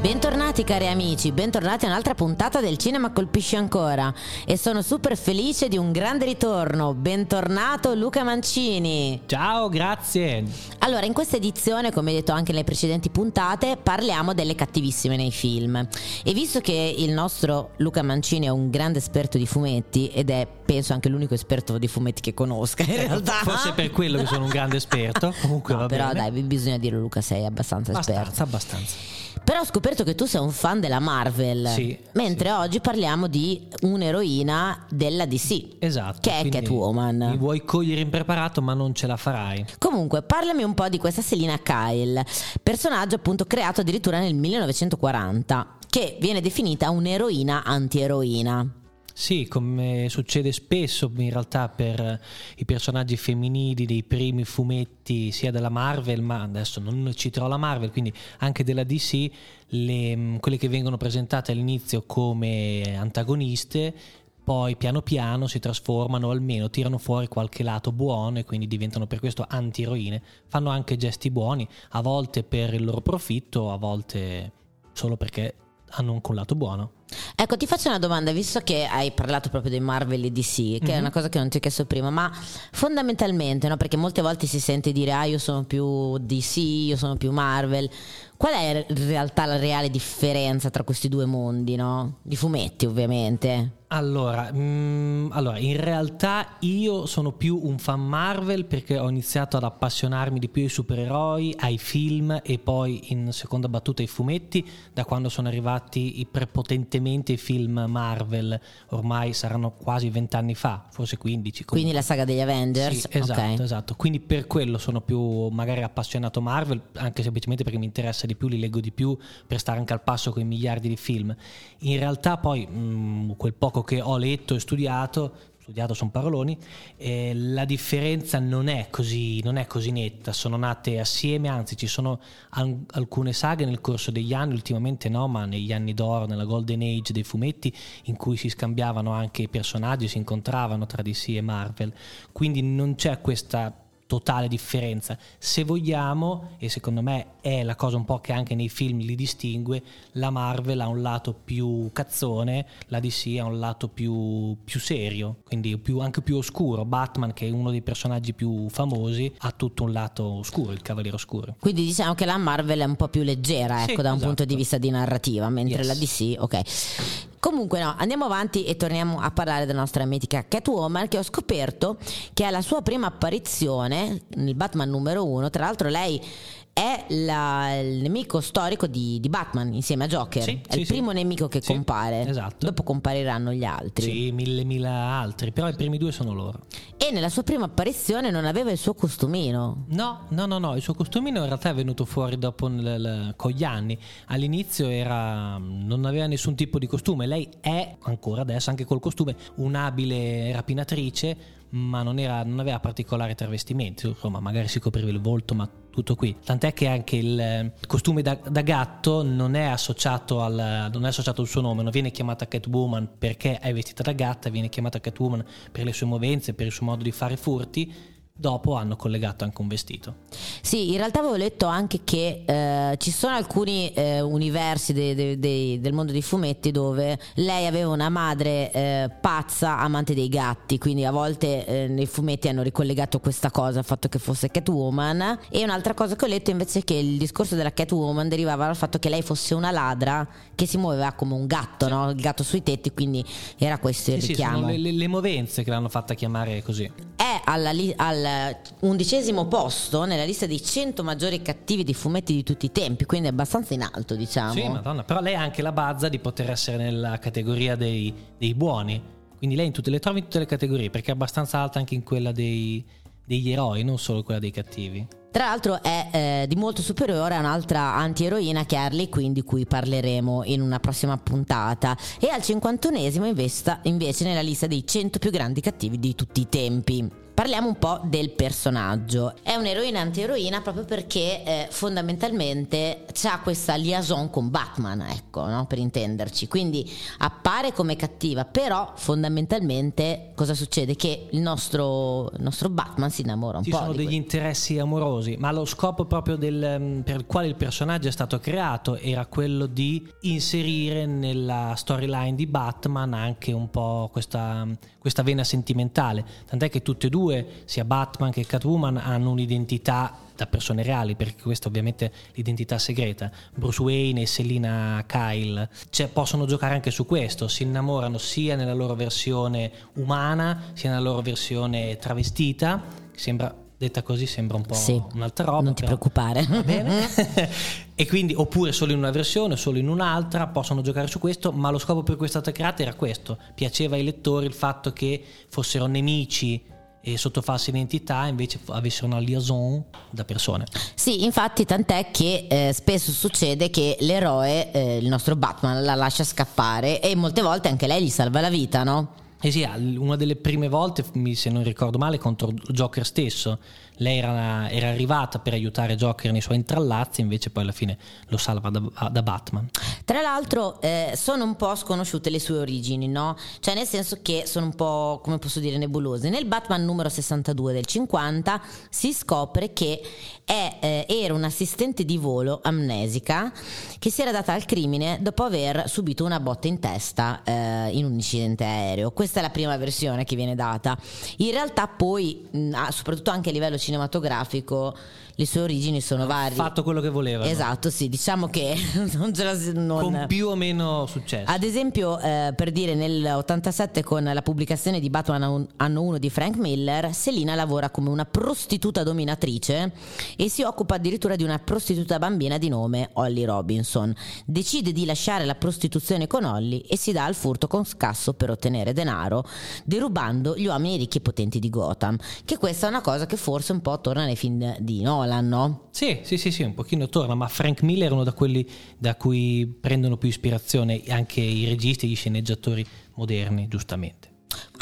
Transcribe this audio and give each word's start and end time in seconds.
Bentornati 0.00 0.64
cari 0.64 0.88
amici, 0.88 1.30
bentornati 1.30 1.84
a 1.84 1.88
un'altra 1.88 2.14
puntata 2.14 2.60
del 2.62 2.78
Cinema 2.78 3.12
Colpisce 3.12 3.56
Ancora 3.56 4.12
e 4.46 4.56
sono 4.56 4.80
super 4.80 5.14
felice 5.14 5.68
di 5.68 5.76
un 5.76 5.92
grande 5.92 6.24
ritorno. 6.24 6.94
Bentornato 6.94 7.94
Luca 7.94 8.24
Mancini. 8.24 9.20
Ciao, 9.26 9.68
grazie. 9.68 10.42
Allora, 10.78 11.04
in 11.04 11.12
questa 11.12 11.36
edizione, 11.36 11.92
come 11.92 12.12
detto 12.14 12.32
anche 12.32 12.52
nelle 12.52 12.64
precedenti 12.64 13.10
puntate, 13.10 13.76
parliamo 13.76 14.32
delle 14.32 14.54
cattivissime 14.54 15.16
nei 15.16 15.30
film. 15.30 15.86
E 16.24 16.32
visto 16.32 16.60
che 16.60 16.94
il 16.96 17.10
nostro 17.12 17.72
Luca 17.76 18.02
Mancini 18.02 18.46
è 18.46 18.50
un 18.50 18.70
grande 18.70 18.98
esperto 18.98 19.36
di 19.36 19.46
fumetti 19.46 20.08
ed 20.08 20.30
è, 20.30 20.46
penso, 20.64 20.94
anche 20.94 21.10
l'unico 21.10 21.34
esperto 21.34 21.76
di 21.76 21.88
fumetti 21.88 22.22
che 22.22 22.32
conosca 22.32 22.84
in 22.84 22.96
realtà. 22.96 23.32
Forse 23.42 23.72
per 23.72 23.90
quello 23.90 24.16
che 24.18 24.26
sono 24.26 24.44
un 24.44 24.50
grande 24.50 24.78
esperto. 24.78 25.34
Comunque 25.42 25.74
No, 25.74 25.80
va 25.80 25.86
però 25.86 26.06
bene. 26.08 26.30
dai, 26.30 26.42
bisogna 26.42 26.78
dirlo 26.78 27.00
Luca, 27.00 27.20
sei 27.20 27.44
abbastanza 27.44 27.92
esperto. 27.92 28.20
abbastanza, 28.20 28.42
abbastanza. 28.44 29.19
Però 29.44 29.60
ho 29.60 29.64
scoperto 29.64 30.04
che 30.04 30.14
tu 30.14 30.26
sei 30.26 30.40
un 30.40 30.50
fan 30.50 30.80
della 30.80 31.00
Marvel. 31.00 31.68
Sì, 31.68 31.98
Mentre 32.12 32.52
oggi 32.52 32.80
parliamo 32.80 33.26
di 33.26 33.66
un'eroina 33.82 34.86
della 34.90 35.26
DC. 35.26 35.76
Esatto. 35.78 36.20
Che 36.20 36.38
è 36.38 36.48
Catwoman. 36.48 37.16
Mi 37.16 37.36
vuoi 37.36 37.64
cogliere 37.64 38.00
impreparato, 38.00 38.62
ma 38.62 38.74
non 38.74 38.94
ce 38.94 39.06
la 39.06 39.16
farai. 39.16 39.64
Comunque, 39.78 40.22
parlami 40.22 40.62
un 40.62 40.74
po' 40.74 40.88
di 40.88 40.98
questa 40.98 41.22
Selina 41.22 41.58
Kyle, 41.58 42.24
personaggio 42.62 43.16
appunto 43.16 43.44
creato 43.46 43.80
addirittura 43.80 44.18
nel 44.20 44.34
1940, 44.34 45.76
che 45.88 46.16
viene 46.20 46.40
definita 46.40 46.90
un'eroina 46.90 47.64
antieroina. 47.64 48.79
Sì, 49.20 49.46
come 49.48 50.06
succede 50.08 50.50
spesso 50.50 51.12
in 51.18 51.28
realtà 51.28 51.68
per 51.68 52.18
i 52.56 52.64
personaggi 52.64 53.18
femminili 53.18 53.84
dei 53.84 54.02
primi 54.02 54.44
fumetti 54.44 55.30
sia 55.30 55.50
della 55.50 55.68
Marvel, 55.68 56.22
ma 56.22 56.40
adesso 56.40 56.80
non 56.80 57.12
citerò 57.14 57.46
la 57.46 57.58
Marvel, 57.58 57.90
quindi 57.90 58.10
anche 58.38 58.64
della 58.64 58.82
DC, 58.82 59.30
le- 59.66 60.38
quelle 60.40 60.56
che 60.56 60.70
vengono 60.70 60.96
presentate 60.96 61.52
all'inizio 61.52 62.04
come 62.06 62.96
antagoniste, 62.96 63.94
poi 64.42 64.74
piano 64.76 65.02
piano 65.02 65.46
si 65.48 65.58
trasformano, 65.58 66.30
almeno 66.30 66.70
tirano 66.70 66.96
fuori 66.96 67.28
qualche 67.28 67.62
lato 67.62 67.92
buono 67.92 68.38
e 68.38 68.46
quindi 68.46 68.66
diventano 68.66 69.06
per 69.06 69.18
questo 69.20 69.44
anti-eroine. 69.46 70.22
Fanno 70.46 70.70
anche 70.70 70.96
gesti 70.96 71.30
buoni, 71.30 71.68
a 71.90 72.00
volte 72.00 72.42
per 72.42 72.72
il 72.72 72.84
loro 72.84 73.02
profitto, 73.02 73.70
a 73.70 73.76
volte 73.76 74.50
solo 74.94 75.18
perché 75.18 75.56
hanno 75.90 76.12
un 76.12 76.34
lato 76.34 76.54
buono. 76.54 76.99
Ecco, 77.34 77.56
ti 77.56 77.66
faccio 77.66 77.88
una 77.88 77.98
domanda, 77.98 78.32
visto 78.32 78.60
che 78.60 78.84
hai 78.84 79.12
parlato 79.12 79.48
proprio 79.48 79.70
dei 79.70 79.80
Marvel 79.80 80.24
e 80.24 80.30
DC, 80.30 80.78
che 80.78 80.92
è 80.92 80.98
una 80.98 81.10
cosa 81.10 81.28
che 81.28 81.38
non 81.38 81.48
ti 81.48 81.56
ho 81.56 81.60
chiesto 81.60 81.86
prima, 81.86 82.10
ma 82.10 82.30
fondamentalmente, 82.72 83.68
no, 83.68 83.76
perché 83.76 83.96
molte 83.96 84.22
volte 84.22 84.46
si 84.46 84.60
sente 84.60 84.92
dire 84.92 85.12
ah 85.12 85.24
io 85.24 85.38
sono 85.38 85.64
più 85.64 86.18
DC, 86.18 86.56
io 86.56 86.96
sono 86.96 87.16
più 87.16 87.30
Marvel, 87.30 87.88
qual 88.36 88.54
è 88.54 88.86
in 88.88 89.06
realtà 89.06 89.44
la 89.44 89.56
reale 89.56 89.90
differenza 89.90 90.70
tra 90.70 90.82
questi 90.82 91.08
due 91.08 91.26
mondi, 91.26 91.76
no? 91.76 92.18
Di 92.22 92.36
fumetti 92.36 92.86
ovviamente. 92.86 93.78
Allora, 93.92 94.50
mm, 94.54 95.32
allora, 95.32 95.58
in 95.58 95.76
realtà 95.76 96.56
io 96.60 97.06
sono 97.06 97.32
più 97.32 97.58
un 97.60 97.78
fan 97.78 98.00
Marvel 98.00 98.64
perché 98.64 98.96
ho 98.98 99.08
iniziato 99.08 99.56
ad 99.56 99.64
appassionarmi 99.64 100.38
di 100.38 100.48
più 100.48 100.62
ai 100.62 100.68
supereroi, 100.68 101.56
ai 101.58 101.76
film 101.76 102.40
e 102.42 102.58
poi 102.60 103.12
in 103.12 103.32
seconda 103.32 103.68
battuta 103.68 104.00
ai 104.00 104.08
fumetti 104.08 104.64
da 104.92 105.04
quando 105.04 105.28
sono 105.28 105.48
arrivati 105.48 106.20
i 106.20 106.26
prepotentemente 106.26 106.99
i 107.06 107.36
film 107.36 107.84
Marvel, 107.88 108.58
ormai 108.88 109.32
saranno 109.32 109.72
quasi 109.72 110.10
vent'anni 110.10 110.54
fa, 110.54 110.86
forse 110.90 111.16
15. 111.16 111.64
comunque. 111.64 111.78
Quindi 111.78 111.92
la 111.92 112.02
saga 112.02 112.24
degli 112.24 112.40
Avengers. 112.40 113.08
Sì, 113.08 113.18
esatto, 113.18 113.40
ok. 113.40 113.60
esatto. 113.60 113.94
Quindi 113.96 114.20
per 114.20 114.46
quello 114.46 114.78
sono 114.78 115.00
più 115.00 115.48
magari 115.48 115.82
appassionato 115.82 116.40
Marvel, 116.40 116.80
anche 116.94 117.22
semplicemente 117.22 117.64
perché 117.64 117.78
mi 117.78 117.86
interessa 117.86 118.26
di 118.26 118.36
più, 118.36 118.48
li 118.48 118.58
leggo 118.58 118.80
di 118.80 118.92
più 118.92 119.16
per 119.46 119.58
stare 119.58 119.78
anche 119.78 119.92
al 119.92 120.02
passo 120.02 120.32
con 120.32 120.42
i 120.42 120.44
miliardi 120.44 120.88
di 120.88 120.96
film. 120.96 121.34
In 121.80 121.98
realtà 121.98 122.36
poi 122.36 122.66
mh, 122.66 123.36
quel 123.36 123.54
poco 123.54 123.82
che 123.82 124.00
ho 124.00 124.16
letto 124.16 124.54
e 124.54 124.60
studiato, 124.60 125.32
studiato 125.70 125.94
sono 125.94 126.10
paroloni, 126.10 126.58
eh, 126.96 127.32
la 127.32 127.64
differenza 127.64 128.40
non 128.40 128.66
è, 128.66 128.88
così, 128.90 129.40
non 129.42 129.56
è 129.56 129.66
così 129.66 129.92
netta, 129.92 130.32
sono 130.32 130.56
nate 130.56 130.98
assieme, 130.98 131.48
anzi 131.48 131.76
ci 131.76 131.86
sono 131.86 132.18
an- 132.50 132.84
alcune 132.90 133.32
saghe 133.32 133.64
nel 133.64 133.80
corso 133.80 134.10
degli 134.10 134.34
anni, 134.34 134.54
ultimamente 134.54 135.08
no, 135.08 135.28
ma 135.28 135.44
negli 135.44 135.72
anni 135.72 135.94
d'oro, 135.94 136.26
nella 136.26 136.44
golden 136.44 136.82
age 136.82 137.12
dei 137.12 137.22
fumetti, 137.22 137.72
in 138.04 138.16
cui 138.16 138.36
si 138.36 138.48
scambiavano 138.48 139.12
anche 139.12 139.42
i 139.42 139.48
personaggi, 139.48 140.08
si 140.08 140.18
incontravano 140.18 140.86
tra 140.86 141.02
DC 141.02 141.28
e 141.28 141.40
Marvel, 141.40 141.92
quindi 142.32 142.62
non 142.62 142.96
c'è 142.96 143.20
questa 143.20 143.72
totale 144.10 144.48
differenza. 144.48 145.16
Se 145.38 145.62
vogliamo, 145.62 146.56
e 146.58 146.68
secondo 146.68 147.00
me 147.00 147.34
è 147.40 147.62
la 147.62 147.76
cosa 147.76 147.96
un 147.96 148.04
po' 148.04 148.18
che 148.18 148.32
anche 148.32 148.56
nei 148.56 148.68
film 148.68 148.98
li 148.98 149.14
distingue, 149.14 149.80
la 150.14 150.30
Marvel 150.30 150.80
ha 150.80 150.88
un 150.88 151.00
lato 151.00 151.32
più 151.32 151.90
cazzone, 151.92 152.66
la 152.88 152.98
DC 152.98 153.36
ha 153.38 153.44
un 153.44 153.60
lato 153.60 153.86
più, 153.86 154.56
più 154.64 154.80
serio, 154.80 155.36
quindi 155.44 155.78
più- 155.78 156.00
anche 156.00 156.22
più 156.22 156.36
oscuro. 156.38 156.84
Batman, 156.84 157.32
che 157.32 157.46
è 157.46 157.50
uno 157.50 157.70
dei 157.70 157.82
personaggi 157.82 158.32
più 158.32 158.68
famosi, 158.68 159.32
ha 159.38 159.52
tutto 159.52 159.84
un 159.84 159.92
lato 159.92 160.24
oscuro, 160.24 160.72
il 160.72 160.82
Cavaliere 160.82 161.14
Oscuro. 161.14 161.54
Quindi 161.60 161.84
diciamo 161.84 162.14
che 162.14 162.24
la 162.24 162.36
Marvel 162.36 162.80
è 162.80 162.84
un 162.84 162.96
po' 162.96 163.06
più 163.08 163.22
leggera, 163.22 163.84
Sì, 163.84 163.92
ecco, 163.92 164.02
da 164.02 164.08
un 164.10 164.16
esatto. 164.16 164.26
punto 164.34 164.44
di 164.44 164.56
vista 164.56 164.76
di 164.76 164.90
narrativa, 164.90 165.48
mentre 165.50 165.84
Yes. 165.84 165.86
la 165.86 165.94
DC, 165.94 166.42
ok. 166.42 167.29
Comunque 167.40 167.80
no, 167.80 167.94
andiamo 167.96 168.26
avanti 168.26 168.66
e 168.66 168.76
torniamo 168.76 169.18
a 169.18 169.30
parlare 169.30 169.64
della 169.64 169.78
nostra 169.78 170.04
mitica 170.04 170.44
Catwoman 170.46 171.08
che 171.08 171.16
ho 171.16 171.22
scoperto 171.22 171.96
che 172.34 172.44
alla 172.44 172.60
sua 172.60 172.82
prima 172.82 173.06
apparizione 173.06 174.24
nel 174.36 174.54
Batman 174.54 174.90
numero 174.90 175.26
uno, 175.26 175.48
tra 175.48 175.64
l'altro 175.64 175.88
lei 175.88 176.22
è 176.72 177.04
la- 177.08 177.74
il 177.78 178.00
nemico 178.00 178.40
storico 178.40 178.86
di, 178.86 179.18
di 179.20 179.28
Batman 179.28 179.72
insieme 179.74 180.04
a 180.04 180.06
Joker, 180.06 180.42
Sì, 180.42 180.60
è 180.66 180.72
sì, 180.72 180.80
il 180.80 180.86
sì. 180.86 180.92
primo 180.92 181.10
nemico 181.12 181.48
che 181.48 181.60
Sì, 181.60 181.72
compare, 181.72 182.26
esatto. 182.26 182.66
dopo 182.66 182.82
compariranno 182.82 183.52
gli 183.52 183.64
altri. 183.64 184.04
Sì, 184.04 184.32
mille, 184.32 184.64
mila 184.64 184.90
altri, 184.90 185.52
però 185.52 185.68
i 185.68 185.74
primi 185.74 185.98
due 185.98 186.12
sono 186.12 186.32
loro. 186.32 186.66
E 186.96 187.10
nella 187.12 187.28
sua 187.28 187.42
prima 187.42 187.64
apparizione 187.66 188.30
non 188.30 188.44
aveva 188.44 188.70
il 188.70 188.78
suo 188.78 188.94
costumino. 188.94 189.84
No, 189.88 190.26
no, 190.28 190.46
no, 190.46 190.58
no, 190.58 190.76
il 190.76 190.82
suo 190.82 190.94
costumino 190.94 191.40
in 191.40 191.46
realtà 191.46 191.70
è 191.70 191.74
venuto 191.74 192.04
fuori 192.04 192.38
dopo 192.38 192.68
nel- 192.68 193.34
con 193.36 193.50
gli 193.50 193.64
anni. 193.64 193.98
All'inizio 194.26 194.88
era, 194.88 195.58
non 195.58 196.04
aveva 196.04 196.26
nessun 196.26 196.54
tipo 196.54 196.78
di 196.78 196.86
costume, 196.86 197.26
lei 197.26 197.48
è 197.60 197.96
ancora 198.02 198.42
adesso, 198.42 198.70
anche 198.70 198.84
col 198.84 199.00
costume, 199.00 199.34
un'abile 199.56 200.52
rapinatrice, 200.52 201.36
ma 201.70 202.02
non, 202.02 202.18
era- 202.18 202.42
non 202.42 202.58
aveva 202.58 202.80
particolari 202.80 203.34
travestimenti, 203.34 204.06
insomma 204.08 204.40
magari 204.40 204.68
si 204.68 204.80
copriva 204.80 205.08
il 205.10 205.20
volto, 205.20 205.54
ma 205.54 205.68
tutto 206.00 206.14
qui. 206.14 206.36
Tant'è 206.44 206.72
che 206.72 206.86
anche 206.86 207.16
il 207.16 207.38
eh, 207.38 207.72
costume 207.86 208.22
da, 208.22 208.34
da 208.34 208.62
gatto 208.62 209.22
non 209.22 209.54
è, 209.54 209.64
al, 209.64 210.90
non 210.92 211.04
è 211.04 211.08
associato 211.08 211.40
al 211.42 211.46
suo 211.46 211.60
nome, 211.60 211.82
non 211.82 211.92
viene 211.92 212.10
chiamata 212.10 212.48
Catwoman 212.48 213.08
perché 213.18 213.58
è 213.58 213.72
vestita 213.72 214.02
da 214.02 214.12
gatta, 214.12 214.48
viene 214.48 214.68
chiamata 214.68 215.00
Catwoman 215.00 215.44
per 215.70 215.84
le 215.84 215.92
sue 215.92 216.06
movenze, 216.06 216.54
per 216.54 216.66
il 216.66 216.72
suo 216.72 216.86
modo 216.86 217.02
di 217.02 217.12
fare 217.12 217.36
furti. 217.36 217.92
Dopo 218.40 218.74
hanno 218.74 218.96
collegato 218.96 219.44
anche 219.44 219.60
un 219.60 219.68
vestito. 219.68 220.14
Sì, 220.62 220.92
in 220.92 220.96
realtà 220.96 221.18
avevo 221.18 221.36
letto 221.36 221.66
anche 221.66 222.00
che 222.04 222.42
eh, 222.46 222.96
ci 222.96 223.10
sono 223.10 223.34
alcuni 223.34 223.92
eh, 223.92 224.22
universi 224.22 224.94
de- 224.94 225.14
de- 225.14 225.38
de- 225.38 225.78
del 225.78 225.92
mondo 225.92 226.10
dei 226.12 226.22
fumetti 226.22 226.70
dove 226.70 227.18
lei 227.34 227.66
aveva 227.66 227.90
una 227.90 228.08
madre 228.08 228.72
eh, 228.72 229.10
pazza, 229.20 229.78
amante 229.78 230.14
dei 230.14 230.28
gatti, 230.30 230.78
quindi 230.78 231.04
a 231.04 231.10
volte 231.10 231.66
eh, 231.66 231.88
nei 231.88 232.06
fumetti 232.06 232.48
hanno 232.48 232.62
ricollegato 232.62 233.20
questa 233.20 233.50
cosa, 233.50 233.80
il 233.80 233.84
fatto 233.84 234.08
che 234.08 234.18
fosse 234.18 234.50
Catwoman. 234.50 235.38
E 235.50 235.62
un'altra 235.62 235.92
cosa 235.92 236.16
che 236.16 236.24
ho 236.24 236.28
letto 236.28 236.50
invece 236.50 236.78
è 236.78 236.84
che 236.84 236.94
il 236.94 237.18
discorso 237.18 237.56
della 237.56 237.74
Catwoman 237.74 238.26
derivava 238.30 238.64
dal 238.64 238.76
fatto 238.76 238.98
che 238.98 239.10
lei 239.10 239.20
fosse 239.20 239.52
una 239.54 239.70
ladra 239.70 240.26
che 240.54 240.64
si 240.66 240.78
muoveva 240.78 241.12
come 241.12 241.34
un 241.34 241.46
gatto, 241.46 241.88
no? 241.88 242.08
il 242.08 242.18
gatto 242.20 242.42
sui 242.42 242.62
tetti, 242.62 242.90
quindi 242.92 243.22
era 243.58 243.76
questo 243.78 244.12
il 244.12 244.20
Sì, 244.20 244.22
sì, 244.22 244.32
richiamo. 244.32 244.56
sono 244.60 244.68
le, 244.70 244.78
le- 244.78 244.92
le 244.92 245.08
movenze 245.08 245.62
che 245.62 245.68
l'hanno 245.68 245.90
fatta 245.90 246.14
chiamare 246.14 246.62
così. 246.62 246.90
È 247.16 247.40
alla 247.44 247.70
li- 247.72 247.92
al 248.30 248.56
undicesimo 248.80 249.46
posto 249.46 250.04
nella 250.04 250.24
lista 250.24 250.46
dei 250.46 250.62
100 250.62 251.02
maggiori 251.02 251.42
cattivi 251.42 251.84
di 251.84 251.94
fumetti 251.94 252.34
di 252.34 252.42
tutti 252.42 252.66
i 252.66 252.72
tempi, 252.72 253.04
quindi 253.04 253.28
è 253.28 253.30
abbastanza 253.30 253.74
in 253.74 253.82
alto, 253.82 254.14
diciamo. 254.14 254.52
Sì, 254.52 254.68
madonna. 254.68 255.04
Però 255.04 255.20
lei 255.20 255.34
ha 255.34 255.40
anche 255.40 255.62
la 255.62 255.72
bazza 255.72 256.08
di 256.08 256.18
poter 256.18 256.50
essere 256.50 256.76
nella 256.76 257.18
categoria 257.18 257.76
dei, 257.76 258.14
dei 258.38 258.54
buoni. 258.54 259.02
Quindi 259.36 259.56
lei 259.56 259.66
in 259.66 259.72
tutte, 259.72 259.90
le 259.90 260.00
trovi 260.00 260.18
in 260.18 260.24
tutte 260.24 260.38
le 260.38 260.46
categorie, 260.46 260.90
perché 260.90 261.10
è 261.10 261.14
abbastanza 261.14 261.58
alta 261.58 261.78
anche 261.78 261.94
in 261.94 262.02
quella 262.02 262.32
dei, 262.32 262.84
degli 263.24 263.50
eroi, 263.50 263.84
non 263.84 263.98
solo 263.98 264.22
quella 264.22 264.40
dei 264.40 264.50
cattivi. 264.50 265.06
Tra 265.30 265.44
l'altro 265.44 265.80
è 265.80 266.08
eh, 266.10 266.46
di 266.48 266.56
molto 266.56 266.82
superiore 266.82 267.36
a 267.36 267.38
un'altra 267.38 267.94
antieroina 267.94 268.66
che 268.66 268.74
è 268.74 268.80
Harley 268.80 269.08
Quinn 269.08 269.32
di 269.32 269.42
cui 269.42 269.64
parleremo 269.64 270.42
in 270.46 270.60
una 270.60 270.80
prossima 270.80 271.16
puntata 271.16 271.96
e 272.18 272.28
al 272.28 272.40
51esimo 272.40 273.26
investa- 273.26 273.78
invece 273.84 274.24
nella 274.24 274.40
lista 274.40 274.66
dei 274.66 274.84
100 274.84 275.20
più 275.20 275.30
grandi 275.30 275.60
cattivi 275.60 276.00
di 276.00 276.16
tutti 276.16 276.40
i 276.40 276.48
tempi. 276.48 277.19
Parliamo 277.40 277.68
un 277.68 277.78
po' 277.78 278.02
del 278.04 278.32
personaggio. 278.32 279.32
È 279.42 279.54
un'eroina 279.54 279.98
antieroina 279.98 280.60
proprio 280.60 280.84
perché 280.84 281.42
eh, 281.42 281.68
fondamentalmente 281.70 283.06
ha 283.24 283.40
questa 283.40 283.76
liaison 283.76 284.28
con 284.28 284.50
Batman, 284.50 285.00
ecco, 285.00 285.46
no? 285.46 285.64
per 285.64 285.78
intenderci. 285.78 286.48
Quindi 286.48 286.86
appare 287.16 287.72
come 287.72 287.96
cattiva, 287.96 288.44
però 288.44 288.92
fondamentalmente 288.94 290.32
cosa 290.34 290.52
succede? 290.52 290.96
Che 290.96 291.28
il 291.30 291.40
nostro, 291.40 292.30
il 292.36 292.42
nostro 292.42 292.68
Batman 292.68 293.10
si 293.10 293.22
innamora 293.22 293.56
un 293.56 293.64
Ci 293.64 293.70
po'. 293.70 293.76
Ci 293.76 293.82
sono 293.84 293.96
degli 293.96 294.04
questo. 294.04 294.22
interessi 294.22 294.78
amorosi, 294.78 295.36
ma 295.38 295.50
lo 295.50 295.64
scopo 295.64 296.04
proprio 296.04 296.36
del, 296.36 296.76
mm, 296.78 297.00
per 297.00 297.16
il 297.16 297.24
quale 297.24 297.46
il 297.46 297.56
personaggio 297.56 298.08
è 298.08 298.12
stato 298.12 298.38
creato 298.38 298.96
era 298.96 299.24
quello 299.24 299.64
di 299.64 300.06
inserire 300.22 301.06
nella 301.06 301.72
storyline 301.74 302.34
di 302.34 302.46
Batman 302.46 303.14
anche 303.14 303.52
un 303.52 303.70
po' 303.70 304.10
questa, 304.12 304.66
questa 304.98 305.22
vena 305.22 305.42
sentimentale. 305.42 306.22
Tant'è 306.46 306.68
che 306.68 306.82
tutte 306.82 307.06
e 307.06 307.10
due, 307.10 307.29
sia 307.64 307.84
Batman 307.84 308.30
che 308.30 308.44
Catwoman, 308.46 308.96
hanno 308.96 309.30
un'identità 309.30 310.16
da 310.36 310.46
persone 310.46 310.82
reali, 310.82 311.14
perché 311.16 311.42
questa 311.42 311.68
ovviamente 311.68 312.06
è 312.06 312.10
l'identità 312.34 312.78
segreta. 312.78 313.30
Bruce 313.54 313.82
Wayne 313.82 314.22
e 314.22 314.26
Selina 314.26 315.04
Kyle 315.06 315.68
cioè, 315.90 316.08
possono 316.08 316.46
giocare 316.46 316.74
anche 316.74 316.90
su 316.90 317.04
questo, 317.04 317.46
si 317.46 317.62
innamorano 317.64 318.18
sia 318.18 318.56
nella 318.56 318.74
loro 318.74 318.94
versione 318.94 319.70
umana, 319.94 320.70
sia 320.72 320.90
nella 320.90 321.02
loro 321.02 321.20
versione 321.20 321.96
travestita, 321.98 322.82
sembra 323.14 323.54
detta 323.80 324.02
così 324.02 324.26
sembra 324.26 324.58
un 324.58 324.62
po' 324.64 324.74
sì, 324.74 325.02
un'altra 325.14 325.46
roba. 325.46 325.62
Non 325.62 325.72
ti 325.72 325.84
però, 325.84 325.96
preoccupare. 325.96 326.46
e 327.94 328.06
quindi, 328.06 328.34
oppure 328.34 328.72
solo 328.72 328.92
in 328.92 328.98
una 328.98 329.10
versione, 329.10 329.56
solo 329.56 329.78
in 329.78 329.88
un'altra, 329.88 330.48
possono 330.48 330.82
giocare 330.82 331.06
su 331.06 331.18
questo, 331.18 331.50
ma 331.50 331.70
lo 331.70 331.78
scopo 331.78 332.02
per 332.02 332.16
cui 332.16 332.26
è 332.26 332.28
stata 332.28 332.52
creata 332.52 332.82
era 332.82 332.92
questo. 332.92 333.38
Piaceva 333.54 333.96
ai 333.96 334.04
lettori 334.04 334.44
il 334.44 334.52
fatto 334.52 334.92
che 334.92 335.24
fossero 335.48 335.86
nemici 335.86 336.62
e 337.02 337.16
sotto 337.16 337.40
falsa 337.40 337.70
identità 337.70 338.26
invece 338.26 338.60
avessero 338.66 339.06
una 339.06 339.18
liaison 339.18 339.82
da 340.10 340.24
persone. 340.24 340.66
Sì, 340.94 341.24
infatti 341.24 341.64
tant'è 341.64 342.10
che 342.10 342.46
eh, 342.48 342.72
spesso 342.72 343.10
succede 343.10 343.70
che 343.70 343.96
l'eroe, 344.00 344.70
eh, 344.70 344.96
il 344.98 345.08
nostro 345.08 345.36
Batman, 345.36 345.82
la 345.82 345.94
lascia 345.94 346.24
scappare 346.24 347.00
e 347.00 347.14
molte 347.14 347.42
volte 347.42 347.68
anche 347.68 347.86
lei 347.86 348.04
gli 348.04 348.10
salva 348.10 348.40
la 348.40 348.50
vita, 348.50 348.82
no? 348.84 349.14
Eh 349.42 349.50
sì, 349.50 349.66
una 349.96 350.16
delle 350.16 350.36
prime 350.36 350.68
volte, 350.68 351.02
se 351.34 351.48
non 351.48 351.62
ricordo 351.62 351.96
male, 351.96 352.18
contro 352.18 352.52
Joker 352.52 353.06
stesso. 353.06 353.58
Lei 354.00 354.18
era, 354.18 354.68
era, 354.70 354.88
arrivata 354.88 355.38
per 355.38 355.52
aiutare 355.52 355.94
Joker 355.94 356.32
nei 356.32 356.40
suoi 356.40 356.56
intrallazzi, 356.56 357.20
invece 357.20 357.50
poi 357.50 357.64
alla 357.64 357.72
fine 357.72 357.98
lo 358.28 358.36
salva 358.36 358.70
da, 358.70 359.08
da 359.10 359.22
Batman. 359.22 359.68
Tra 360.04 360.22
l'altro 360.22 360.80
eh, 360.80 361.12
sono 361.16 361.44
un 361.44 361.56
po' 361.56 361.74
sconosciute 361.74 362.30
le 362.30 362.40
sue 362.40 362.58
origini, 362.58 363.08
no? 363.08 363.36
Cioè 363.60 363.74
nel 363.74 363.86
senso 363.86 364.20
che 364.22 364.44
sono 364.46 364.66
un 364.66 364.74
po', 364.74 365.20
come 365.22 365.38
posso 365.38 365.60
dire, 365.60 365.76
nebulose. 365.76 366.30
Nel 366.30 366.46
Batman 366.46 366.84
numero 366.84 367.08
62 367.08 367.72
del 367.74 367.84
50 367.84 368.62
si 368.88 369.12
scopre 369.12 369.72
che 369.72 370.00
è, 370.44 370.78
eh, 370.80 371.06
era 371.06 371.34
un'assistente 371.34 372.04
di 372.04 372.16
volo 372.16 372.60
amnesica 372.62 373.52
che 373.98 374.10
si 374.10 374.22
era 374.22 374.32
data 374.32 374.52
al 374.52 374.64
crimine 374.64 375.18
dopo 375.20 375.44
aver 375.44 375.88
subito 375.88 376.24
una 376.24 376.40
botta 376.40 376.66
in 376.66 376.80
testa 376.80 377.42
eh, 377.44 377.90
in 377.92 378.04
un 378.04 378.14
incidente 378.14 378.64
aereo. 378.64 379.12
Questa 379.12 379.40
è 379.40 379.42
la 379.42 379.50
prima 379.50 379.76
versione 379.76 380.24
che 380.24 380.36
viene 380.36 380.54
data. 380.54 380.98
In 381.36 381.50
realtà 381.50 381.86
poi, 381.86 382.48
mh, 382.50 382.88
soprattutto 382.88 383.30
anche 383.30 383.50
a 383.50 383.52
livello 383.52 383.76
cinematografico, 383.76 383.89
cinematografico 383.90 384.94
le 385.34 385.46
sue 385.46 385.60
origini 385.60 386.00
sono 386.00 386.26
varie. 386.26 386.58
Ha 386.58 386.62
fatto 386.62 386.82
quello 386.82 387.00
che 387.00 387.08
voleva. 387.08 387.48
Esatto, 387.48 387.90
sì, 387.90 388.08
diciamo 388.08 388.48
che 388.48 388.76
non 389.14 389.32
ce 389.34 389.44
la 389.44 389.56
non... 389.74 390.02
Con 390.02 390.24
più 390.26 390.48
o 390.48 390.54
meno 390.54 391.06
successo. 391.06 391.50
Ad 391.50 391.62
esempio, 391.62 392.18
eh, 392.18 392.52
per 392.54 392.70
dire, 392.70 392.94
nell'87 392.94 394.02
con 394.02 394.24
la 394.24 394.42
pubblicazione 394.42 395.00
di 395.00 395.10
Batman 395.10 395.66
anno 395.76 396.02
1 396.02 396.18
di 396.18 396.30
Frank 396.30 396.56
Miller, 396.56 397.14
Selina 397.14 397.54
lavora 397.54 397.90
come 397.90 398.08
una 398.08 398.24
prostituta 398.24 399.02
dominatrice 399.02 399.92
e 400.36 400.48
si 400.48 400.62
occupa 400.62 400.96
addirittura 400.96 401.36
di 401.36 401.44
una 401.44 401.58
prostituta 401.58 402.18
bambina 402.18 402.58
di 402.58 402.68
nome 402.68 403.10
Holly 403.14 403.44
Robinson. 403.44 404.14
Decide 404.44 404.92
di 404.92 405.04
lasciare 405.04 405.44
la 405.44 405.54
prostituzione 405.54 406.26
con 406.26 406.44
Holly 406.44 406.78
e 406.80 406.96
si 406.96 407.12
dà 407.12 407.24
al 407.24 407.34
furto 407.34 407.66
con 407.66 407.84
scasso 407.84 408.34
per 408.34 408.50
ottenere 408.50 408.92
denaro, 408.92 409.44
derubando 409.84 410.56
gli 410.56 410.66
uomini 410.66 410.96
ricchi 410.96 411.18
e 411.18 411.20
potenti 411.20 411.58
di 411.58 411.70
Gotham. 411.70 412.16
Che 412.44 412.58
questa 412.58 412.86
è 412.86 412.90
una 412.90 413.00
cosa 413.00 413.26
che 413.26 413.36
forse 413.36 413.72
un 413.72 413.80
po' 413.80 414.00
torna 414.00 414.24
nei 414.24 414.36
film 414.36 414.76
di 414.78 415.02
Nolan 415.02 415.19
Nolan, 415.20 415.48
no? 415.48 415.88
Sì, 415.90 416.20
sì, 416.22 416.38
sì, 416.38 416.50
sì, 416.50 416.62
un 416.62 416.74
pochino 416.74 417.08
torna, 417.08 417.34
ma 417.34 417.46
Frank 417.46 417.82
Miller 417.82 418.08
è 418.08 418.12
uno 418.12 418.24
da 418.24 418.32
quelli 418.32 418.66
da 418.96 419.16
cui 419.16 419.66
prendono 419.66 420.16
più 420.16 420.28
ispirazione 420.28 421.02
anche 421.08 421.40
i 421.40 421.66
registi 421.66 422.06
e 422.06 422.08
gli 422.08 422.16
sceneggiatori 422.16 422.84
moderni, 423.14 423.68
giustamente. 423.68 424.28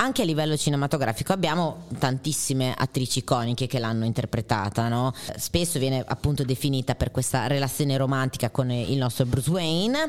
Anche 0.00 0.23
a 0.23 0.25
livello 0.25 0.56
cinematografico 0.56 1.33
abbiamo 1.33 1.87
tantissime 1.99 2.73
attrici 2.73 3.19
iconiche 3.19 3.67
che 3.67 3.81
l'hanno 3.81 4.05
interpretata, 4.05 4.87
no? 4.87 5.12
Spesso 5.37 5.81
viene 5.81 6.05
appunto 6.06 6.45
definita 6.45 6.95
per 6.95 7.11
questa 7.11 7.49
relazione 7.49 7.97
romantica 7.97 8.50
con 8.50 8.71
il 8.71 8.97
nostro 8.97 9.27
Bruce 9.27 9.50
Wayne, 9.50 10.09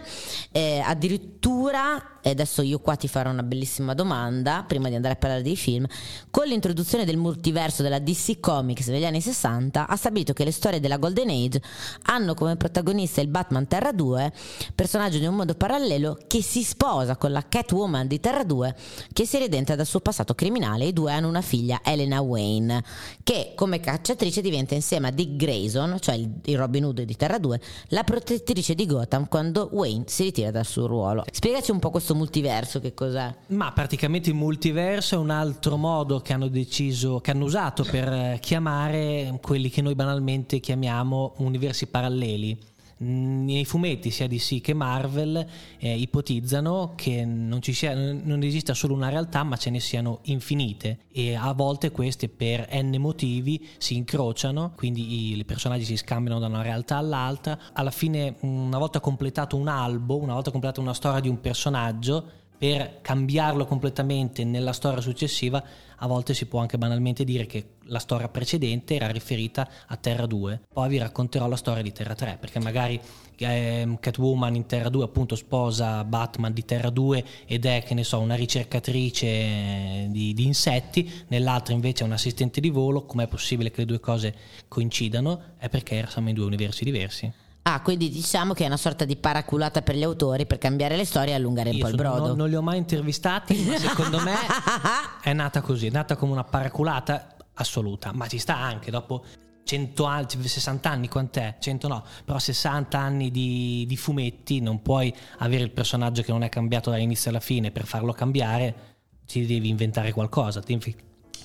eh, 0.52 0.80
addirittura 0.86 2.20
e 2.22 2.32
adesso 2.32 2.62
io 2.62 2.80
qua 2.80 2.96
ti 2.96 3.08
farò 3.08 3.30
una 3.30 3.44
bellissima 3.44 3.94
domanda 3.94 4.64
prima 4.68 4.90
di 4.90 4.96
andare 4.96 5.14
a 5.14 5.18
parlare 5.18 5.42
dei 5.42 5.56
film, 5.56 5.86
con 6.30 6.48
l'introduzione 6.48 7.06
del 7.06 7.18
multiverso 7.18 7.82
della 7.82 8.00
DC 8.00 8.40
Comics 8.40 8.88
negli 8.88 9.06
anni 9.06 9.22
60 9.22 9.88
ha 9.88 9.96
stabilito 9.96 10.34
che 10.34 10.44
le 10.44 10.52
storie 10.52 10.80
della 10.80 10.98
Golden 10.98 11.30
Age 11.30 11.62
hanno 12.04 12.34
come 12.34 12.58
protagonista 12.58 13.22
il 13.22 13.28
Batman 13.28 13.68
Terra 13.68 13.92
2, 13.92 14.34
personaggio 14.76 15.18
di 15.18 15.26
un 15.26 15.36
mondo 15.36 15.56
parallelo 15.56 16.18
che 16.28 16.42
si 16.42 16.64
sposa 16.64 17.16
con 17.16 17.32
la 17.32 17.46
Catwoman 17.48 18.08
di 18.08 18.20
Terra 18.20 18.44
2 18.44 18.76
che 19.14 19.26
si 19.26 19.38
redenta 19.38 19.76
dal 19.80 19.88
suo 19.88 20.02
passato 20.02 20.36
criminale 20.36 20.88
i 20.88 20.94
due 20.94 21.14
hanno 21.14 21.30
una 21.30 21.42
figlia 21.42 21.80
Elena 21.84 22.20
Wayne 22.20 22.84
che 23.24 23.54
come 23.56 23.80
cacciatrice 23.80 24.42
diventa 24.42 24.76
insieme 24.76 25.08
a 25.08 25.12
Dick 25.12 25.38
Grayson, 25.38 25.98
cioè 26.02 26.16
il 26.16 26.58
Robin 26.58 26.84
Hood 26.84 27.02
di 27.04 27.16
Terra 27.16 27.38
2, 27.38 27.62
la 27.90 28.04
protettrice 28.04 28.76
di 28.76 28.86
Gotham 28.86 29.30
quando 29.30 29.70
Wayne 29.72 30.04
si 30.08 30.24
ritira 30.24 30.52
dal 30.52 30.66
suo 30.66 30.86
ruolo. 30.86 31.24
Spiegaci 31.32 31.72
un 31.72 31.80
po' 31.80 31.92
questo 31.92 32.08
questo 32.10 32.16
multiverso 32.16 32.80
che 32.80 32.94
cos'è? 32.94 33.34
Ma 33.48 33.72
praticamente 33.72 34.30
il 34.30 34.36
multiverso 34.36 35.16
è 35.16 35.18
un 35.18 35.30
altro 35.30 35.78
modo 35.78 36.20
che 36.20 36.34
hanno 36.34 36.48
deciso, 36.48 37.20
che 37.20 37.32
hanno 37.32 37.46
usato 37.46 37.84
per 37.84 38.40
chiamare 38.40 39.38
quelli 39.42 39.70
che 39.70 39.82
noi 39.82 39.96
banalmente 39.96 40.60
chiamiamo 40.60 41.34
universi 41.38 41.88
paralleli 41.88 42.58
nei 43.00 43.66
fumetti 43.66 44.12
sia 44.12 44.28
DC 44.28 44.62
che 44.62 44.74
Marvel 44.74 45.46
eh, 45.78 45.98
ipotizzano 45.98 46.94
che 46.96 47.24
non, 47.24 47.62
sia, 47.62 47.94
non 47.94 48.44
esista 48.44 48.74
solo 48.74 48.94
una 48.94 49.10
realtà 49.10 49.44
ma 49.44 49.58
ce 49.58 49.70
ne 49.70 49.80
siano 49.80 50.20
infinite. 50.24 51.00
E 51.12 51.36
a 51.36 51.54
volte 51.54 51.92
queste 51.92 52.30
per 52.30 52.68
n 52.72 52.96
motivi 52.98 53.68
si 53.78 53.96
incrociano 53.96 54.74
quindi 54.76 55.32
i, 55.32 55.38
i 55.38 55.46
personaggi 55.46 55.86
si 55.86 55.98
scambiano 55.98 56.40
da 56.40 56.48
una 56.48 56.62
realtà 56.62 56.98
all'altra. 56.98 57.58
Alla 57.74 57.92
fine 57.92 58.36
una 58.42 58.78
volta 58.78 59.00
completato 59.00 59.56
un 59.56 59.68
albo 59.68 60.18
una 60.18 60.34
volta 60.34 60.52
completata 60.52 60.82
una 60.82 60.94
storia 60.94 61.20
di 61.20 61.30
un 61.30 61.40
personaggio 61.40 62.39
per 62.60 63.00
cambiarlo 63.02 63.66
completamente 63.66 64.44
nella 64.44 64.74
storia 64.74 65.00
successiva, 65.00 65.64
a 65.96 66.08
volte 66.08 66.34
si 66.34 66.46
può 66.46 66.60
anche 66.60 66.78
banalmente 66.78 67.24
dire 67.24 67.46
che 67.46 67.76
la 67.86 68.00
storia 68.00 68.28
precedente 68.28 68.96
era 68.96 69.08
riferita 69.08 69.68
a 69.88 69.96
Terra 69.96 70.26
2. 70.26 70.64
Poi 70.74 70.90
vi 70.90 70.98
racconterò 70.98 71.48
la 71.48 71.56
storia 71.56 71.82
di 71.82 71.94
Terra 71.94 72.16
3, 72.16 72.36
perché 72.38 72.60
magari 72.60 73.00
eh, 73.38 73.98
Catwoman 73.98 74.56
in 74.56 74.66
Terra 74.66 74.90
2 74.90 75.06
appunto 75.06 75.38
sposa 75.38 76.04
Batman 76.04 76.52
di 76.52 76.66
Terra 76.66 76.90
2 76.90 77.24
ed 77.46 77.66
è, 77.66 77.82
che 77.82 77.94
ne 77.94 78.04
so, 78.04 78.20
una 78.20 78.36
ricercatrice 78.36 80.08
di, 80.10 80.34
di 80.34 80.46
insetti, 80.46 81.10
nell'altra 81.30 81.74
invece 81.74 82.04
è 82.04 82.08
un 82.08 82.12
assistente 82.12 82.60
di 82.60 82.70
volo. 82.70 83.06
Com'è 83.06 83.28
possibile 83.28 83.72
che 83.72 83.80
le 83.80 83.86
due 83.86 84.02
cose 84.02 84.36
coincidano? 84.68 85.56
È 85.58 85.70
perché 85.70 86.06
siamo 86.10 86.28
in 86.28 86.36
due 86.36 86.46
universi 86.46 86.84
diversi. 86.84 87.48
Ah, 87.72 87.82
quindi 87.82 88.10
diciamo 88.10 88.54
che 88.54 88.64
è 88.64 88.68
una 88.68 88.78
sorta 88.78 89.06
di 89.06 89.16
paraculata 89.16 89.84
per 89.84 89.96
gli 89.96 90.02
autori 90.02 90.48
per 90.48 90.58
cambiare 90.58 90.96
le 90.96 91.06
storie 91.06 91.34
e 91.34 91.36
allungare 91.36 91.70
un 91.70 91.76
Io 91.76 91.84
po' 91.84 91.90
il 91.90 91.96
brodo. 91.96 92.28
Non, 92.28 92.38
non 92.38 92.50
li 92.50 92.56
ho 92.56 92.64
mai 92.64 92.80
intervistati, 92.80 93.56
ma 93.64 93.78
secondo 93.80 94.20
me 94.20 94.34
è 95.22 95.34
nata 95.34 95.62
così, 95.62 95.86
è 95.86 95.92
nata 95.92 96.16
come 96.16 96.32
una 96.32 96.44
paraculata 96.44 97.36
assoluta, 97.54 98.12
ma 98.12 98.28
ci 98.28 98.40
sta 98.40 98.58
anche 98.58 98.90
dopo 98.90 99.24
100 99.64 100.04
anni, 100.04 100.26
60 100.30 100.90
anni, 100.90 101.08
quant'è? 101.08 101.58
100 101.60 101.88
no, 101.88 102.04
però 102.26 102.40
60 102.40 102.98
anni 102.98 103.30
di, 103.30 103.86
di, 103.88 103.98
fumetti, 103.98 104.62
non 104.62 104.82
puoi 104.82 105.14
avere 105.38 105.62
il 105.62 105.70
personaggio 105.70 106.24
che 106.24 106.32
non 106.32 106.42
è 106.42 106.50
cambiato 106.50 106.90
dall'inizio 106.90 107.30
alla 107.30 107.40
fine 107.40 107.70
per 107.70 107.86
farlo 107.86 108.14
cambiare, 108.14 108.98
ti 109.28 109.46
devi 109.46 109.70
inventare 109.70 110.12
qualcosa, 110.12 110.60
ti, 110.62 110.74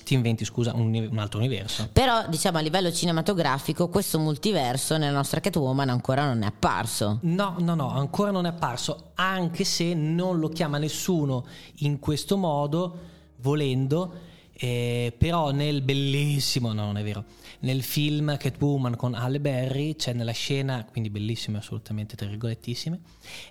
ti 0.04 0.14
inventi 0.14 0.44
scusa 0.44 0.72
un, 0.74 1.08
un, 1.10 1.18
altro 1.18 1.38
universo. 1.40 1.88
Però 1.92 2.26
diciamo 2.28 2.58
a 2.58 2.60
livello 2.60 2.92
cinematografico 2.92 3.88
questo 3.88 4.18
multiverso 4.18 4.96
nella 4.96 5.16
nostra 5.16 5.40
Catwoman 5.40 5.88
ancora 5.88 6.26
non 6.26 6.42
è 6.42 6.46
apparso. 6.46 7.18
No, 7.22 7.56
no, 7.58 7.74
no, 7.74 7.90
ancora 7.90 8.30
non 8.30 8.46
è 8.46 8.50
apparso, 8.50 9.10
anche 9.14 9.64
se 9.64 9.94
non 9.94 10.38
lo 10.38 10.48
chiama 10.48 10.78
nessuno 10.78 11.44
in 11.78 11.98
questo 11.98 12.36
modo, 12.36 12.98
volendo 13.40 14.32
Eh, 14.56 15.12
però 15.18 15.50
nel 15.50 15.82
bellissimo, 15.82 16.72
no 16.72 16.84
non 16.84 16.96
è 16.96 17.02
vero, 17.02 17.24
nel 17.60 17.82
film 17.82 18.36
Catwoman 18.36 18.94
con 18.94 19.14
Halle 19.14 19.40
Berry 19.40 19.96
c'è 19.96 20.12
nella 20.12 20.32
scena, 20.32 20.86
quindi 20.88 21.10
bellissime 21.10 21.58
assolutamente 21.58 22.14
tra 22.14 22.28
virgolettissime, 22.28 23.00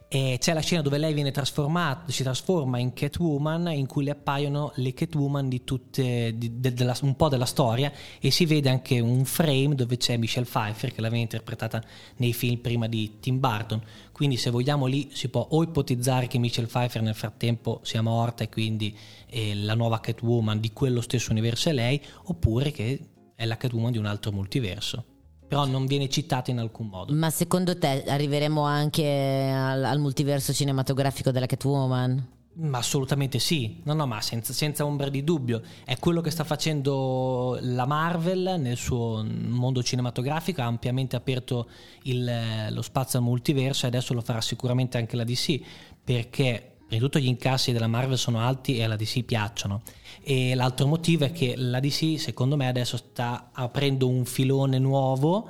e 0.08 0.38
c'è 0.40 0.54
la 0.54 0.62
scena 0.62 0.82
dove 0.82 0.98
lei 0.98 1.14
viene 1.14 1.32
trasformata, 1.32 2.10
si 2.10 2.24
trasforma 2.24 2.78
in 2.78 2.94
Catwoman 2.94 3.72
in 3.74 3.86
cui 3.86 4.06
le 4.06 4.12
appaiono 4.12 4.72
le 4.76 4.94
Catwoman 4.94 5.50
di 5.50 5.66
tutte, 5.66 6.38
di, 6.38 6.60
de, 6.62 6.74
della, 6.74 6.96
un 7.02 7.16
po' 7.18 7.28
della 7.28 7.46
storia 7.46 7.92
e 8.22 8.32
si 8.32 8.46
vede 8.46 8.70
anche 8.70 9.02
un 9.02 9.26
frame 9.26 9.76
dove 9.76 9.98
c'è 9.98 10.16
Michelle 10.16 10.46
Pfeiffer 10.46 10.94
che 10.94 11.02
l'aveva 11.02 11.22
interpretata 11.22 11.84
nei 12.18 12.32
film 12.32 12.60
prima 12.60 12.88
di 12.88 13.20
Tim 13.20 13.40
Burton, 13.40 13.82
quindi 14.14 14.38
se 14.38 14.52
vogliamo 14.52 14.86
lì 14.86 15.10
si 15.12 15.28
può 15.28 15.46
o 15.50 15.64
ipotizzare 15.64 16.28
che 16.28 16.38
Michelle 16.38 16.68
Pfeiffer 16.68 17.02
nel 17.02 17.16
frattempo 17.16 17.82
sia 17.84 18.02
morta 18.02 18.46
e 18.46 18.50
quindi 18.50 18.96
eh, 19.34 19.56
la 19.56 19.74
nuova 19.74 20.00
Catwoman 20.00 20.60
di 20.60 20.72
quello 20.72 21.02
stesso 21.02 21.32
universo 21.32 21.70
è 21.70 21.74
lei, 21.74 22.00
oppure 22.26 22.72
che 22.72 23.00
è 23.36 23.46
la 23.46 23.58
Catwoman 23.58 23.92
di 23.92 23.98
un 23.98 24.06
altro 24.06 24.32
multiverso. 24.32 25.06
Però 25.48 25.66
non 25.66 25.86
viene 25.86 26.08
citata 26.08 26.52
in 26.52 26.60
alcun 26.60 26.88
modo. 26.88 27.14
Ma 27.14 27.30
secondo 27.30 27.78
te 27.78 28.04
arriveremo 28.08 28.62
anche 28.62 29.52
al, 29.52 29.84
al 29.84 30.00
multiverso 30.00 30.54
cinematografico 30.54 31.32
della 31.32 31.46
Catwoman? 31.48 32.28
Ma 32.56 32.78
assolutamente 32.78 33.40
sì, 33.40 33.82
no, 33.84 33.94
no, 33.94 34.06
ma 34.06 34.22
senza, 34.22 34.54
senza, 34.54 34.86
ombra 34.86 35.10
di 35.10 35.24
dubbio. 35.24 35.62
È 35.84 35.98
quello 35.98 36.22
che 36.22 36.30
sta 36.30 36.44
facendo 36.44 37.58
la 37.62 37.88
Marvel 37.88 38.58
nel 38.60 38.78
suo 38.78 39.26
mondo 39.26 39.82
cinematografico, 39.82 40.62
ha 40.62 40.66
ampiamente 40.66 41.16
aperto 41.16 41.68
il, 42.04 42.70
lo 42.70 42.82
spazio 42.84 43.18
al 43.18 43.26
multiverso 43.26 43.86
e 43.86 43.90
adesso 43.90 44.14
lo 44.14 44.22
farà 44.22 44.40
sicuramente 44.42 45.00
anche 45.00 45.16
la 45.16 45.24
DC, 45.24 45.60
perché 46.04 46.73
prima 46.94 47.00
di 47.00 47.00
tutto 47.00 47.20
gli 47.20 47.28
incassi 47.28 47.72
della 47.72 47.88
Marvel 47.88 48.18
sono 48.18 48.40
alti 48.40 48.78
e 48.78 48.84
alla 48.84 48.96
DC 48.96 49.24
piacciono. 49.24 49.82
E 50.22 50.54
l'altro 50.56 50.88
motivo 50.88 51.26
è 51.26 51.32
che 51.32 51.56
la 51.58 51.80
DC, 51.80 52.20
secondo 52.20 52.56
me, 52.56 52.68
adesso 52.68 52.98
sta 52.98 53.50
aprendo 53.52 54.08
un 54.08 54.26
filone 54.26 54.78
nuovo 54.80 55.50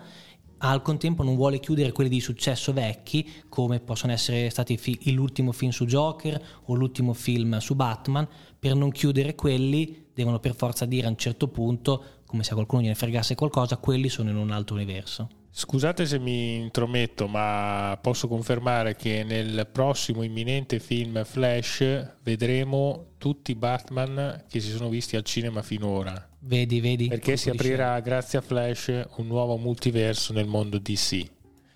al 0.66 0.82
contempo 0.82 1.24
non 1.24 1.36
vuole 1.36 1.60
chiudere 1.60 1.92
quelli 1.92 2.10
di 2.10 2.22
successo 2.22 2.72
vecchi 2.72 3.30
come 3.50 3.82
possono 3.82 4.14
essere 4.14 4.50
stati 4.50 4.78
fi- 4.78 5.12
l'ultimo 5.12 5.52
film 5.52 5.72
su 5.72 5.86
Joker 5.86 6.42
o 6.68 6.74
l'ultimo 6.76 7.12
film 7.12 7.58
su 7.58 7.76
Batman 7.76 8.26
per 8.58 8.74
non 8.74 8.90
chiudere 8.92 9.36
quelli 9.36 10.06
devono 10.14 10.40
per 10.40 10.56
forza 10.56 10.86
dire 10.86 11.08
a 11.08 11.10
un 11.10 11.18
certo 11.18 11.50
punto 11.50 12.22
come 12.26 12.46
se 12.46 12.52
a 12.52 12.54
qualcuno 12.54 12.82
gliene 12.82 12.96
fregasse 12.96 13.36
qualcosa 13.36 13.76
quelli 13.76 14.08
sono 14.08 14.30
in 14.30 14.38
un 14.38 14.52
altro 14.52 14.76
universo 14.76 15.43
Scusate 15.56 16.08
se 16.08 16.18
mi 16.18 16.56
intrometto, 16.56 17.28
ma 17.28 17.96
posso 18.02 18.28
confermare 18.28 18.96
che 18.96 19.24
nel 19.24 19.68
prossimo 19.72 20.24
imminente 20.24 20.80
film 20.80 21.24
Flash 21.24 22.16
vedremo 22.24 23.12
tutti 23.20 23.52
i 23.52 23.56
Batman 23.56 24.46
che 24.50 24.60
si 24.60 24.72
sono 24.72 24.90
visti 24.90 25.16
al 25.16 25.22
cinema 25.22 25.62
finora. 25.62 26.28
Vedi, 26.40 26.82
vedi. 26.82 27.08
Perché 27.08 27.38
si 27.38 27.52
aprirà 27.52 28.00
grazie 28.00 28.40
a 28.40 28.42
Flash 28.42 29.06
un 29.18 29.28
nuovo 29.28 29.56
multiverso 29.58 30.34
nel 30.34 30.48
mondo 30.48 30.80
DC. 30.80 31.24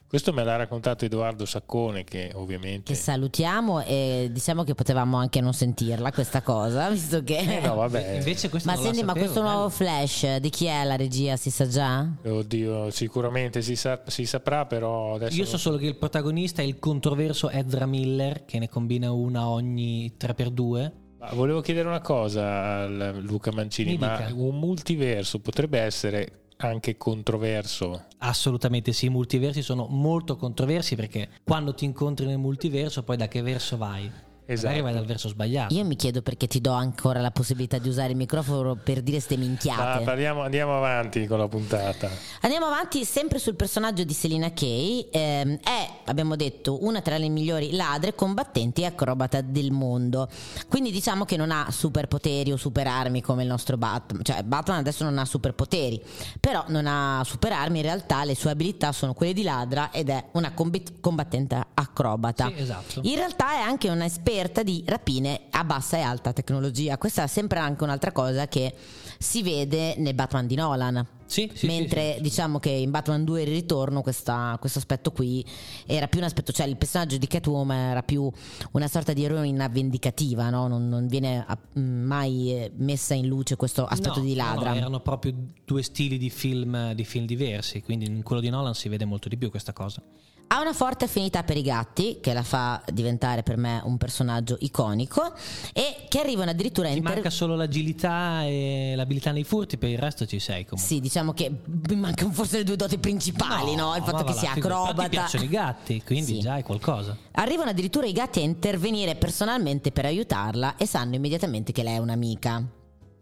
Questo 0.08 0.32
me 0.32 0.46
l'ha 0.46 0.56
raccontato 0.56 1.04
Edoardo 1.04 1.46
Saccone, 1.46 2.06
che 2.06 2.32
ovviamente. 2.34 2.94
Che 2.94 2.98
salutiamo 2.98 3.84
e 3.84 4.30
diciamo 4.32 4.64
che 4.64 4.74
potevamo 4.74 5.18
anche 5.18 5.42
non 5.42 5.54
sentirla 5.54 6.14
questa 6.14 6.42
cosa, 6.42 6.88
visto 6.92 7.22
che. 7.24 7.38
Eh 7.40 7.60
no, 7.60 7.76
vabbè. 7.76 8.16
Invece 8.16 8.48
questo 8.50 8.70
ma 8.70 8.76
non 8.76 8.84
senti, 8.86 9.02
ma 9.02 9.08
sapevo, 9.08 9.26
questo 9.26 9.42
nuovo 9.42 9.70
flash 9.70 10.38
di 10.38 10.50
chi 10.50 10.66
è 10.66 10.86
la 10.86 10.96
regia? 10.96 11.36
Si 11.36 11.50
sa 11.50 11.68
già? 11.68 12.08
Oddio, 12.24 12.90
sicuramente 12.90 13.62
si, 13.62 13.76
sa- 13.76 14.02
si 14.08 14.26
saprà, 14.26 14.66
però 14.66 15.16
adesso. 15.16 15.36
Io 15.36 15.46
so 15.46 15.58
solo 15.58 15.76
che 15.76 15.88
il 15.88 15.98
protagonista 15.98 16.62
è 16.62 16.66
il 16.66 16.80
controverso 16.80 17.50
Ezra 17.50 17.86
Miller, 17.86 18.46
che 18.46 18.60
ne 18.60 18.70
combina 18.70 19.12
una 19.12 19.50
ogni 19.50 20.14
3x2. 20.18 20.92
Ma 21.20 21.30
volevo 21.34 21.60
chiedere 21.60 21.86
una 21.86 22.00
cosa 22.00 22.84
a 22.84 22.86
Luca 22.86 23.52
Mancini: 23.52 23.92
Mi 23.92 23.98
ma 23.98 24.16
dica. 24.16 24.34
un 24.34 24.58
multiverso 24.58 25.40
potrebbe 25.40 25.80
essere 25.80 26.46
anche 26.58 26.98
controverso? 26.98 28.06
Assolutamente 28.20 28.92
sì, 28.94 29.06
i 29.06 29.10
multiversi 29.10 29.62
sono 29.62 29.88
molto 29.88 30.36
controversi 30.36 30.96
perché 30.96 31.30
quando 31.44 31.74
ti 31.74 31.86
incontri 31.86 32.26
nel 32.26 32.38
multiverso, 32.38 33.04
poi 33.04 33.18
da 33.18 33.28
che 33.28 33.42
verso 33.42 33.78
vai? 33.78 34.12
Esatto. 34.50 34.68
Magari 34.68 34.82
vai 34.82 34.94
dal 34.94 35.06
verso 35.06 35.27
sbagliato. 35.27 35.74
Io 35.74 35.84
mi 35.84 35.98
chiedo 35.98 36.22
perché 36.22 36.48
ti 36.48 36.62
do 36.62 36.72
ancora 36.72 37.20
la 37.20 37.32
possibilità 37.32 37.80
di 37.80 37.89
usare 37.89 38.12
il 38.12 38.16
microfono 38.16 38.75
per 38.75 39.01
dire 39.01 39.20
ste 39.20 39.36
minchiate. 39.36 40.06
parliamo, 40.06 40.42
andiamo 40.42 40.77
avanti 40.77 41.27
con 41.27 41.38
la 41.38 41.50
puntata. 41.50 42.10
Andiamo 42.42 42.68
avanti 42.68 43.04
sempre 43.04 43.39
sul 43.39 43.56
personaggio 43.56 44.06
di 44.06 44.13
Selina 44.13 44.54
Kay. 44.54 45.10
Ehm, 45.12 45.60
è, 45.62 45.89
abbiamo 46.06 46.38
detto, 46.38 46.86
una 46.86 47.01
tra 47.01 47.18
le 47.18 47.27
migliori 47.27 47.75
ladre, 47.75 48.16
combattenti 48.16 48.84
e 48.84 48.86
acrobata 48.86 49.42
del 49.42 49.72
mondo. 49.72 50.30
Quindi 50.70 50.92
diciamo 50.92 51.25
che 51.25 51.36
non 51.36 51.51
ha 51.51 51.68
superpoteri 51.70 52.54
o 52.54 52.56
superarmi 52.56 53.22
come 53.22 53.42
il 53.42 53.50
nostro 53.50 53.75
Batman. 53.75 54.24
Cioè, 54.24 54.44
Batman 54.44 54.77
adesso 54.77 55.04
non 55.04 55.18
ha 55.18 55.25
superpoteri, 55.25 56.01
però 56.39 56.63
non 56.70 56.88
ha 56.88 57.22
superarmi. 57.25 57.80
In 57.80 57.84
realtà 57.84 58.24
le 58.24 58.34
sue 58.34 58.51
abilità 58.51 58.94
sono 58.94 59.13
quelle 59.13 59.34
di 59.34 59.44
ladra 59.44 59.92
ed 59.92 60.08
è 60.08 60.24
una 60.32 60.54
combattente 60.54 61.62
acrobata. 61.74 62.48
Sì, 62.48 62.62
esatto. 62.62 63.01
In 63.04 63.16
realtà 63.16 63.51
è 63.51 63.60
anche 63.60 63.89
un'esperta 63.89 64.36
di 64.63 64.84
rapine 64.86 65.41
a 65.50 65.63
bassa 65.63 65.98
e 65.98 66.01
alta 66.01 66.32
tecnologia. 66.32 66.98
Questa 66.98 67.24
è 67.24 67.27
sempre 67.27 67.58
anche 67.60 67.84
un'altra 67.84 68.12
cosa 68.12 68.48
che 68.48 68.74
si 69.17 69.41
vede 69.41 69.96
nel 69.98 70.13
Batman 70.13 70.46
di 70.46 70.53
Nolan. 70.56 71.06
Sì, 71.25 71.51
sì, 71.53 71.65
Mentre 71.65 72.13
sì, 72.17 72.22
diciamo 72.22 72.60
che 72.60 72.70
in 72.70 72.91
Batman 72.91 73.25
2 73.25 73.41
il 73.41 73.48
ritorno 73.48 74.01
questa- 74.01 74.56
questo 74.60 74.77
aspetto 74.79 75.12
qui 75.12 75.44
era 75.86 76.08
più 76.08 76.20
un 76.20 76.25
aspetto, 76.25 76.53
cioè 76.53 76.67
il 76.67 76.77
personaggio 76.77 77.17
di 77.17 77.27
Catwoman 77.27 77.77
era 77.77 78.03
più 78.03 78.32
una 78.74 78.88
sorta 78.88 79.12
di 79.12 79.25
eroina 79.25 79.67
vendicativa, 79.67 80.50
no? 80.50 80.67
non, 80.67 80.88
non 80.88 81.08
viene 81.08 81.44
ah, 81.46 81.58
mai 81.74 82.53
eh, 82.53 82.72
messa 82.77 83.13
in 83.13 83.27
luce 83.27 83.56
questo 83.58 83.86
aspetto 83.86 84.20
No, 84.20 84.25
di 84.25 84.36
ladra. 84.36 84.70
no, 84.70 84.75
erano 84.77 85.00
proprio 85.01 85.34
due 85.65 85.82
stili 85.82 86.17
di 86.17 86.29
film, 86.29 86.94
di 86.94 87.03
film 87.03 87.25
diversi, 87.25 87.82
quindi 87.82 88.06
in 88.06 88.24
quello 88.24 88.41
di 88.41 88.50
Nolan 88.50 88.74
si 88.75 88.88
vede 88.88 89.03
molto 89.03 89.27
di 89.27 89.36
più 89.36 89.50
questa 89.50 89.74
cosa. 89.74 90.01
Ha 90.50 90.62
una 90.62 90.72
forte 90.72 91.06
affinità 91.06 91.44
per 91.44 91.58
i 91.58 91.62
gatti, 91.62 92.20
che 92.22 92.32
la 92.32 92.42
fa 92.42 92.82
diventare 92.92 93.44
per 93.44 93.58
me 93.58 93.82
un 93.84 93.98
personaggio 93.98 94.56
iconico, 94.62 95.34
e 95.74 96.06
che 96.08 96.20
arrivano 96.20 96.51
addirittura 96.51 96.88
a 96.88 96.92
Ti 96.92 96.98
inter- 96.98 97.16
manca 97.16 97.30
solo 97.30 97.56
l'agilità 97.56 98.44
e 98.46 98.94
l'abilità 98.96 99.32
nei 99.32 99.44
furti, 99.44 99.77
per 99.77 99.89
il 99.89 99.98
resto 99.98 100.25
ci 100.25 100.39
sei 100.39 100.66
comunque. 100.66 100.88
Sì, 100.96 101.01
diciamo 101.01 101.34
che 101.34 101.51
mi 101.66 101.96
mancano 101.98 102.32
forse 102.32 102.58
le 102.60 102.63
due 102.63 102.77
doti 102.77 102.98
principali, 102.98 103.75
no? 103.75 103.94
Il 103.96 104.01
ma 104.01 104.08
fatto 104.08 104.24
che 104.24 104.34
sia 104.34 104.54
figurati. 104.54 104.62
Però 104.62 104.84
acrobata. 104.84 105.10
Ti 105.10 105.16
piacciono 105.16 105.44
i 105.44 105.50
gatti, 105.50 106.04
quindi 106.04 106.36
Sì. 106.36 106.39
già 106.39 106.56
è 106.56 106.63
qualcosa. 106.63 107.18
Arrivano 107.32 107.72
addirittura 107.72 108.08
i 108.08 108.13
gatti 108.13 108.39
a 108.39 108.44
intervenire 108.44 109.16
personalmente 109.16 109.92
per 109.92 110.06
aiutarla 110.06 110.77
e 110.77 110.86
sanno 110.86 111.16
immediatamente 111.16 111.74
che 111.74 111.84
lei 111.84 111.96
è 111.96 112.00
un'amica. 112.00 112.63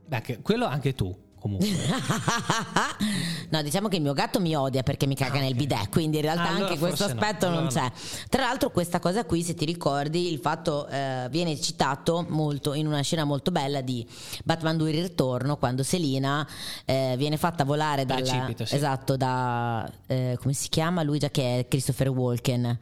Beh, 0.08 0.40
quello 0.44 0.66
anche 0.68 0.94
tu, 0.94 1.14
comunque. 1.46 1.70
no, 3.50 3.62
diciamo 3.62 3.88
che 3.88 3.98
il 3.98 4.02
mio 4.02 4.14
gatto 4.14 4.40
mi 4.40 4.56
odia 4.56 4.82
perché 4.82 5.06
mi 5.06 5.14
caga 5.16 5.38
Ah, 5.38 5.42
nel 5.42 5.54
bidet, 5.54 5.90
quindi 5.90 6.18
in 6.18 6.24
realtà 6.24 6.44
Ah, 6.44 6.50
allora 6.50 6.66
anche 6.68 6.80
questo 6.80 7.04
forse 7.04 7.14
no, 7.14 7.20
aspetto 7.20 7.50
non 7.50 7.58
allora 7.68 7.72
c'è. 7.90 7.92
Tra 8.30 8.42
l'altro 8.44 8.72
questa 8.72 9.00
cosa 9.00 9.26
qui, 9.26 9.44
se 9.44 9.54
ti 9.54 9.66
ricordi, 9.66 10.32
il 10.32 10.40
fatto 10.40 10.88
eh, 10.88 11.28
viene 11.30 11.60
citato 11.60 12.26
molto 12.30 12.74
in 12.74 12.88
una 12.88 13.02
scena 13.02 13.24
molto 13.26 13.52
bella 13.52 13.82
di 13.82 14.08
Batman 14.44 14.78
2 14.78 14.92
il 14.92 15.02
ritorno, 15.02 15.58
quando 15.58 15.84
Selina 15.84 16.48
eh, 16.86 17.14
viene 17.18 17.38
fatta 17.38 17.64
volare 17.64 18.06
dal... 18.06 18.26
Sì. 18.26 18.76
Esatto, 18.76 19.16
da... 19.18 19.90
eh, 20.08 20.38
come 20.42 20.54
si 20.54 20.70
chiama? 20.70 21.04
Lui 21.04 21.20
già 21.20 21.30
che 21.30 21.60
è 21.60 21.68
Christopher 21.68 22.10
Walken, 22.10 22.78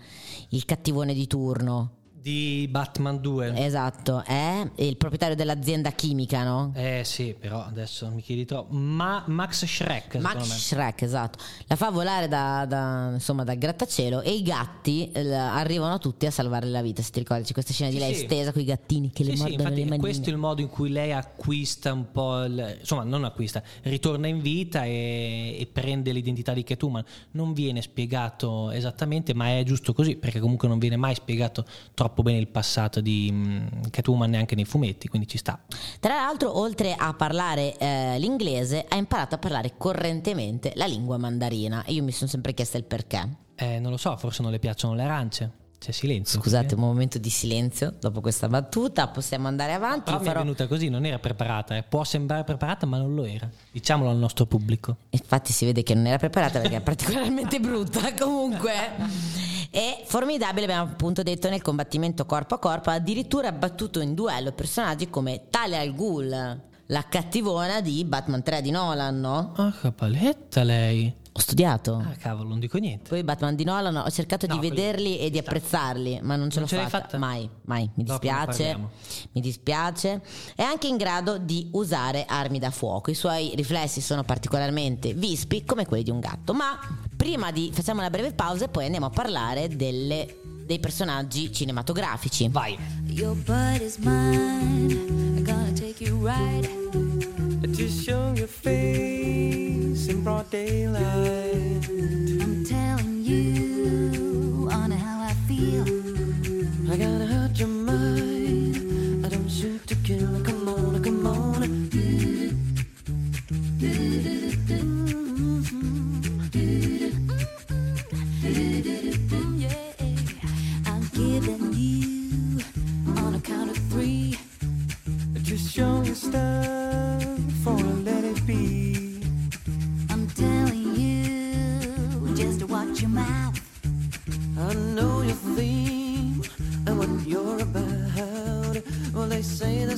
il 0.49 0.65
cattivone 0.65 1.13
di 1.13 1.27
turno. 1.27 1.91
Di 2.23 2.69
Batman 2.71 3.19
2. 3.19 3.51
Esatto, 3.65 4.23
è 4.23 4.65
il 4.75 4.95
proprietario 4.95 5.35
dell'azienda 5.35 5.91
chimica, 5.91 6.45
no? 6.45 6.71
Eh 6.73 7.01
sì, 7.03 7.35
però 7.37 7.65
adesso 7.65 8.07
mi 8.11 8.21
chiedi 8.21 8.45
troppo. 8.45 8.73
Ma 8.73 9.25
Max 9.27 9.65
Shrek, 9.65 10.15
Max 10.21 10.35
me. 10.47 10.55
Shrek, 10.55 11.01
esatto. 11.01 11.37
La 11.67 11.75
fa 11.75 11.89
volare 11.89 12.29
da, 12.29 12.65
da, 12.65 13.09
insomma, 13.11 13.43
dal 13.43 13.57
grattacielo 13.57 14.21
e 14.21 14.31
i 14.35 14.41
gatti 14.41 15.11
eh, 15.11 15.33
arrivano 15.33 15.97
tutti 15.97 16.25
a 16.25 16.31
salvarle 16.31 16.69
la 16.69 16.81
vita. 16.81 17.01
Se 17.01 17.11
ti 17.11 17.19
ricordi, 17.19 17.43
c'è 17.43 17.51
questa 17.51 17.73
scena 17.73 17.89
di 17.89 17.97
Sì, 17.97 18.01
lei 18.01 18.15
sì. 18.15 18.23
stesa 18.23 18.53
con 18.53 18.61
i 18.61 18.65
gattini 18.65 19.11
che 19.11 19.25
le 19.25 19.31
Sì, 19.31 19.35
sì, 19.35 19.41
mordono 19.41 19.59
infatti 19.63 19.79
le 19.81 19.89
manine. 19.89 20.01
questo 20.01 20.29
è 20.29 20.31
il 20.31 20.37
modo 20.39 20.61
in 20.61 20.69
cui 20.69 20.89
lei 20.91 21.11
acquista 21.11 21.91
un 21.91 22.09
po', 22.09 22.41
il- 22.45 22.77
insomma 22.79 23.03
non 23.03 23.25
acquista, 23.25 23.61
ritorna 23.81 24.27
in 24.27 24.39
vita 24.39 24.85
e, 24.85 25.57
e 25.59 25.67
prende 25.69 26.13
l'identità 26.13 26.53
di 26.53 26.63
Catwoman. 26.63 27.03
Non 27.31 27.51
viene 27.51 27.81
spiegato 27.81 28.71
esattamente, 28.71 29.33
ma 29.33 29.57
è 29.57 29.63
giusto 29.65 29.91
così, 29.91 30.15
perché 30.15 30.39
comunque 30.39 30.69
non 30.69 30.79
viene 30.79 30.95
mai 30.95 31.15
spiegato 31.15 31.65
troppo 31.93 32.11
bene 32.21 32.37
il 32.37 32.47
passato 32.47 33.01
di 33.01 33.29
mm, 33.31 33.67
Catwoman 33.89 34.29
neanche 34.29 34.55
nei 34.55 34.65
fumetti, 34.65 35.07
quindi 35.07 35.27
ci 35.27 35.37
sta. 35.37 35.59
Tra 35.99 36.15
l'altro, 36.15 36.57
oltre 36.57 36.93
a 36.93 37.13
parlare 37.13 37.75
eh, 37.77 38.19
l'inglese, 38.19 38.85
ha 38.87 38.95
imparato 38.95 39.35
a 39.35 39.37
parlare 39.39 39.73
correntemente 39.77 40.73
la 40.75 40.85
lingua 40.85 41.17
mandarina. 41.17 41.83
E 41.85 41.93
io 41.93 42.03
mi 42.03 42.11
sono 42.11 42.29
sempre 42.29 42.53
chiesta 42.53 42.77
il 42.77 42.83
perché. 42.83 43.37
Eh, 43.55 43.79
non 43.79 43.91
lo 43.91 43.97
so, 43.97 44.15
forse 44.17 44.41
non 44.41 44.51
le 44.51 44.59
piacciono 44.59 44.93
le 44.93 45.03
arance. 45.03 45.51
C'è 45.83 45.91
silenzio. 45.91 46.39
Scusate, 46.39 46.75
un 46.75 46.79
momento 46.79 47.17
di 47.17 47.29
silenzio 47.29 47.93
dopo 47.99 48.21
questa 48.21 48.47
battuta. 48.47 49.09
Possiamo 49.09 49.49
andare 49.49 49.73
avanti. 49.73 50.03
Però 50.05 50.17
mi 50.19 50.23
è 50.23 50.27
farò- 50.27 50.39
venuta 50.39 50.65
così, 50.67 50.87
non 50.87 51.03
era 51.05 51.19
preparata. 51.19 51.75
eh. 51.75 51.83
Può 51.83 52.05
sembrare 52.05 52.45
preparata, 52.45 52.85
ma 52.85 52.97
non 52.97 53.13
lo 53.13 53.25
era. 53.25 53.49
Diciamolo 53.69 54.09
al 54.09 54.15
nostro 54.15 54.45
pubblico. 54.45 54.95
Infatti 55.09 55.51
si 55.51 55.65
vede 55.65 55.83
che 55.83 55.93
non 55.93 56.05
era 56.07 56.15
preparata 56.17 56.61
perché 56.61 56.77
è 56.77 56.81
particolarmente 56.81 57.59
brutta 57.59 57.99
comunque. 58.17 58.71
È 59.69 60.03
formidabile, 60.05 60.63
abbiamo 60.65 60.89
appunto 60.89 61.21
detto, 61.21 61.49
nel 61.49 61.61
combattimento 61.61 62.25
corpo 62.25 62.55
a 62.55 62.59
corpo, 62.59 62.89
ha 62.89 62.93
addirittura 62.93 63.51
battuto 63.51 63.99
in 63.99 64.13
duello 64.13 64.53
personaggi 64.53 65.09
come 65.09 65.47
Talia 65.49 65.79
al 65.81 65.93
Ghul. 65.93 66.61
la 66.85 67.05
cattivona 67.09 67.81
di 67.81 68.05
Batman 68.05 68.41
3 68.41 68.61
di 68.61 68.71
Nolan, 68.71 69.19
no? 69.19 69.51
Ah, 69.57 69.73
che 69.81 69.91
paletta 69.91 70.63
lei. 70.63 71.13
Ho 71.35 71.39
studiato. 71.39 71.95
Ah, 71.95 72.15
cavolo, 72.15 72.49
non 72.49 72.59
dico 72.59 72.77
niente. 72.77 73.09
Poi 73.09 73.23
Batman 73.23 73.55
di 73.55 73.63
Nolan 73.63 73.95
ho 73.95 74.09
cercato 74.11 74.45
No, 74.45 74.57
di 74.57 74.69
vederli 74.69 75.17
e 75.17 75.31
di 75.31 75.39
apprezzarli, 75.39 76.19
ma 76.21 76.35
non 76.35 76.51
ce 76.51 76.59
Non 76.59 76.69
l'ho 76.69 76.75
ce 76.75 76.83
fatta. 76.87 76.99
fatta? 77.05 77.17
Mai, 77.17 77.49
mai. 77.63 77.89
Mi 77.95 78.03
dispiace. 78.03 78.45
parliamo. 78.45 78.89
Mi 79.31 79.41
dispiace. 79.41 80.21
È 80.55 80.61
anche 80.61 80.85
in 80.87 80.97
grado 80.97 81.39
di 81.39 81.69
usare 81.71 82.25
armi 82.27 82.59
da 82.59 82.69
fuoco. 82.69 83.09
I 83.09 83.15
suoi 83.15 83.51
riflessi 83.55 83.99
sono 83.99 84.23
particolarmente 84.23 85.13
vispi, 85.15 85.63
come 85.65 85.87
quelli 85.87 86.03
di 86.03 86.11
un 86.11 86.19
gatto. 86.19 86.53
Ma 86.53 86.77
prima 87.17 87.51
di 87.51 87.71
facciamo 87.73 87.99
una 88.01 88.11
breve 88.11 88.31
pausa 88.33 88.65
e 88.65 88.69
poi 88.69 88.85
andiamo 88.85 89.07
a 89.07 89.09
parlare 89.09 89.75
delle- 89.75 90.37
dei 90.65 90.79
personaggi 90.79 91.51
cinematografici. 91.51 92.47
Vai. 92.49 92.77
Your 93.07 93.33
bud 93.35 93.81
is 93.81 93.97
mine. 93.97 94.93
I'm 95.35 95.43
gonna 95.43 95.71
take 95.73 96.03
you 96.03 96.23
right. 96.23 96.69
to 97.75 97.87
show 97.89 98.33
your 98.35 98.47
face 98.47 99.62
broad 100.23 100.49
daylight. 100.49 101.42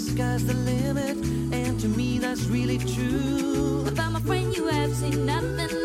Sky's 0.05 0.45
the 0.45 0.53
limit, 0.53 1.17
and 1.51 1.79
to 1.79 1.87
me 1.87 2.19
that's 2.19 2.45
really 2.45 2.77
true. 2.77 3.85
About 3.87 4.11
my 4.11 4.21
friend, 4.21 4.55
you 4.55 4.67
have 4.67 4.93
seen 4.93 5.25
nothing. 5.25 5.84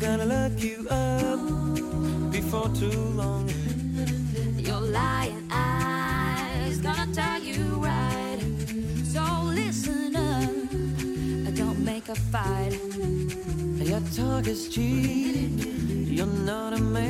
Gonna 0.00 0.24
look 0.24 0.62
you 0.62 0.88
up 0.88 2.32
before 2.32 2.70
too 2.70 3.00
long. 3.14 3.46
Your 4.56 4.80
lying 4.80 5.46
eyes 5.52 6.78
gonna 6.78 7.06
tell 7.12 7.42
you 7.42 7.62
right. 7.76 8.38
So 9.04 9.22
listen 9.44 10.16
up, 10.16 11.54
don't 11.54 11.84
make 11.84 12.08
a 12.08 12.14
fight. 12.14 12.78
Your 13.76 14.00
talk 14.16 14.46
is 14.46 14.70
cheap, 14.70 15.50
you're 16.16 16.26
not 16.26 16.72
a 16.72 16.80
man. 16.80 17.09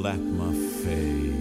Slap 0.00 0.20
my 0.20 0.52
face? 0.52 1.37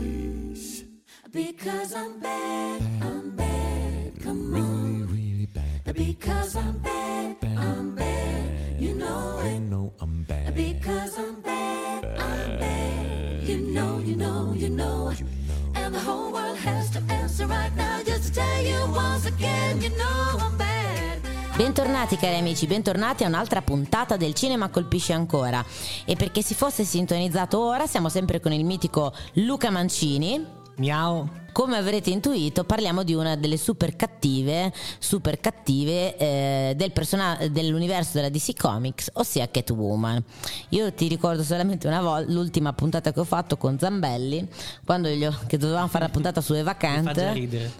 Bentornati 21.58 22.18
cari 22.18 22.38
amici, 22.38 22.68
bentornati 22.68 23.24
a 23.24 23.28
un'altra 23.28 23.64
puntata 23.64 24.16
del 24.16 24.36
Cinema 24.36 24.70
Colpisce 24.70 25.14
Ancora. 25.14 25.66
E 26.06 26.16
perché 26.16 26.44
si 26.44 26.54
fosse 26.54 26.84
sintonizzato 26.84 27.60
ora, 27.60 27.88
siamo 27.88 28.10
sempre 28.10 28.40
con 28.40 28.54
il 28.54 28.64
mitico 28.64 29.12
Luca 29.34 29.72
Mancini. 29.72 30.67
Miau. 30.78 31.28
Come 31.52 31.76
avrete 31.76 32.12
intuito, 32.12 32.64
parliamo 32.66 33.02
di 33.02 33.16
una 33.16 33.36
delle 33.36 33.58
super 33.58 33.96
cattive, 33.96 34.72
super 35.00 35.40
cattive 35.40 36.16
eh, 36.16 36.74
del 36.76 36.92
persona- 36.92 37.36
dell'universo 37.50 38.12
della 38.14 38.30
DC 38.30 38.56
Comics, 38.56 39.10
ossia 39.14 39.50
Catwoman. 39.50 40.24
Io 40.70 40.94
ti 40.94 41.08
ricordo 41.08 41.42
solamente 41.42 41.88
una 41.88 42.00
volta 42.02 42.32
l'ultima 42.32 42.74
puntata 42.74 43.12
che 43.12 43.20
ho 43.20 43.24
fatto 43.24 43.58
con 43.58 43.80
Zambelli, 43.80 44.48
quando 44.86 45.10
gli 45.10 45.26
ho- 45.26 45.36
che 45.48 45.58
dovevamo 45.58 45.88
fare 45.88 46.06
la 46.06 46.12
puntata 46.12 46.42
su 46.42 46.54
Eva 46.54 46.76
Kant. 46.76 47.06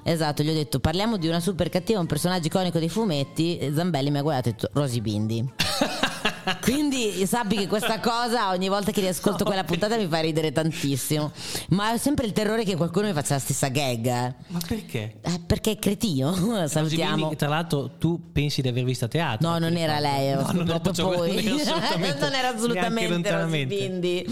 Esatto, 0.02 0.42
gli 0.42 0.50
ho 0.50 0.54
detto 0.54 0.80
parliamo 0.80 1.18
di 1.18 1.28
una 1.28 1.40
super 1.40 1.70
cattiva, 1.70 2.00
un 2.00 2.08
personaggio 2.08 2.48
iconico 2.48 2.80
dei 2.80 2.90
fumetti. 2.90 3.60
e 3.60 3.72
Zambelli 3.76 4.10
mi 4.10 4.18
ha 4.18 4.22
guardato 4.24 4.48
e 4.48 4.52
ha 4.52 4.54
detto 4.56 4.70
Rosy 4.74 5.02
Bindi. 5.02 5.48
Quindi 6.62 7.26
sappi 7.26 7.56
che 7.58 7.68
questa 7.68 8.00
cosa 8.00 8.50
ogni 8.52 8.70
volta 8.70 8.92
che 8.92 9.02
riascolto 9.02 9.44
quella 9.44 9.64
puntata 9.64 9.98
mi 9.98 10.08
fa 10.08 10.20
ridere 10.20 10.52
tantissimo. 10.52 11.32
Ma 11.70 11.92
ho 11.92 11.98
sempre 11.98 12.26
il 12.26 12.32
terrore 12.32 12.64
che 12.64 12.76
qualcuno 12.76 13.08
mi 13.08 13.14
faccia 13.14 13.34
la 13.36 13.40
stessa 13.40 13.68
gag. 13.68 14.06
eh. 14.06 14.34
Ma 14.48 14.60
perché? 14.66 15.18
Eh, 15.22 15.40
perché 15.46 15.72
è 15.72 15.78
cretino. 15.78 16.34
Salutiamo. 16.68 17.36
Tra 17.36 17.48
l'altro, 17.50 17.92
tu 17.98 18.32
pensi 18.32 18.62
di 18.62 18.68
aver 18.70 18.84
visto 18.84 19.06
a 19.06 19.08
teatro? 19.08 19.48
No, 19.50 19.58
non 19.58 19.76
era 19.76 20.00
lei, 20.00 20.34
ho 20.34 20.42
No, 20.42 20.52
no, 20.52 20.64
no, 20.64 20.66
scoperto 20.66 20.94
cioè, 20.94 21.16
poi. 21.16 21.44
non 21.44 22.34
era 22.34 22.50
assolutamente, 22.50 23.08
non 23.10 23.26
era 23.26 23.38
assolutamente. 23.44 24.26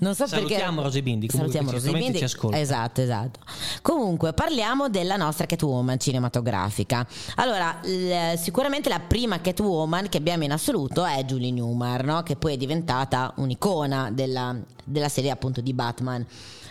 Non 0.00 0.14
so 0.14 0.26
Salutiamo 0.26 0.66
perché... 0.76 0.82
Rosy 0.82 1.02
Bindi, 1.02 1.26
comunque, 1.28 1.56
Salutiamo 1.58 1.70
Rosy 1.70 1.98
Bindi. 1.98 2.18
ci 2.18 2.24
ascolta. 2.24 2.58
Esatto, 2.58 3.00
esatto. 3.00 3.40
Comunque, 3.82 4.32
parliamo 4.32 4.88
della 4.88 5.16
nostra 5.16 5.46
Catwoman 5.46 5.98
cinematografica. 5.98 7.06
Allora, 7.36 7.78
l- 7.82 8.34
sicuramente 8.38 8.88
la 8.88 9.00
prima 9.00 9.40
Catwoman 9.40 10.08
che 10.08 10.18
abbiamo 10.18 10.44
in 10.44 10.52
assoluto 10.52 11.04
è 11.04 11.22
Julie 11.24 11.50
Newmar, 11.50 12.04
no? 12.04 12.22
che 12.22 12.36
poi 12.36 12.54
è 12.54 12.56
diventata 12.56 13.32
un'icona 13.36 14.10
della, 14.10 14.56
della 14.84 15.08
serie 15.08 15.30
appunto 15.30 15.60
di 15.60 15.72
Batman. 15.74 16.26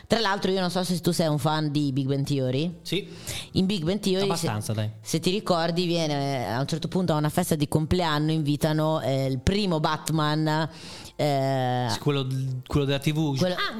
Tra 0.07 0.19
l'altro, 0.19 0.49
io 0.49 0.59
non 0.59 0.71
so 0.71 0.83
se 0.83 0.99
tu 1.01 1.11
sei 1.11 1.27
un 1.27 1.37
fan 1.37 1.69
di 1.71 1.91
Big 1.93 2.07
Bang 2.07 2.25
Theory. 2.25 2.79
Sì, 2.81 3.07
In 3.51 3.67
Big 3.67 3.83
Bang 3.83 3.99
Theory, 3.99 4.23
Abbastanza, 4.23 4.73
se, 4.73 4.79
dai. 4.79 4.89
se 5.01 5.19
ti 5.19 5.29
ricordi, 5.29 5.85
viene 5.85 6.51
a 6.51 6.59
un 6.59 6.65
certo 6.65 6.87
punto 6.87 7.13
a 7.13 7.17
una 7.17 7.29
festa 7.29 7.53
di 7.53 7.67
compleanno, 7.67 8.31
invitano 8.31 9.01
eh, 9.01 9.25
il 9.27 9.37
primo 9.37 9.79
Batman. 9.79 10.67
Eh, 11.21 11.97
quello, 11.99 12.25
quello 12.65 12.85
della 12.85 12.99
TV. 12.99 13.37
quello- 13.37 13.55
Ah, 13.55 13.77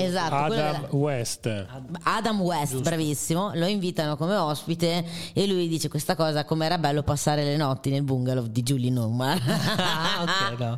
esatto, 0.00 0.46
quello 0.46 0.62
Adam 0.62 0.72
della- 0.80 0.88
West. 0.92 1.66
Adam 2.04 2.40
West, 2.40 2.80
bravissimo, 2.80 3.50
lo 3.54 3.66
invitano 3.66 4.16
come 4.16 4.34
ospite 4.36 5.04
e 5.34 5.46
lui 5.46 5.68
dice 5.68 5.88
questa 5.88 6.16
cosa 6.16 6.44
come 6.46 6.64
era 6.64 6.78
bello 6.78 7.02
passare 7.02 7.44
le 7.44 7.56
notti 7.56 7.90
nel 7.90 8.02
bungalow 8.04 8.46
di 8.46 8.62
Julie 8.62 8.90
Newmar. 8.90 9.38
Ah, 9.78 10.22
ok, 10.22 10.58
no. 10.58 10.76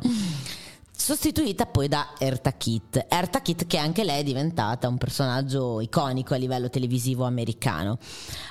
Sostituita 0.93 1.65
poi 1.65 1.87
da 1.87 2.09
Erta 2.19 2.51
Kitt. 2.51 3.05
Erta 3.09 3.41
Kitt 3.41 3.65
che 3.65 3.77
anche 3.77 4.03
lei 4.03 4.19
è 4.19 4.23
diventata 4.23 4.87
un 4.87 4.97
personaggio 4.97 5.81
iconico 5.81 6.33
a 6.35 6.37
livello 6.37 6.69
televisivo 6.69 7.23
americano. 7.25 7.97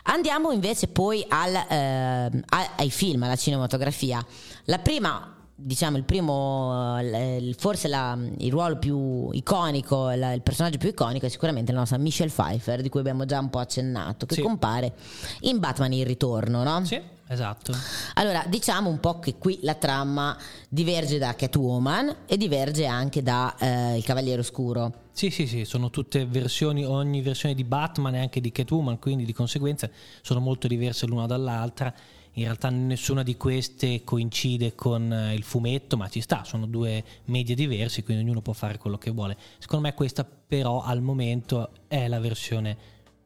Andiamo 0.05 0.51
invece 0.51 0.89
poi 0.89 1.25
al, 1.29 1.55
a- 1.55 2.71
ai 2.77 2.91
film, 2.91 3.23
alla 3.23 3.37
cinematografia. 3.37 4.25
La 4.65 4.79
prima 4.79 5.37
diciamo 5.63 5.97
il 5.97 6.05
primo 6.05 6.99
eh, 7.01 7.55
forse 7.59 7.89
la- 7.89 8.19
il 8.39 8.51
ruolo 8.51 8.79
più 8.79 9.29
iconico 9.33 10.11
la- 10.11 10.33
il 10.33 10.43
personaggio 10.43 10.79
più 10.79 10.89
iconico 10.89 11.27
è 11.27 11.29
sicuramente 11.29 11.73
la 11.73 11.79
nostra 11.81 11.99
Michelle 11.99 12.31
Pfeiffer 12.31 12.81
di 12.83 12.89
cui 12.89 13.01
abbiamo 13.01 13.25
già 13.25 13.39
un 13.39 13.51
po' 13.51 13.59
accennato 13.59 14.27
che 14.27 14.35
Sì. 14.37 14.41
compare 14.41 14.95
in 15.41 15.59
Batman 15.59 15.93
il 15.93 16.07
ritorno 16.07 16.63
no? 16.63 16.85
Sì, 16.85 17.01
esatto. 17.29 17.73
Allora, 18.15 18.45
diciamo 18.49 18.89
un 18.89 18.99
po' 19.01 19.19
che 19.19 19.37
qui 19.37 19.59
la 19.63 19.75
trama 19.75 20.37
diverge 20.69 21.19
da 21.19 21.35
Catwoman 21.35 22.17
e 22.27 22.37
diverge 22.37 22.87
anche 22.87 23.23
da 23.23 23.55
eh, 23.59 23.97
Il 23.99 24.05
Cavaliere 24.05 24.41
Oscuro. 24.41 24.93
Sì, 25.13 25.29
sì, 25.31 25.47
sì, 25.47 25.65
sono 25.65 25.91
tutte 25.91 26.25
versioni, 26.25 26.85
ogni 26.85 27.21
versione 27.21 27.55
di 27.55 27.65
Batman 27.65 28.15
e 28.15 28.21
anche 28.21 28.41
di 28.41 28.51
Catwoman, 28.53 28.99
quindi 28.99 29.25
di 29.27 29.33
conseguenza 29.35 29.89
sono 30.23 30.41
molto 30.41 30.67
diverse 30.67 31.07
l'una 31.07 31.27
dall'altra. 31.27 31.93
In 32.35 32.45
realtà 32.45 32.71
nessuna 32.71 33.23
di 33.23 33.37
queste 33.37 34.03
coincide 34.05 34.75
con 34.75 35.13
eh, 35.13 35.35
il 35.35 35.43
fumetto, 35.43 35.97
ma 35.97 36.09
ci 36.09 36.21
sta, 36.21 36.45
sono 36.45 36.67
due 36.67 37.05
media 37.25 37.55
diversi, 37.55 38.03
quindi 38.03 38.23
ognuno 38.23 38.41
può 38.41 38.53
fare 38.53 38.79
quello 38.79 38.99
che 38.99 39.11
vuole. 39.11 39.37
Secondo 39.59 39.87
me 39.87 39.95
questa 39.95 40.25
però 40.25 40.83
al 40.83 41.03
momento 41.03 41.71
è 41.89 42.09
la 42.09 42.21
versione 42.21 42.77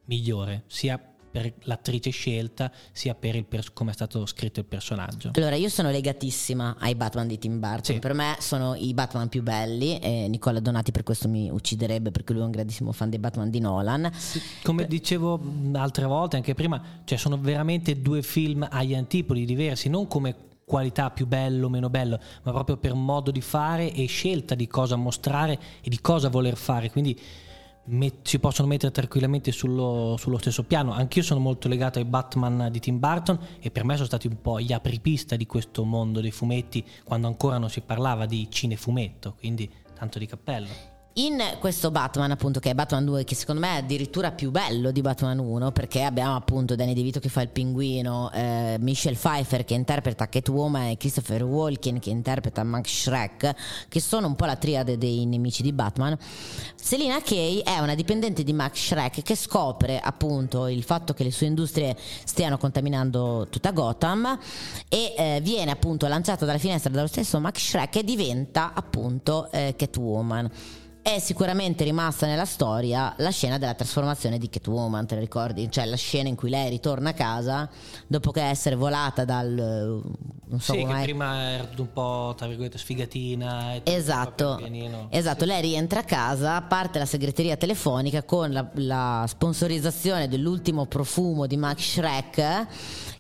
migliore, 0.07 0.65
sia 0.67 1.14
per 1.35 1.53
l'attrice 1.63 2.11
scelta, 2.11 2.71
sia 2.93 3.17
per 3.17 3.35
il 3.35 3.45
pers- 3.45 3.73
come 3.73 3.91
è 3.91 3.93
stato 3.93 4.25
scritto 4.25 4.61
il 4.61 4.67
personaggio. 4.67 5.33
Allora, 5.35 5.57
io 5.57 5.69
sono 5.69 5.91
legatissima 5.91 6.77
ai 6.79 6.95
Batman 6.95 7.27
di 7.27 7.39
Tim 7.39 7.59
Burton. 7.59 7.97
Sì. 7.97 7.99
Per 7.99 8.15
me 8.15 8.37
sono 8.39 8.77
i 8.77 8.95
Batman 8.95 9.29
più 9.29 9.43
belli 9.43 9.99
e 9.99 10.29
Nicola 10.29 10.61
Donati 10.61 10.93
per 10.93 11.03
questo 11.03 11.27
mi 11.27 11.51
ucciderebbe 11.51 12.13
perché 12.13 12.35
lui 12.35 12.43
è 12.43 12.45
un 12.45 12.53
grandissimo 12.53 12.93
fan 12.93 13.11
dei 13.11 13.19
Batman 13.19 13.51
di 13.51 13.59
Nolan. 13.59 14.09
Come 14.63 14.87
dicevo 14.87 15.41
altre 15.73 16.05
volte, 16.05 16.37
anche 16.37 16.55
prima, 16.55 16.81
cioè 17.03 17.19
sono 17.19 17.37
veramente 17.37 18.01
due 18.01 18.23
film 18.23 18.65
agli 18.71 18.95
antipodi 18.95 19.45
diversi, 19.45 19.89
non 19.89 20.07
come 20.07 20.37
qualità 20.65 21.11
più 21.11 21.27
bello 21.27 21.67
o 21.67 21.69
meno 21.69 21.91
bello, 21.91 22.21
ma 22.45 22.53
proprio 22.53 22.77
per 22.77 22.95
modo 22.95 23.33
di 23.33 23.41
fare 23.41 23.93
e 23.93 24.07
scelta 24.07 24.55
di 24.55 24.69
cosa 24.69 24.95
mostrare 24.95 25.59
e 25.83 25.91
di 25.91 26.01
cosa 26.01 26.29
voler 26.29 26.57
fare. 26.57 26.93
Quindi 26.93 27.21
met- 27.87 28.27
si 28.27 28.39
possono 28.39 28.69
mettere 28.69 28.93
tranquillamente 28.93 29.53
sullo, 29.53 30.17
sullo 30.19 30.39
stesso 30.39 30.63
piano. 30.65 30.93
Anch'io 30.93 31.23
sono 31.23 31.41
molto 31.41 31.69
legato 31.69 31.99
ai 31.99 32.05
Batman 32.05 32.69
di 32.71 32.81
Tim 32.81 32.99
Burton 32.99 33.39
e 33.61 33.71
per 33.71 33.85
me 33.85 33.95
sono 33.95 34.07
stati 34.07 34.27
un 34.27 34.41
po' 34.41 34.61
gli 34.61 34.73
apripista 34.73 35.37
di 35.37 35.47
questo 35.47 35.85
mondo 35.85 36.21
dei 36.21 36.31
fumetti 36.31 36.85
quando 37.03 37.27
ancora 37.27 37.59
non 37.59 37.71
si 37.71 37.81
parlava 37.81 38.27
di 38.27 38.49
cinefumetto, 38.51 39.35
quindi 39.39 39.71
tanto 39.95 40.19
di 40.19 40.27
cappello. 40.27 40.94
In 41.17 41.41
questo 41.61 41.93
Batman, 41.93 42.33
appunto, 42.33 42.59
che 42.59 42.71
è 42.71 42.75
Batman 42.75 43.05
2, 43.05 43.23
che 43.23 43.37
secondo 43.37 43.61
me 43.61 43.75
è 43.75 43.79
addirittura 43.79 44.33
più 44.33 44.51
bello 44.51 44.91
di 44.91 45.01
Batman 45.01 45.39
1, 45.39 45.71
perché 45.71 46.03
abbiamo 46.03 46.35
appunto 46.35 46.75
Danny 46.75 46.93
DeVito 46.93 47.21
che 47.21 47.29
fa 47.29 47.41
il 47.41 47.51
pinguino, 47.51 48.33
eh, 48.33 48.79
Michelle 48.81 49.15
Pfeiffer 49.15 49.65
che 49.65 49.75
interpreta 49.75 50.29
Catwoman 50.29 50.89
e 50.89 50.97
Christopher 50.97 51.45
Walken 51.45 52.01
che 52.01 52.11
interpreta 52.11 52.65
Max 52.65 52.89
Shrek, 52.89 53.55
che 53.89 54.01
sono 54.01 54.27
un 54.27 54.35
po' 54.35 54.47
la 54.47 54.57
triade 54.57 54.99
dei 54.99 55.25
nemici 55.25 55.63
di 55.63 55.73
Batman. 55.73 56.19
Selina 56.75 57.23
Kay 57.23 57.61
è 57.61 57.79
una 57.79 57.95
dipendente 57.95 58.43
di 58.43 58.53
Max 58.53 58.85
Shrek 58.85 59.23
che 59.23 59.37
scopre 59.37 60.01
appunto 60.01 60.67
il 60.67 60.83
fatto 60.83 61.15
che 61.15 61.23
le 61.23 61.31
sue 61.31 61.47
industrie 61.47 61.97
stiano 62.25 62.59
contaminando 62.59 63.47
tutta 63.51 63.71
Gotham 63.71 64.37
e 64.89 65.15
eh, 65.17 65.41
viene 65.41 65.71
appunto 65.71 66.09
lanciata 66.09 66.45
dalla 66.45 66.59
finestra 66.59 66.91
dallo 66.91 67.07
stesso 67.07 67.39
Max 67.39 67.59
Shrek 67.59 67.95
e 67.95 68.03
diventa 68.03 68.73
appunto 68.75 69.49
eh, 69.53 69.75
Catwoman. 69.79 70.83
È 71.07 71.19
sicuramente 71.19 71.85
rimasta 71.85 72.25
nella 72.25 72.47
storia 72.47 73.13
la 73.19 73.29
scena 73.29 73.59
della 73.59 73.75
trasformazione 73.75 74.39
di 74.39 74.49
Catwoman, 74.49 75.07
te 75.07 75.17
la 75.17 75.21
ricordi? 75.21 75.71
Cioè 75.71 75.85
la 75.85 75.97
scena 75.97 76.31
in 76.31 76.35
cui 76.35 76.49
lei 76.49 76.71
ritorna 76.71 77.11
a 77.11 77.13
casa 77.13 77.69
dopo 78.07 78.31
che 78.31 78.41
essere 78.41 78.75
volata 78.75 79.27
dal... 79.27 79.53
eh, 79.55 80.09
non 80.47 80.61
so 80.61 80.73
sì, 80.73 80.81
come 80.81 80.95
che 80.95 81.03
prima 81.03 81.51
era 81.51 81.65
tutto 81.65 81.83
un 81.83 81.93
po' 81.93 82.35
tra 82.35 82.47
virgolette 82.47 82.79
sfigatina. 82.79 83.75
E 83.75 83.83
Esatto, 83.85 84.59
esatto, 85.11 85.45
lei 85.45 85.61
rientra 85.61 86.01
a 86.01 86.05
casa, 86.05 86.63
parte 86.63 86.99
la 86.99 87.05
segreteria 87.05 87.59
telefonica 87.59 88.23
con 88.23 88.51
la, 88.51 88.67
la 88.77 89.27
sponsorizzazione 89.29 90.27
dell'ultimo 90.27 90.87
profumo 90.87 91.47
di 91.47 91.59
Max 91.59 91.81
Shrek 91.81 92.67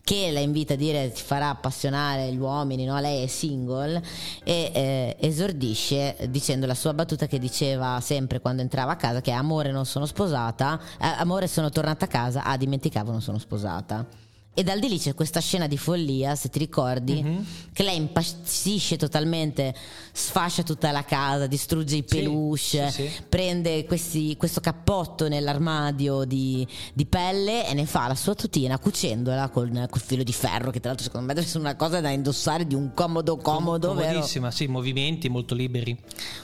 che 0.04 0.30
la 0.30 0.40
invita 0.40 0.74
a 0.74 0.76
dire 0.76 1.10
ti 1.12 1.22
farà 1.22 1.48
appassionare 1.48 2.30
gli 2.30 2.36
uomini, 2.36 2.84
no? 2.84 3.00
lei 3.00 3.24
è 3.24 3.26
single 3.26 4.02
e 4.44 4.70
eh, 4.74 5.16
esordisce 5.18 6.14
dicendo 6.28 6.66
la 6.66 6.74
sua 6.74 6.92
battuta 6.92 7.26
che 7.26 7.38
diceva 7.38 7.98
sempre 8.02 8.40
quando 8.40 8.60
entrava 8.60 8.92
a 8.92 8.96
casa 8.96 9.22
che 9.22 9.30
amore 9.30 9.72
non 9.72 9.86
sono 9.86 10.04
sposata, 10.04 10.78
eh, 11.00 11.06
amore 11.06 11.48
sono 11.48 11.70
tornata 11.70 12.04
a 12.04 12.08
casa, 12.08 12.44
ah 12.44 12.56
dimenticavo 12.58 13.10
non 13.10 13.22
sono 13.22 13.38
sposata. 13.38 14.23
E 14.56 14.62
dal 14.62 14.78
di 14.78 14.88
lì 14.88 14.98
c'è 15.00 15.14
questa 15.14 15.40
scena 15.40 15.66
di 15.66 15.76
follia, 15.76 16.36
se 16.36 16.48
ti 16.48 16.60
ricordi, 16.60 17.44
che 17.72 17.82
lei 17.82 17.96
impazzisce 17.96 18.96
totalmente, 18.96 19.74
sfascia 20.12 20.62
tutta 20.62 20.92
la 20.92 21.02
casa, 21.04 21.48
distrugge 21.48 21.96
i 21.96 22.04
Sì, 22.06 22.16
peluche, 22.16 22.90
sì, 22.90 23.02
sì. 23.08 23.10
prende 23.28 23.84
questi- 23.84 24.36
questo 24.36 24.60
cappotto 24.60 25.26
nell'armadio 25.28 26.22
di, 26.24 26.64
di 26.92 27.04
pelle 27.04 27.66
e 27.68 27.74
ne 27.74 27.84
fa 27.84 28.06
la 28.06 28.14
sua 28.14 28.36
tutina 28.36 28.78
cucendola 28.78 29.48
con 29.48 29.86
col 29.90 30.00
filo 30.00 30.22
di 30.22 30.32
ferro, 30.32 30.70
che 30.70 30.78
tra 30.78 30.90
l'altro 30.90 31.06
secondo 31.06 31.26
me 31.26 31.34
deve 31.34 31.46
essere 31.46 31.60
una 31.60 31.74
cosa 31.74 32.00
da 32.00 32.10
indossare 32.10 32.64
di 32.64 32.76
un 32.76 32.92
comodo 32.94 33.36
comodo, 33.38 33.92
vero? 33.94 34.06
Comodissima, 34.12 34.52
sì, 34.52 34.68
movimenti 34.68 35.28
molto 35.28 35.56
liberi. 35.56 35.98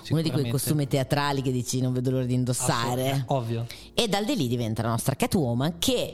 Uno 0.09 0.21
di 0.21 0.33
quei 0.33 0.51
costumi 0.51 0.89
teatrali 0.89 1.43
che 1.43 1.53
dici 1.53 1.81
non 1.81 1.93
vedo 1.93 2.11
l'ora 2.11 2.25
di 2.25 2.35
indossare. 2.35 3.23
Ovvio. 3.29 3.67
E 3.95 4.09
dal 4.09 4.25
di 4.25 4.35
lì 4.37 4.49
diventa 4.49 4.83
la 4.83 4.89
nostra 4.89 5.15
Catwoman 5.15 5.79
che 5.79 6.13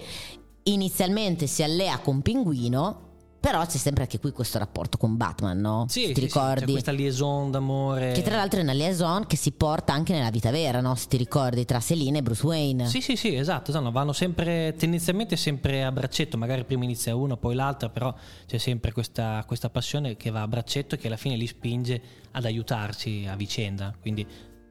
inizialmente 0.68 1.46
si 1.46 1.62
allea 1.62 1.98
con 1.98 2.22
Pinguino, 2.22 3.04
però 3.38 3.64
c'è 3.64 3.76
sempre 3.76 4.02
anche 4.02 4.18
qui 4.18 4.32
questo 4.32 4.58
rapporto 4.58 4.98
con 4.98 5.16
Batman, 5.16 5.60
no? 5.60 5.86
Sì, 5.88 6.00
Se 6.00 6.06
sì, 6.08 6.12
ti 6.14 6.20
sì, 6.20 6.26
ricordi? 6.26 6.64
c'è 6.64 6.70
questa 6.70 6.90
liaison 6.90 7.50
d'amore. 7.52 8.10
Che 8.12 8.22
tra 8.22 8.34
l'altro 8.36 8.58
è 8.58 8.62
una 8.64 8.72
liaison 8.72 9.24
che 9.26 9.36
si 9.36 9.52
porta 9.52 9.92
anche 9.92 10.12
nella 10.12 10.30
vita 10.30 10.50
vera, 10.50 10.80
no? 10.80 10.96
Se 10.96 11.06
ti 11.06 11.16
ricordi, 11.16 11.64
tra 11.64 11.78
Selina 11.78 12.18
e 12.18 12.22
Bruce 12.22 12.44
Wayne. 12.44 12.86
Sì, 12.86 13.00
sì, 13.00 13.14
sì, 13.14 13.36
esatto, 13.36 13.70
esatto, 13.70 13.92
vanno 13.92 14.12
sempre 14.12 14.74
tendenzialmente 14.76 15.36
sempre 15.36 15.84
a 15.84 15.92
braccetto, 15.92 16.36
magari 16.36 16.64
prima 16.64 16.82
inizia 16.82 17.14
uno, 17.14 17.36
poi 17.36 17.54
l'altra, 17.54 17.88
però 17.88 18.12
c'è 18.46 18.58
sempre 18.58 18.90
questa, 18.90 19.44
questa 19.46 19.70
passione 19.70 20.16
che 20.16 20.30
va 20.30 20.42
a 20.42 20.48
braccetto 20.48 20.96
e 20.96 20.98
che 20.98 21.06
alla 21.06 21.16
fine 21.16 21.36
li 21.36 21.46
spinge 21.46 22.02
ad 22.32 22.44
aiutarsi 22.44 23.26
a 23.30 23.36
vicenda, 23.36 23.94
quindi 24.00 24.26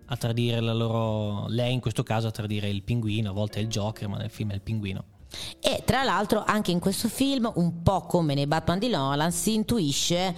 a 0.08 0.18
tradire 0.18 0.60
la 0.60 0.74
loro 0.74 1.48
lei 1.48 1.74
in 1.74 1.80
questo 1.80 2.04
caso 2.04 2.28
a 2.28 2.32
tradire 2.32 2.70
il 2.70 2.84
pinguino, 2.84 3.30
a 3.30 3.34
volte 3.34 3.60
è 3.60 3.62
il 3.62 3.70
Joker, 3.70 4.10
ma 4.10 4.18
nel 4.18 4.30
film 4.30 4.52
è 4.52 4.56
il 4.56 4.62
pinguino. 4.62 5.14
E 5.60 5.82
tra 5.86 6.04
l'altro 6.04 6.44
anche 6.46 6.72
in 6.72 6.80
questo 6.80 7.08
film, 7.08 7.52
un 7.56 7.82
po' 7.82 8.02
come 8.02 8.34
nei 8.34 8.48
Batman 8.48 8.80
di 8.80 8.88
Nolan, 8.90 9.32
si 9.32 9.54
intuisce 9.54 10.36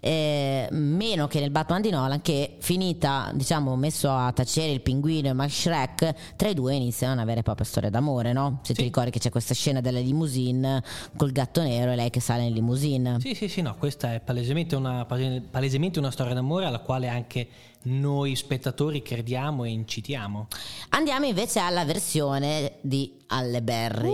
eh, 0.00 0.68
meno 0.70 1.26
che 1.26 1.40
nel 1.40 1.50
Batman 1.50 1.80
di 1.82 1.90
Nolan 1.90 2.22
che 2.22 2.56
finita, 2.60 3.32
diciamo, 3.34 3.74
messo 3.74 4.08
a 4.10 4.30
tacere 4.32 4.70
il 4.70 4.80
pinguino 4.80 5.28
e 5.28 5.32
Max 5.32 5.50
Shrek, 5.62 6.14
tra 6.36 6.48
i 6.48 6.54
due 6.54 6.74
iniziano 6.74 7.14
una 7.14 7.24
vera 7.24 7.40
e 7.40 7.42
propria 7.42 7.66
storia 7.66 7.90
d'amore, 7.90 8.32
no? 8.32 8.60
Se 8.62 8.74
ti 8.74 8.80
Sì. 8.80 8.86
ricordi 8.86 9.10
che 9.10 9.18
c'è 9.18 9.30
questa 9.30 9.54
scena 9.54 9.80
della 9.80 9.98
limousine 9.98 10.82
col 11.16 11.32
gatto 11.32 11.62
nero 11.62 11.90
e 11.90 11.96
lei 11.96 12.10
che 12.10 12.20
sale 12.20 12.44
in 12.44 12.52
limousine. 12.52 13.16
Sì, 13.18 13.34
sì, 13.34 13.48
sì, 13.48 13.60
no, 13.60 13.74
questa 13.76 14.14
è 14.14 14.20
palesemente 14.20 14.76
una, 14.76 15.04
palesemente 15.04 15.98
una 15.98 16.12
storia 16.12 16.32
d'amore 16.34 16.66
alla 16.66 16.78
quale 16.78 17.08
anche 17.08 17.48
noi 17.82 18.34
spettatori 18.36 19.02
crediamo 19.02 19.64
e 19.64 19.70
incitiamo. 19.70 20.48
Andiamo 20.90 21.26
invece 21.26 21.60
alla 21.60 21.84
versione 21.84 22.78
di 22.80 23.14
Alle 23.28 23.62
Berry. 23.62 24.10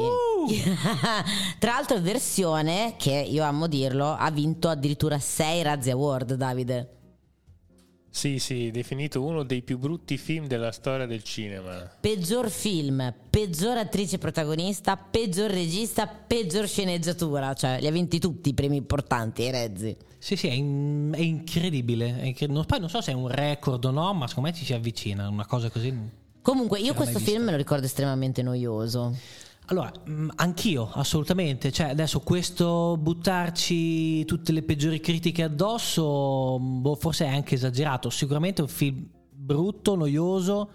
Tra 1.58 1.72
l'altro, 1.72 2.00
versione 2.00 2.94
che 2.98 3.12
io 3.12 3.42
amo 3.42 3.66
dirlo, 3.66 4.14
ha 4.14 4.30
vinto 4.30 4.68
addirittura 4.68 5.18
6 5.18 5.62
Razzie 5.62 5.92
Award, 5.92 6.34
Davide. 6.34 6.88
Sì, 8.14 8.38
sì, 8.38 8.70
definito 8.70 9.24
uno 9.24 9.42
dei 9.42 9.62
più 9.62 9.76
brutti 9.76 10.16
film 10.18 10.46
della 10.46 10.70
storia 10.70 11.04
del 11.04 11.24
cinema. 11.24 11.90
Peggior 12.00 12.48
film, 12.48 13.12
peggior 13.28 13.76
attrice 13.76 14.18
protagonista, 14.18 14.96
peggior 14.96 15.50
regista, 15.50 16.06
peggior 16.06 16.68
sceneggiatura. 16.68 17.54
Cioè, 17.54 17.80
li 17.80 17.88
ha 17.88 17.90
vinti 17.90 18.20
tutti 18.20 18.50
i 18.50 18.54
premi 18.54 18.76
importanti, 18.76 19.42
i 19.42 19.50
Rezzi. 19.50 19.96
Sì, 20.24 20.36
sì, 20.36 20.48
è, 20.48 20.52
in- 20.52 21.12
è 21.14 21.20
incredibile. 21.20 22.18
è 22.18 22.24
incre- 22.24 22.46
non, 22.46 22.64
poi 22.64 22.80
non 22.80 22.88
so 22.88 23.02
se 23.02 23.12
è 23.12 23.14
un 23.14 23.28
record 23.28 23.84
o 23.84 23.90
no, 23.90 24.14
ma 24.14 24.26
secondo 24.26 24.48
me 24.48 24.54
ci 24.56 24.64
si 24.64 24.72
avvicina. 24.72 25.28
Una 25.28 25.44
cosa 25.44 25.68
così. 25.68 25.94
Comunque, 26.40 26.80
io 26.80 26.94
questo 26.94 27.18
film 27.18 27.42
me 27.44 27.50
lo 27.50 27.58
ricordo 27.58 27.84
estremamente 27.84 28.40
noioso. 28.40 29.14
Allora, 29.66 29.92
mh, 30.02 30.28
anch'io, 30.36 30.88
assolutamente. 30.94 31.70
Cioè, 31.70 31.90
adesso 31.90 32.20
questo 32.20 32.96
buttarci 32.98 34.24
tutte 34.24 34.52
le 34.52 34.62
peggiori 34.62 34.98
critiche 34.98 35.42
addosso, 35.42 36.58
mh, 36.58 36.80
boh, 36.80 36.94
forse 36.94 37.26
è 37.26 37.28
anche 37.28 37.56
esagerato. 37.56 38.08
Sicuramente 38.08 38.62
è 38.62 38.64
un 38.64 38.70
film 38.70 39.06
brutto, 39.30 39.94
noioso. 39.94 40.70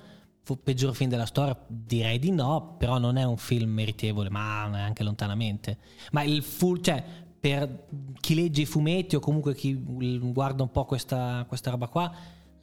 Peggior 0.63 0.93
film 0.95 1.09
della 1.09 1.25
storia? 1.25 1.59
Direi 1.67 2.19
di 2.19 2.29
no, 2.29 2.75
però 2.77 2.99
non 2.99 3.17
è 3.17 3.23
un 3.23 3.37
film 3.37 3.71
meritevole, 3.71 4.29
ma 4.29 4.67
neanche 4.67 5.01
lontanamente. 5.01 5.77
Ma 6.11 6.21
il 6.21 6.43
full, 6.43 6.81
cioè, 6.81 7.03
per 7.39 7.87
chi 8.19 8.35
legge 8.35 8.61
i 8.61 8.65
fumetti 8.65 9.15
o 9.15 9.19
comunque 9.19 9.55
chi 9.55 9.73
guarda 9.73 10.63
un 10.63 10.71
po' 10.71 10.85
questa, 10.85 11.45
questa 11.47 11.71
roba 11.71 11.87
qua, 11.87 12.13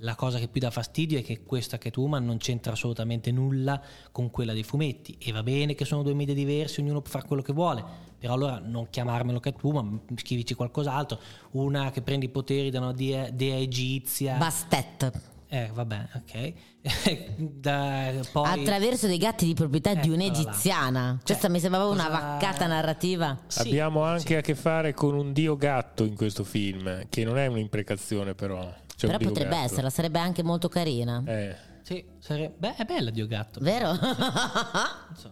la 0.01 0.15
cosa 0.15 0.39
che 0.39 0.49
più 0.49 0.61
dà 0.61 0.71
fastidio 0.71 1.19
è 1.19 1.23
che 1.23 1.43
questa 1.43 1.79
Catwoman 1.79 2.25
non 2.25 2.37
c'entra 2.37 2.73
assolutamente 2.73 3.31
nulla 3.33 3.81
con 4.13 4.31
quella 4.31 4.53
dei 4.53 4.63
fumetti. 4.63 5.17
E 5.19 5.33
va 5.33 5.43
bene 5.43 5.75
che 5.75 5.85
sono 5.85 6.03
due 6.03 6.15
media 6.15 6.35
diversi, 6.35 6.81
ognuno 6.81 7.01
può 7.01 7.11
fare 7.11 7.27
quello 7.27 7.43
che 7.43 7.55
vuole, 7.55 7.83
però 8.19 8.35
allora 8.35 8.59
non 8.59 8.89
chiamarmelo 8.91 9.41
Catwoman, 9.41 10.01
scrivici 10.17 10.55
qualcos'altro. 10.55 11.19
Una 11.53 11.91
che 11.91 12.03
prende 12.03 12.27
i 12.27 12.31
poteri 12.31 12.71
da 12.71 12.81
una 12.81 12.93
dea, 12.93 13.31
dea 13.31 13.57
egizia. 13.57 14.37
Bastet. 14.37 15.35
Eh, 15.49 15.71
vabbè, 15.73 16.09
ok. 16.15 16.53
Da- 17.39 18.13
poi... 18.33 18.49
Attraverso 18.61 19.07
dei 19.07 19.19
gatti 19.19 19.47
di 19.47 19.55
proprietà 19.55 19.95
di 19.95 20.09
Eccola 20.09 20.17
là. 20.17 20.23
un'egiziana. 20.25 21.21
Questa 21.25 21.49
mi 21.49 21.61
sembrava 21.61 21.87
una 21.87 22.07
cosa- 22.07 22.19
vaccata 22.19 22.67
narrativa. 22.67 23.39
Sì, 23.47 23.61
Abbiamo 23.61 24.03
anche 24.03 24.27
sì. 24.27 24.35
a 24.35 24.41
che 24.41 24.55
fare 24.55 24.93
con 24.95 25.15
un 25.15 25.33
dio 25.33 25.57
gatto 25.57 26.05
in 26.05 26.15
questo 26.15 26.45
film, 26.45 27.07
che 27.09 27.25
non 27.25 27.39
è 27.39 27.47
un'imprecazione 27.47 28.35
però. 28.35 28.61
C'è 28.97 29.07
Però 29.07 29.19
un 29.19 29.25
potrebbe 29.27 29.51
gatto. 29.51 29.65
esserla, 29.65 29.91
sarebbe 29.91 30.19
anche 30.19 30.43
molto 30.43 30.69
carina. 30.69 31.23
Eh. 31.27 31.55
Sì, 31.83 32.05
sare- 32.19 32.53
beh, 32.57 32.77
è 32.77 32.85
bella 32.85 33.11
Dio 33.11 33.27
Gatto. 33.29 33.61
Vero? 33.61 33.93
Non 33.93 35.15
so. 35.15 35.31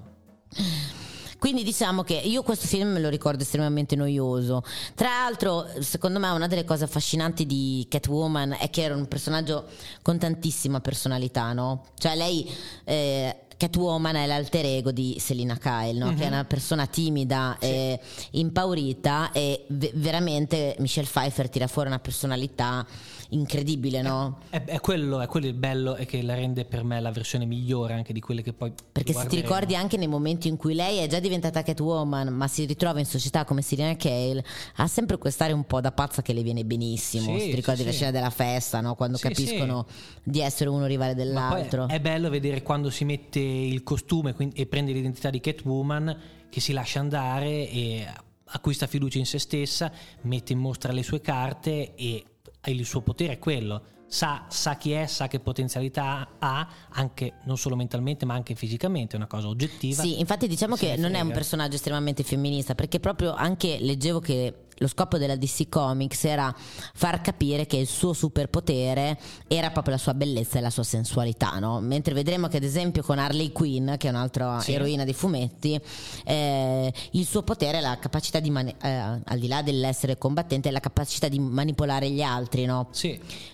Quindi 1.44 1.62
diciamo 1.62 2.04
che 2.04 2.14
io 2.14 2.42
questo 2.42 2.66
film 2.66 2.92
me 2.92 3.00
lo 3.00 3.11
ricordo 3.11 3.42
estremamente 3.42 3.96
noioso. 3.96 4.62
Tra 4.94 5.09
l'altro, 5.11 5.66
secondo 5.80 6.18
me 6.18 6.30
una 6.30 6.46
delle 6.46 6.64
cose 6.64 6.85
affascinanti 6.85 7.44
di 7.44 7.87
Catwoman 7.87 8.57
è 8.59 8.70
che 8.70 8.80
era 8.80 8.96
un 8.96 9.07
personaggio 9.07 9.66
con 10.00 10.16
tantissima 10.16 10.80
personalità, 10.80 11.52
no? 11.52 11.85
Cioè 11.98 12.16
lei 12.16 12.50
eh, 12.85 13.43
Catwoman 13.57 14.17
è 14.17 14.27
l'alter 14.27 14.64
ego 14.67 14.93
di 14.93 15.17
Selina 15.19 15.57
Kyle, 15.57 15.99
no? 15.99 16.14
che 16.14 16.25
è 16.25 16.27
una 16.27 16.45
persona 16.45 16.87
timida 16.87 17.57
e 17.59 17.99
impaurita 18.33 19.33
e 19.33 19.64
ve- 19.69 19.93
veramente 19.95 20.77
Michelle 20.79 21.07
Pfeiffer 21.07 21.49
tira 21.49 21.67
fuori 21.67 21.88
una 21.88 21.99
personalità 21.99 22.87
incredibile, 23.31 24.03
no? 24.03 24.38
È, 24.49 24.62
è 24.64 24.81
quello, 24.81 25.21
è 25.21 25.27
quello 25.27 25.47
il 25.47 25.55
bello 25.55 25.97
e 25.97 26.07
che 26.07 26.23
la 26.23 26.35
rende 26.35 26.64
per 26.64 26.85
me 26.85 27.01
la 27.01 27.11
versione 27.11 27.45
migliore 27.45 27.95
anche 27.95 28.12
di 28.12 28.21
quelle 28.21 28.43
che 28.43 28.53
poi 28.53 28.73
Perché 28.93 29.12
se 29.12 29.27
ti 29.27 29.37
ricordi 29.37 29.75
anche 29.75 29.97
nei 29.97 30.07
momenti 30.07 30.49
in 30.49 30.57
cui 30.57 30.75
lei 30.75 30.99
è 30.99 31.07
già 31.07 31.19
diventata 31.21 31.62
Catwoman, 31.62 32.29
ma 32.29 32.47
si 32.49 32.64
ritrova 32.64 32.99
in 32.99 33.07
società 33.07 33.45
come 33.45 33.62
Serena 33.62 33.97
Cale, 33.97 34.45
ha 34.77 34.87
sempre 34.87 35.19
quest'area 35.19 35.55
un 35.55 35.64
po' 35.64 35.81
da 35.81 35.93
pazza 35.93 36.23
che 36.23 36.33
le 36.33 36.43
viene 36.43 36.64
benissimo. 36.64 37.35
Sì, 37.35 37.40
se 37.40 37.49
ti 37.51 37.55
ricordi 37.55 37.81
sì, 37.81 37.87
la 37.87 37.90
sì. 37.90 37.97
scena 37.97 38.11
della 38.11 38.31
festa, 38.31 38.81
no? 38.81 38.95
quando 38.95 39.17
Sì, 39.17 39.29
capiscono 39.29 39.87
di 40.23 40.40
essere 40.40 40.71
uno 40.71 40.87
rivale 40.87 41.14
dell'altro. 41.14 41.88
è 41.88 42.01
bello 42.01 42.31
vedere 42.31 42.62
quando 42.62 42.90
si 42.90 43.05
mette 43.05 43.40
il 43.44 43.83
costume 43.83 44.35
e 44.54 44.66
prende 44.66 44.92
l'identità 44.92 45.30
di 45.30 45.40
Catwoman 45.40 46.16
che 46.48 46.61
si 46.61 46.72
lascia 46.72 47.00
andare 47.00 47.68
e 47.68 48.07
acquista 48.46 48.87
fiducia 48.87 49.18
in 49.18 49.26
se 49.26 49.38
stessa, 49.38 49.92
mette 50.22 50.52
in 50.52 50.59
mostra 50.59 50.92
le 50.92 51.02
sue 51.02 51.20
carte 51.20 51.94
e 51.94 52.24
il 52.66 52.85
suo 52.85 53.00
potere 53.02 53.35
è 53.35 53.38
quello. 53.38 53.83
Sa, 54.07 54.46
sa 54.48 54.76
chi 54.76 54.92
è, 54.92 55.07
sa 55.07 55.26
che 55.26 55.40
potenzialità 55.40 56.37
ha, 56.38 56.68
anche 56.90 57.40
non 57.46 57.57
solo 57.59 57.74
mentalmente 57.74 58.24
ma 58.24 58.35
anche 58.35 58.54
fisicamente, 58.54 59.14
è 59.14 59.16
una 59.16 59.26
cosa 59.26 59.48
oggettiva. 59.48 60.02
Sì, 60.02 60.20
infatti 60.20 60.46
diciamo 60.46 60.76
che 60.76 60.96
non 60.96 61.12
è 61.12 61.16
un 61.16 61.24
frega. 61.24 61.35
personaggio 61.35 61.74
estremamente 61.74 62.22
femminista, 62.22 62.76
perché 62.76 63.00
proprio 63.00 63.35
anche 63.35 63.78
leggevo 63.80 64.20
che 64.20 64.63
lo 64.78 64.88
scopo 64.88 65.18
della 65.18 65.37
DC 65.37 65.68
Comics 65.68 66.24
era 66.24 66.54
far 66.94 67.20
capire 67.20 67.66
che 67.66 67.76
il 67.76 67.87
suo 67.87 68.12
superpotere 68.12 69.18
era 69.48 69.70
proprio 69.70 69.94
la 69.94 70.00
sua 70.00 70.14
bellezza 70.14 70.58
e 70.58 70.60
la 70.60 70.70
sua 70.70 70.82
sensualità, 70.82 71.58
no? 71.58 71.80
Mentre 71.80 72.14
vedremo 72.14 72.48
che 72.48 72.56
ad 72.56 72.62
esempio 72.64 73.02
con 73.02 73.18
Harley 73.18 73.52
Quinn, 73.52 73.94
che 73.96 74.08
è 74.08 74.10
un'altra 74.10 74.60
Sì. 74.60 74.72
eroina 74.72 75.04
dei 75.04 75.14
fumetti, 75.14 75.80
eh, 76.24 76.92
il 77.12 77.24
suo 77.26 77.42
potere 77.42 77.78
è 77.78 77.80
la 77.80 77.98
capacità 77.98 78.40
di, 78.40 78.50
mani- 78.50 78.74
eh, 78.82 78.88
al 79.24 79.38
di 79.38 79.46
là 79.48 79.62
dell'essere 79.62 80.18
combattente, 80.18 80.68
è 80.68 80.72
la 80.72 80.80
capacità 80.80 81.28
di 81.28 81.38
manipolare 81.38 82.10
gli 82.10 82.22
altri, 82.22 82.64
no? 82.64 82.88
Sì, 82.90 83.08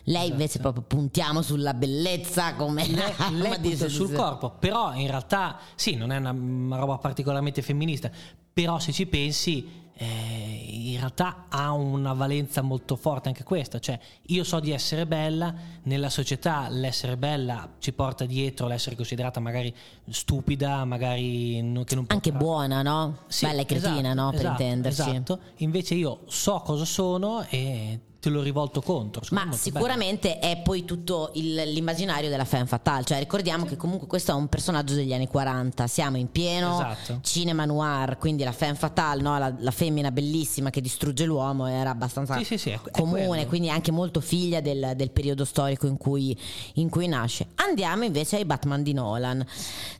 Lei 0.04 0.14
esatto. 0.16 0.30
invece 0.30 0.58
proprio 0.58 0.82
puntiamo 0.86 1.42
sulla 1.42 1.74
bellezza 1.74 2.54
come 2.54 2.82
arma 3.18 3.48
lei 3.48 3.58
punta 3.60 3.88
sul 3.88 4.12
corpo, 4.12 4.50
però 4.58 4.94
in 4.94 5.06
realtà 5.06 5.58
sì, 5.74 5.94
non 5.94 6.12
è 6.12 6.16
una 6.16 6.76
roba 6.76 6.98
particolarmente 6.98 7.62
femminista, 7.62 8.10
però 8.52 8.78
se 8.78 8.92
ci 8.92 9.06
pensi 9.06 9.79
eh, 10.02 10.64
in 10.66 10.96
realtà 10.96 11.44
ha 11.50 11.72
una 11.72 12.14
valenza 12.14 12.62
molto 12.62 12.96
forte 12.96 13.28
anche 13.28 13.42
questa, 13.44 13.78
cioè 13.80 13.98
io 14.28 14.44
so 14.44 14.58
di 14.58 14.70
essere 14.70 15.04
bella, 15.06 15.54
nella 15.82 16.08
società 16.08 16.68
l'essere 16.70 17.18
bella 17.18 17.68
ci 17.80 17.92
porta 17.92 18.24
dietro 18.24 18.66
l'essere 18.66 18.96
considerata 18.96 19.40
magari 19.40 19.74
stupida, 20.08 20.86
magari 20.86 21.60
non- 21.60 21.84
che 21.84 21.94
non 21.94 22.06
può 22.06 22.14
Anche 22.16 22.30
fare- 22.30 22.42
buona, 22.42 22.80
no? 22.80 23.18
Sì, 23.26 23.44
Bella 23.44 23.60
e 23.60 23.66
cretina, 23.66 23.90
esatto, 24.12 24.14
no? 24.14 24.30
Per 24.30 24.40
esatto, 24.40 24.62
intenderci. 24.62 25.00
Esatto, 25.00 25.40
invece 25.56 25.94
io 25.94 26.20
so 26.28 26.62
cosa 26.64 26.84
sono 26.86 27.44
e 27.50 28.00
te 28.20 28.28
lo 28.28 28.42
rivolto 28.42 28.80
contro. 28.82 29.22
Ma 29.30 29.44
molto 29.46 29.56
bello. 29.56 29.62
sicuramente 29.78 30.38
è 30.38 30.60
poi 30.62 30.84
tutto 30.84 31.30
il- 31.34 31.54
l'immaginario 31.72 32.28
della 32.28 32.44
femme 32.44 32.66
fatale, 32.66 33.02
cioè 33.04 33.18
ricordiamo 33.18 33.64
che 33.64 33.76
comunque 33.76 34.06
questo 34.06 34.32
è 34.32 34.34
un 34.34 34.46
personaggio 34.48 34.94
degli 34.94 35.12
anni 35.14 35.26
40, 35.26 35.86
siamo 35.86 36.18
in 36.18 36.30
pieno 36.30 36.74
Esatto. 36.74 37.20
cinema 37.22 37.64
noir, 37.64 38.18
quindi 38.18 38.44
la 38.44 38.52
femme 38.52 38.74
fatale, 38.74 39.22
no? 39.22 39.38
la, 39.38 39.52
la 39.58 39.70
femmina 39.70 40.10
bellissima 40.10 40.68
che 40.70 40.80
distrugge 40.82 41.24
l'uomo 41.24 41.66
era 41.66 41.90
abbastanza 41.90 42.36
Sì, 42.36 42.44
sì, 42.44 42.58
sì, 42.58 42.78
comune, 42.92 43.46
quindi 43.46 43.70
anche 43.70 43.90
molto 43.90 44.20
figlia 44.20 44.60
del, 44.60 44.92
del 44.96 45.10
periodo 45.10 45.44
storico 45.46 45.86
in 45.86 45.96
cui, 45.96 46.36
in 46.74 46.88
cui 46.90 47.08
nasce. 47.08 47.46
Andiamo 47.54 48.04
invece 48.04 48.36
ai 48.36 48.44
Batman 48.44 48.82
di 48.82 48.92
Nolan, 48.92 49.44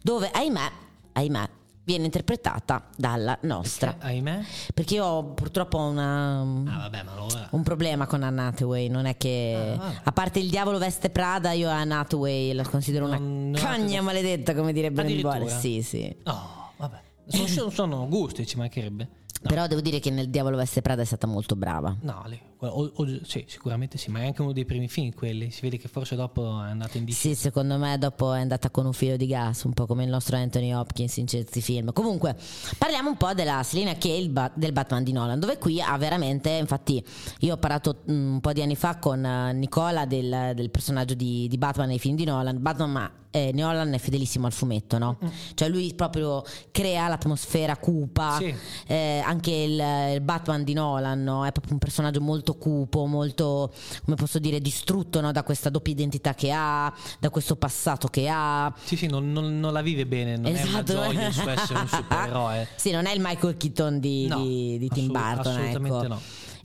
dove 0.03 0.31
ahimè, 0.31 0.71
ahimè 1.13 1.49
viene 1.91 2.05
interpretata 2.07 2.89
dalla 2.97 3.37
nostra. 3.43 3.93
Eh, 4.01 4.07
ahimè. 4.07 4.41
Perché 4.75 4.95
io 4.95 5.05
ho 5.05 5.25
purtroppo 5.35 5.79
una, 5.79 6.41
Ah, 6.41 6.79
vabbè, 6.79 7.03
ma 7.03 7.13
allora. 7.13 7.49
un 7.51 7.63
problema 7.63 8.07
con 8.07 8.23
Anne 8.23 8.43
Hathaway, 8.49 8.89
non 8.89 9.07
è 9.07 9.17
che 9.17 9.77
Ah, 9.79 10.01
a 10.05 10.13
parte 10.13 10.39
il 10.39 10.49
diavolo 10.51 10.79
veste 10.79 11.11
Prada, 11.11 11.53
io 11.53 11.69
Anne 11.69 11.95
Hathaway 11.95 12.53
la 12.53 12.65
considero 12.65 13.07
una 13.07 13.19
Non- 13.19 13.51
non 13.51 13.61
cagna 13.61 14.01
ha- 14.01 14.03
maledetta, 14.03 14.55
come 14.55 14.73
direbbe? 14.73 15.03
Boris. 15.21 15.59
Sì, 15.59 15.83
sì. 15.83 16.17
Oh, 16.25 16.73
vabbè. 16.77 17.01
Sono, 17.27 17.47
sono- 17.47 17.71
sono 17.71 18.09
gusti, 18.09 18.47
ci 18.47 18.57
mancherebbe. 18.57 19.09
No. 19.43 19.49
Però 19.49 19.67
devo 19.67 19.81
dire 19.81 20.01
che 20.01 20.11
nel 20.11 20.29
Diavolo 20.29 20.59
veste 20.59 20.83
Prada 20.83 21.01
è 21.01 21.05
stata 21.07 21.27
molto 21.27 21.57
brava. 21.57 21.97
No, 22.03 22.23
lì, 22.27 22.39
o- 22.69 22.93
o- 22.95 23.07
sì, 23.25 23.45
sicuramente 23.49 23.97
sì, 23.99 24.11
ma 24.11 24.21
è 24.21 24.27
anche 24.27 24.43
uno 24.43 24.53
dei 24.53 24.65
primi 24.65 24.89
film 24.89 25.13
quelli. 25.15 25.51
Si 25.51 25.61
vede 25.63 25.79
che 25.79 25.89
forse 25.89 26.17
dopo 26.17 26.43
è 26.63 26.69
andato 26.69 26.97
in 26.99 27.05
discesa. 27.05 27.35
Sì, 27.35 27.41
secondo 27.41 27.77
me 27.79 27.97
dopo 27.99 28.33
è 28.33 28.41
andata 28.41 28.71
con 28.71 28.87
un 28.87 28.93
filo 28.93 29.17
di 29.17 29.27
gas, 29.27 29.63
un 29.65 29.73
po' 29.73 29.87
come 29.87 30.05
il 30.05 30.11
nostro 30.11 30.37
Anthony 30.37 30.73
Hopkins 30.73 31.17
in 31.17 31.27
certi 31.27 31.61
film. 31.61 31.93
Comunque, 31.93 32.37
parliamo 32.79 33.09
un 33.11 33.17
po' 33.17 33.33
della 33.35 33.63
Selina 33.63 33.95
Kale 33.97 34.29
Ba- 34.29 34.51
del 34.55 34.73
Batman 34.73 35.03
di 35.05 35.13
Nolan, 35.13 35.39
dove 35.41 35.59
qui 35.59 35.81
ha 35.81 35.97
veramente, 35.97 36.51
infatti, 36.51 37.03
io 37.41 37.55
ho 37.55 37.59
parlato 37.59 38.03
mm, 38.11 38.33
un 38.35 38.41
po' 38.41 38.53
di 38.53 38.63
anni 38.63 38.77
fa 38.77 38.97
con 38.99 39.25
eh, 39.25 39.53
Nicola 39.53 40.05
del, 40.07 40.53
del 40.55 40.71
personaggio 40.71 41.15
di, 41.15 41.49
di 41.49 41.59
Batman 41.59 41.89
nei 41.89 41.99
film 41.99 42.17
di 42.17 42.25
Nolan. 42.25 42.61
Batman, 42.61 42.91
ma 42.91 43.11
eh, 43.33 43.53
Nolan 43.55 43.93
è 43.95 43.99
fedelissimo 43.99 44.47
al 44.47 44.53
fumetto, 44.53 44.99
no? 44.99 45.17
Cioè 45.55 45.69
lui 45.69 45.95
proprio 45.95 46.43
crea 46.73 47.07
l'atmosfera 47.07 47.77
cupa, 47.77 48.37
Sì. 48.39 48.53
eh, 48.89 49.23
anche 49.25 49.53
il, 49.53 49.81
il 50.15 50.21
Batman 50.21 50.65
di 50.65 50.73
Nolan 50.73 51.23
no? 51.23 51.47
è 51.47 51.53
proprio 51.53 51.75
un 51.75 51.79
personaggio 51.79 52.21
molto 52.21 52.50
cupo, 52.55 53.07
molto, 53.07 53.73
come 54.05 54.17
posso 54.17 54.39
dire, 54.39 54.61
distrutto 54.61 55.21
no? 55.21 55.33
da 55.33 55.43
questa 55.43 55.71
doppia 55.71 55.93
identità 55.93 56.35
che 56.35 56.51
ha, 56.53 56.93
da 57.19 57.31
questo 57.31 57.57
passato 57.57 58.09
che 58.09 58.29
ha. 58.31 58.73
Sì, 58.85 58.97
sì, 58.97 59.07
non, 59.07 59.33
non- 59.33 59.59
non 59.59 59.73
la 59.73 59.83
vive 59.83 60.07
bene, 60.07 60.37
non 60.37 60.55
è 60.55 60.63
una 60.65 60.83
gioia 60.83 61.27
il 61.29 61.33
suo 61.35 61.49
essere 61.51 61.79
un 61.79 61.89
supereroe. 61.89 62.69
sì, 62.77 62.91
non 62.91 63.07
è 63.07 63.13
il 63.13 63.21
Michael 63.21 63.57
Keaton 63.57 63.99
di, 64.01 64.27
No, 64.27 64.39
di- 64.43 64.79
di 64.79 64.89
Tim 64.89 65.15
assolut- 65.15 65.35
Burton. 65.35 65.53
assolutamente 65.57 65.99
ecco. 65.99 66.07
no. 66.15 66.21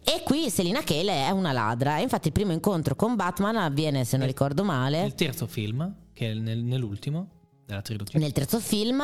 E 0.08 0.22
qui 0.24 0.50
Selina 0.52 0.84
Kale 0.84 1.26
è 1.26 1.32
una 1.32 1.52
ladra. 1.52 1.98
Infatti 2.00 2.28
il 2.28 2.34
primo 2.34 2.52
incontro 2.52 2.96
con 2.96 3.16
Batman 3.16 3.56
avviene, 3.56 4.06
se 4.06 4.18
non 4.18 4.28
ricordo 4.28 4.64
male, 4.64 5.04
Il 5.04 5.16
terzo 5.16 5.48
film, 5.48 5.94
che 6.14 6.30
è 6.30 6.34
nel- 6.36 6.62
nell'ultimo, 6.64 7.30
della 7.66 7.82
trilogia. 7.82 8.20
nel 8.20 8.32
terzo 8.32 8.60
film 8.60 9.02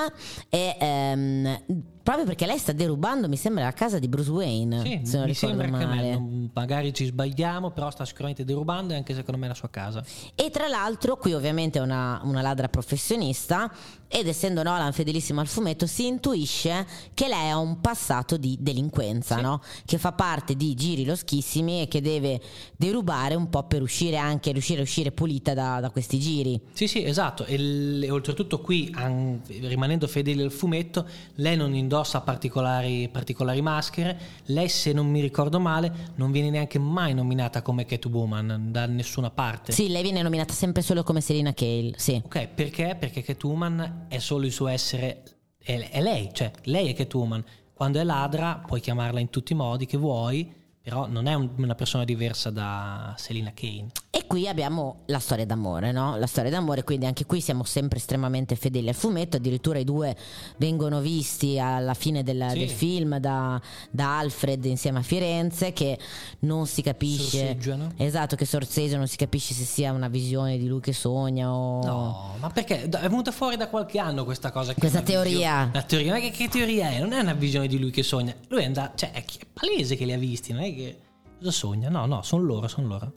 e 0.47 0.77
ehm, 0.79 1.59
proprio 2.03 2.25
perché 2.25 2.45
lei 2.45 2.57
sta 2.57 2.71
derubando 2.71 3.27
mi 3.27 3.37
sembra 3.37 3.63
la 3.63 3.73
casa 3.73 3.99
di 3.99 4.07
Bruce 4.07 4.31
Wayne 4.31 4.81
Sì, 4.83 5.01
se 5.03 5.17
non 5.17 5.25
mi 5.27 5.33
sembra 5.33 5.65
che 5.65 5.85
male 5.85 6.11
non- 6.13 6.49
magari 6.53 6.93
ci 6.93 7.05
sbagliamo, 7.05 7.71
però 7.71 7.89
sta 7.91 8.05
sicuramente 8.05 8.43
derubando 8.43 8.93
e 8.93 8.97
anche 8.97 9.13
secondo 9.13 9.39
me 9.39 9.47
la 9.47 9.53
sua 9.53 9.69
casa. 9.69 10.03
e 10.35 10.49
tra 10.49 10.67
l'altro 10.67 11.17
qui 11.17 11.33
ovviamente 11.33 11.79
è 11.79 11.81
una, 11.81 12.19
una 12.23 12.41
ladra 12.41 12.67
professionista 12.69 13.71
ed 14.07 14.27
essendo 14.27 14.61
Nolan 14.61 14.91
fedelissimo 14.91 15.39
al 15.39 15.47
fumetto 15.47 15.85
si 15.87 16.05
intuisce 16.07 16.85
che 17.13 17.27
lei 17.29 17.49
ha 17.49 17.57
un 17.57 17.79
passato 17.79 18.35
di 18.37 18.57
delinquenza 18.59 19.39
no? 19.39 19.61
che 19.85 19.97
fa 19.97 20.11
parte 20.11 20.55
di 20.55 20.73
giri 20.75 21.05
loschissimi 21.05 21.81
e 21.81 21.87
che 21.87 22.01
deve 22.01 22.41
derubare 22.75 23.35
un 23.35 23.49
po' 23.49 23.63
per 23.63 23.81
uscire 23.81 24.17
anche 24.17 24.51
riuscire 24.51 24.79
a 24.79 24.83
uscire 24.83 25.11
pulita 25.11 25.53
da, 25.53 25.79
da 25.79 25.89
questi 25.91 26.19
giri 26.19 26.59
Sì, 26.73 26.87
sì, 26.87 27.03
esatto. 27.05 27.45
E, 27.45 27.57
l- 27.57 28.03
e 28.03 28.11
oltretutto 28.11 28.59
qui, 28.59 28.91
an- 28.95 29.39
rimanendo 29.47 30.07
fedele 30.07 30.43
al 30.43 30.51
fumetto, 30.51 31.07
lei 31.35 31.55
non 31.55 31.73
indossa 31.91 32.21
particolari, 32.21 33.09
particolari 33.09 33.61
maschere. 33.61 34.17
Lei, 34.45 34.69
se 34.69 34.93
non 34.93 35.07
mi 35.07 35.19
ricordo 35.19 35.59
male, 35.59 35.91
non 36.15 36.31
viene 36.31 36.49
neanche 36.49 36.79
mai 36.79 37.13
nominata 37.13 37.61
come 37.61 37.83
Catwoman 37.85 38.69
da 38.71 38.85
nessuna 38.85 39.29
parte. 39.29 39.73
sì 39.73 39.89
lei 39.89 40.01
viene 40.01 40.21
nominata 40.21 40.53
sempre 40.53 40.81
solo 40.81 41.03
come 41.03 41.19
Selina 41.19 41.53
Cale 41.53 41.91
sì 41.97 42.21
Ok, 42.23 42.47
perché? 42.47 42.95
Perché 42.97 43.21
Catwoman 43.23 44.05
è 44.07 44.19
solo 44.19 44.45
il 44.45 44.53
suo 44.53 44.67
essere, 44.67 45.23
è, 45.61 45.89
è 45.91 46.01
lei, 46.01 46.29
cioè 46.31 46.49
lei 46.63 46.87
è 46.87 46.93
Catwoman. 46.93 47.43
Quando 47.73 47.99
è 47.99 48.03
ladra 48.05 48.63
puoi 48.65 48.79
chiamarla 48.79 49.19
in 49.19 49.29
tutti 49.29 49.51
i 49.51 49.55
modi 49.55 49.85
che 49.85 49.97
vuoi, 49.97 50.49
però 50.81 51.07
non 51.07 51.27
è 51.27 51.33
un- 51.33 51.49
una 51.57 51.75
persona 51.75 52.05
diversa 52.05 52.49
da 52.51 53.13
Selina 53.17 53.51
Kane. 53.53 53.87
E 54.13 54.27
qui 54.27 54.45
abbiamo 54.45 55.03
la 55.05 55.19
storia 55.19 55.45
d'amore, 55.45 55.93
no? 55.93 56.17
La 56.17 56.27
storia 56.27 56.51
d'amore, 56.51 56.83
quindi 56.83 57.05
anche 57.05 57.25
qui 57.25 57.39
siamo 57.39 57.63
sempre 57.63 57.97
estremamente 57.97 58.57
fedeli 58.57 58.89
al 58.89 58.93
fumetto, 58.93 59.37
addirittura 59.37 59.79
i 59.79 59.85
due 59.85 60.13
vengono 60.57 60.99
visti 60.99 61.57
alla 61.57 61.93
fine 61.93 62.21
del, 62.21 62.45
Sì. 62.49 62.59
del 62.59 62.69
film 62.69 63.19
da, 63.19 63.59
da 63.89 64.17
Alfred 64.17 64.65
insieme 64.65 64.99
a 64.99 65.01
Firenze 65.01 65.71
che 65.71 65.97
non 66.39 66.67
si 66.67 66.81
capisce... 66.81 67.37
Sorseggiano. 67.37 67.93
Esatto, 67.95 68.35
che 68.35 68.43
sorseggiano, 68.43 68.97
non 68.97 69.07
si 69.07 69.15
capisce 69.15 69.53
se 69.53 69.63
sia 69.63 69.93
una 69.93 70.09
visione 70.09 70.57
di 70.57 70.67
lui 70.67 70.81
che 70.81 70.91
sogna 70.91 71.49
o... 71.49 71.81
No, 71.81 72.35
ma 72.37 72.49
perché 72.49 72.83
è 72.83 72.89
venuta 72.89 73.31
fuori 73.31 73.55
da 73.55 73.69
qualche 73.69 73.97
anno 73.97 74.25
questa 74.25 74.51
cosa? 74.51 74.73
Questa 74.73 75.01
teoria. 75.03 75.69
La 75.71 75.83
teoria, 75.83 76.11
ma 76.11 76.19
che, 76.19 76.31
che 76.31 76.49
teoria 76.49 76.89
è? 76.89 76.99
Non 76.99 77.13
è 77.13 77.19
una 77.21 77.33
visione 77.33 77.67
di 77.67 77.79
lui 77.79 77.91
che 77.91 78.03
sogna. 78.03 78.35
Lui 78.49 78.61
è 78.63 78.65
andato, 78.65 78.97
cioè 78.97 79.11
è 79.11 79.23
palese 79.53 79.95
che 79.95 80.03
li 80.03 80.11
ha 80.11 80.17
visti, 80.17 80.51
non 80.51 80.63
è 80.63 80.75
che 80.75 80.97
cosa 81.41 81.51
sogna? 81.51 81.89
No, 81.89 82.05
no, 82.05 82.21
sono 82.21 82.43
loro, 82.43 82.67
sono 82.67 82.87
loro. 82.87 83.13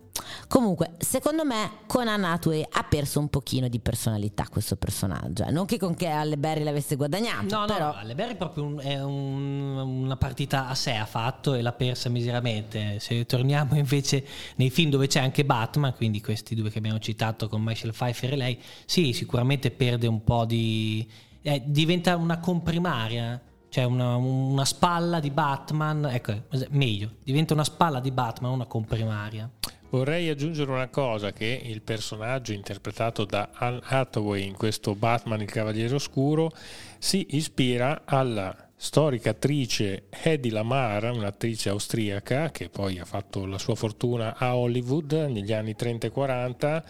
Comunque, 0.48 0.92
secondo 0.98 1.44
me 1.44 1.70
Conan 1.86 2.24
Hathaway 2.24 2.64
ha 2.68 2.82
perso 2.84 3.18
un 3.18 3.28
pochino 3.28 3.68
di 3.68 3.78
personalità 3.80 4.46
questo 4.48 4.76
personaggio. 4.76 5.44
eh. 5.44 5.50
Non 5.50 5.66
che 5.66 5.78
con 5.78 5.94
che 5.94 6.06
Alle 6.08 6.36
Berry 6.38 6.62
l'avesse 6.62 6.96
guadagnato, 6.96 7.56
No, 7.58 7.64
però... 7.66 7.86
no, 7.92 7.94
Alle 7.98 8.14
Berry 8.14 8.36
proprio 8.36 8.64
un- 8.64 8.80
è 8.80 9.02
un- 9.02 9.76
una 10.04 10.16
partita 10.16 10.68
a 10.68 10.74
sé 10.74 10.94
ha 10.94 11.06
fatto 11.06 11.54
e 11.54 11.62
l'ha 11.62 11.72
persa 11.72 12.08
miseramente. 12.08 12.98
Se 13.00 13.26
torniamo 13.26 13.76
invece 13.76 14.24
nei 14.56 14.70
film 14.70 14.90
dove 14.90 15.06
c'è 15.08 15.20
anche 15.20 15.44
Batman, 15.44 15.94
quindi 15.94 16.20
questi 16.20 16.54
due 16.54 16.70
che 16.70 16.78
abbiamo 16.78 16.98
citato 17.00 17.48
con 17.48 17.60
Michelle 17.62 17.92
Pfeiffer 17.92 18.32
e 18.32 18.36
lei, 18.36 18.62
sì, 18.86 19.12
sicuramente 19.12 19.70
perde 19.70 20.06
un 20.06 20.22
po' 20.24 20.44
di... 20.44 21.06
eh, 21.42 21.62
diventa 21.66 22.16
una 22.16 22.38
comprimaria. 22.38 23.40
Cioè 23.74 23.82
una, 23.82 24.14
una 24.14 24.64
spalla 24.64 25.18
di 25.18 25.32
Batman, 25.32 26.04
ecco, 26.04 26.32
meglio, 26.70 27.10
diventa 27.24 27.54
una 27.54 27.64
spalla 27.64 27.98
di 27.98 28.12
Batman, 28.12 28.52
una 28.52 28.66
comprimaria. 28.66 29.50
Vorrei 29.90 30.28
aggiungere 30.28 30.70
una 30.70 30.86
cosa, 30.86 31.32
che 31.32 31.60
il 31.60 31.82
personaggio 31.82 32.52
interpretato 32.52 33.24
da 33.24 33.48
Anne 33.52 33.80
Hathaway 33.82 34.46
in 34.46 34.54
questo 34.54 34.94
Batman 34.94 35.40
il 35.40 35.50
Cavaliere 35.50 35.92
Oscuro 35.92 36.52
si 36.98 37.26
ispira 37.30 38.02
alla 38.04 38.56
storica 38.76 39.30
attrice 39.30 40.04
Hedy 40.08 40.50
Lamar, 40.50 41.10
un'attrice 41.10 41.70
austriaca 41.70 42.52
che 42.52 42.68
poi 42.68 43.00
ha 43.00 43.04
fatto 43.04 43.44
la 43.44 43.58
sua 43.58 43.74
fortuna 43.74 44.36
a 44.36 44.56
Hollywood 44.56 45.26
negli 45.30 45.52
anni 45.52 45.74
30 45.74 46.06
e 46.06 46.10
40 46.10 46.84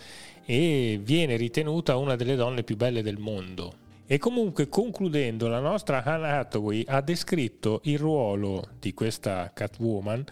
e 0.45 1.01
viene 1.03 1.37
ritenuta 1.37 1.97
una 1.97 2.15
delle 2.15 2.37
donne 2.37 2.63
più 2.63 2.77
belle 2.77 3.01
del 3.01 3.17
mondo. 3.17 3.84
E 4.07 4.19
comunque 4.19 4.69
concludendo, 4.69 5.49
la 5.49 5.61
nostra 5.61 6.03
Anne 6.05 6.31
Hathaway 6.31 6.85
ha 6.87 7.01
descritto 7.01 7.81
il 7.85 7.99
ruolo 7.99 8.63
di 8.79 8.93
questa 8.93 9.51
Catwoman 9.55 10.25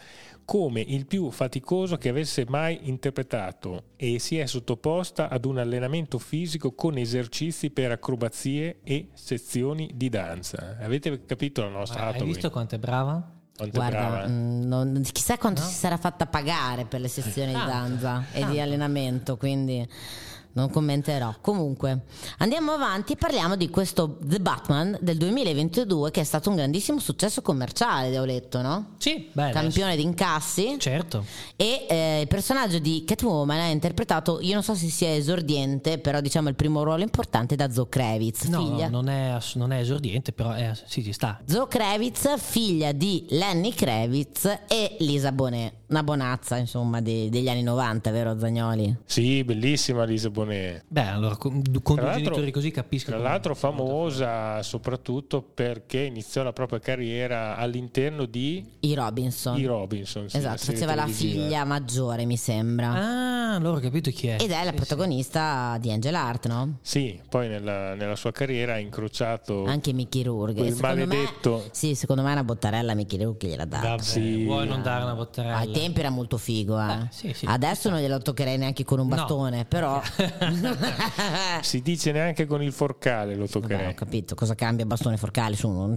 come 0.45 0.81
il 0.81 1.07
più 1.07 1.31
faticoso 1.31 1.97
che 1.97 2.11
avesse 2.11 2.45
mai 2.49 2.81
interpretato 2.89 3.85
e 3.97 4.19
si 4.19 4.37
è 4.37 4.45
sottoposta 4.47 5.29
ad 5.31 5.45
un 5.47 5.57
allenamento 5.59 6.19
fisico 6.19 6.73
con 6.75 6.99
esercizi 6.99 7.71
per 7.71 7.93
acrobazie 7.93 8.81
e 8.83 9.09
sezioni 9.15 9.91
di 9.95 10.09
danza. 10.11 10.77
Avete 10.81 11.25
capito 11.25 11.63
la 11.63 11.69
nostra 11.71 12.03
Hai 12.03 12.09
Hathaway? 12.11 12.27
visto 12.33 12.51
quanto 12.51 12.75
è 12.75 12.79
brava? 12.79 13.31
Quanto 13.57 13.77
è 13.77 13.79
Guarda, 13.79 14.09
brava? 14.09 14.29
mm, 14.29 14.63
non- 14.65 15.03
chissà 15.13 15.39
quanto 15.39 15.63
No? 15.63 15.67
si 15.69 15.75
sarà 15.75 15.97
fatta 15.97 16.27
pagare 16.27 16.85
per 16.85 17.01
le 17.01 17.09
sessioni 17.09 17.53
di 17.53 17.65
danza 17.65 18.27
e 18.33 18.45
di 18.47 18.61
allenamento, 18.61 19.37
quindi 19.37 19.87
non 20.55 20.71
commenterò. 20.71 21.35
Comunque, 21.41 22.03
andiamo 22.39 22.73
avanti 22.73 23.13
e 23.13 23.17
parliamo 23.17 23.57
di 23.57 23.71
questo 23.71 24.19
The 24.23 24.41
Batman 24.41 24.97
del 25.01 25.17
2022 25.17 26.11
che 26.11 26.21
è 26.21 26.25
stato 26.25 26.51
un 26.51 26.57
grandissimo 26.57 26.99
successo 26.99 27.43
commerciale, 27.43 28.19
ho 28.19 28.25
letto, 28.25 28.61
no? 28.63 28.95
Sì, 28.99 29.29
beh, 29.33 29.51
Campione 29.51 29.97
di 29.97 30.03
incassi. 30.03 30.77
Certo. 30.79 31.25
E 31.57 31.87
eh, 31.89 32.21
il 32.23 32.29
personaggio 32.29 32.79
di 32.79 33.05
Catwoman 33.07 33.59
è 33.59 33.71
interpretato, 33.71 34.39
io 34.41 34.55
non 34.55 34.63
so 34.63 34.75
se 34.75 34.89
sia 34.89 35.15
esordiente, 35.15 35.99
però 35.99 36.21
diciamo 36.21 36.49
il 36.49 36.55
primo 36.55 36.83
ruolo 36.83 37.03
importante 37.03 37.57
da 37.57 37.71
Zoe 37.71 37.89
Kravitz, 37.89 38.45
No, 38.45 38.59
figlia. 38.67 38.89
no, 38.89 39.01
non 39.03 39.09
è, 39.09 39.29
ass- 39.31 39.55
non 39.57 39.73
è 39.73 39.79
esordiente, 39.81 40.33
però 40.33 40.53
è, 40.53 40.73
sì, 40.87 41.03
ci 41.03 41.13
sta. 41.13 41.41
Zoe 41.47 41.67
Kravitz, 41.69 42.37
figlia 42.39 42.93
di 42.93 43.27
Lenny 43.31 43.73
Kravitz 43.73 44.45
e 44.69 44.97
Lisa 45.01 45.33
Bonet, 45.33 45.73
una 45.89 46.03
bonazza 46.03 46.57
insomma 46.57 47.01
de- 47.01 47.29
degli 47.31 47.49
anni 47.49 47.63
90, 47.63 48.11
vero 48.11 48.39
Zagnoli? 48.39 48.97
Sì, 49.05 49.43
bellissima 49.45 50.05
Lisa 50.05 50.29
Bonet. 50.31 50.41
Beh, 50.45 51.07
allora 51.07 51.37
con, 51.37 51.63
due 51.63 51.81
genitori 52.13 52.51
così 52.51 52.71
capisco. 52.71 53.11
Tra 53.11 53.19
l'altro 53.21 53.55
famosa 53.55 54.63
soprattutto 54.63 55.43
perché 55.43 56.01
iniziò 56.01 56.43
la 56.43 56.53
propria 56.53 56.79
carriera 56.79 57.57
all'interno 57.57 58.25
di 58.25 58.65
I 58.81 58.95
Robinson. 58.95 59.59
i 59.59 59.65
Robinson. 59.65 60.29
sì, 60.29 60.37
esatto, 60.37 60.65
faceva 60.65 60.95
la 60.95 61.07
figlia 61.07 61.65
maggiore, 61.65 62.25
mi 62.25 62.37
sembra. 62.37 62.89
Ah, 62.93 63.55
allora 63.55 63.77
ho 63.79 63.81
capito 63.81 64.11
chi 64.11 64.29
è. 64.29 64.37
Ed 64.41 64.51
è 64.51 64.65
la 64.65 64.71
Sì, 64.71 64.77
protagonista 64.77 65.77
di 65.81 65.91
Angel 65.93 66.15
Art, 66.15 66.47
no? 66.49 66.79
Sì, 66.83 67.21
poi 67.29 67.49
nella, 67.49 67.95
nella 67.95 68.17
sua 68.17 68.33
carriera 68.33 68.75
ha 68.75 68.79
incrociato 68.79 69.65
Anche 69.67 69.93
Mickey 69.93 70.23
Rourke. 70.23 70.55
quel 70.55 70.73
Secondo 70.75 70.95
me- 70.97 71.07
maledetto 71.07 71.65
sì, 71.71 71.95
secondo 71.95 72.23
me 72.23 72.31
è 72.31 72.33
una 72.33 72.45
bottarella 72.45 72.95
Mickey 72.95 73.23
Rourke 73.23 73.47
gliel'ha 73.49 73.63
sì. 73.65 73.69
data. 73.69 73.89
Vabbè, 73.89 74.03
Sì. 74.03 74.45
vuoi 74.45 74.67
non 74.67 74.83
dare 74.83 75.05
una 75.05 75.15
bottarella? 75.15 75.57
Ai 75.59 75.71
tempi 75.71 76.01
era 76.01 76.11
molto 76.11 76.37
figo, 76.39 76.81
eh. 76.81 76.87
Beh, 76.87 77.07
sì, 77.11 77.33
sì, 77.35 77.47
Adesso 77.47 77.91
non 77.91 78.01
glielo 78.01 78.19
toccherei 78.19 78.57
neanche 78.59 78.85
con 78.85 78.99
un 78.99 79.09
No. 79.09 79.15
bastone, 79.17 79.65
però. 79.65 80.01
si 81.63 81.83
dice 81.83 82.13
neanche 82.13 82.47
con 82.47 82.63
il 82.63 82.73
forcale 82.73 83.35
lo 83.35 83.47
Vabbè, 83.47 83.57
ho 83.57 83.61
toccherei. 83.61 83.95
capito 83.95 84.35
cosa 84.35 84.55
cambia 84.55 84.85
bastone 84.87 85.17
forcale 85.17 85.57
su 85.57 85.69
uno. 85.69 85.95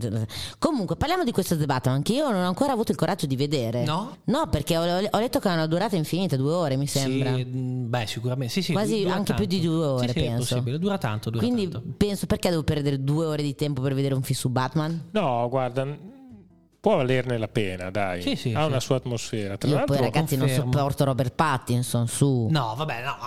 Comunque, 0.59 0.95
parliamo 0.95 1.23
di 1.23 1.31
questo 1.31 1.57
The 1.57 1.65
Batman 1.65 2.01
che 2.01 2.13
io 2.13 2.29
non 2.31 2.43
ho 2.43 2.47
ancora 2.47 2.73
avuto 2.73 2.91
il 2.91 2.97
coraggio 2.97 3.25
di 3.25 3.35
vedere. 3.35 3.83
No? 3.83 4.17
No, 4.25 4.47
perché 4.49 4.77
ho, 4.77 4.83
ho 4.83 5.19
letto 5.19 5.39
che 5.39 5.47
ha 5.49 5.53
una 5.53 5.67
durata 5.67 5.95
infinita, 5.95 6.35
due 6.35 6.53
ore 6.53 6.75
mi 6.77 6.87
sembra. 6.87 7.35
Sì, 7.35 7.43
mh, 7.43 7.89
beh, 7.89 8.05
sicuramente. 8.07 8.53
Sì, 8.53 8.61
sì, 8.61 8.71
Quasi 8.73 9.03
anche 9.07 9.33
più 9.33 9.45
tanto. 9.45 9.45
di 9.45 9.61
due 9.61 9.85
ore, 9.85 10.07
Sì, 10.07 10.13
sì, 10.13 10.19
è 10.19 10.27
penso. 10.29 10.53
possibile. 10.55 10.79
Dura 10.79 10.97
tanto, 10.97 11.29
dura 11.29 11.43
Quindi 11.43 11.67
tanto. 11.69 11.87
penso 11.97 12.25
perché 12.25 12.49
devo 12.49 12.63
perdere 12.63 13.03
due 13.03 13.25
ore 13.25 13.43
di 13.43 13.55
tempo 13.55 13.81
per 13.81 13.93
vedere 13.93 14.13
un 14.15 14.21
film 14.21 14.37
su 14.37 14.49
Batman? 14.49 15.09
No, 15.11 15.47
guarda, 15.49 15.85
può 16.85 16.97
valerne 16.97 17.39
la 17.39 17.47
pena, 17.47 17.89
dai. 17.89 18.21
Sì, 18.21 18.35
sì, 18.35 18.53
ha 18.53 18.61
sì. 18.61 18.67
una 18.67 18.79
sua 18.79 18.97
atmosfera. 18.97 19.57
Tra 19.57 19.67
Io 19.67 19.83
poi 19.85 19.97
ragazzi 19.97 20.37
non 20.37 20.45
confermo. 20.45 20.71
sopporto 20.71 21.03
Robert 21.03 21.33
Pattinson 21.33 22.07
su. 22.07 22.47
No, 22.51 22.75
vabbè, 22.77 23.03
no. 23.03 23.17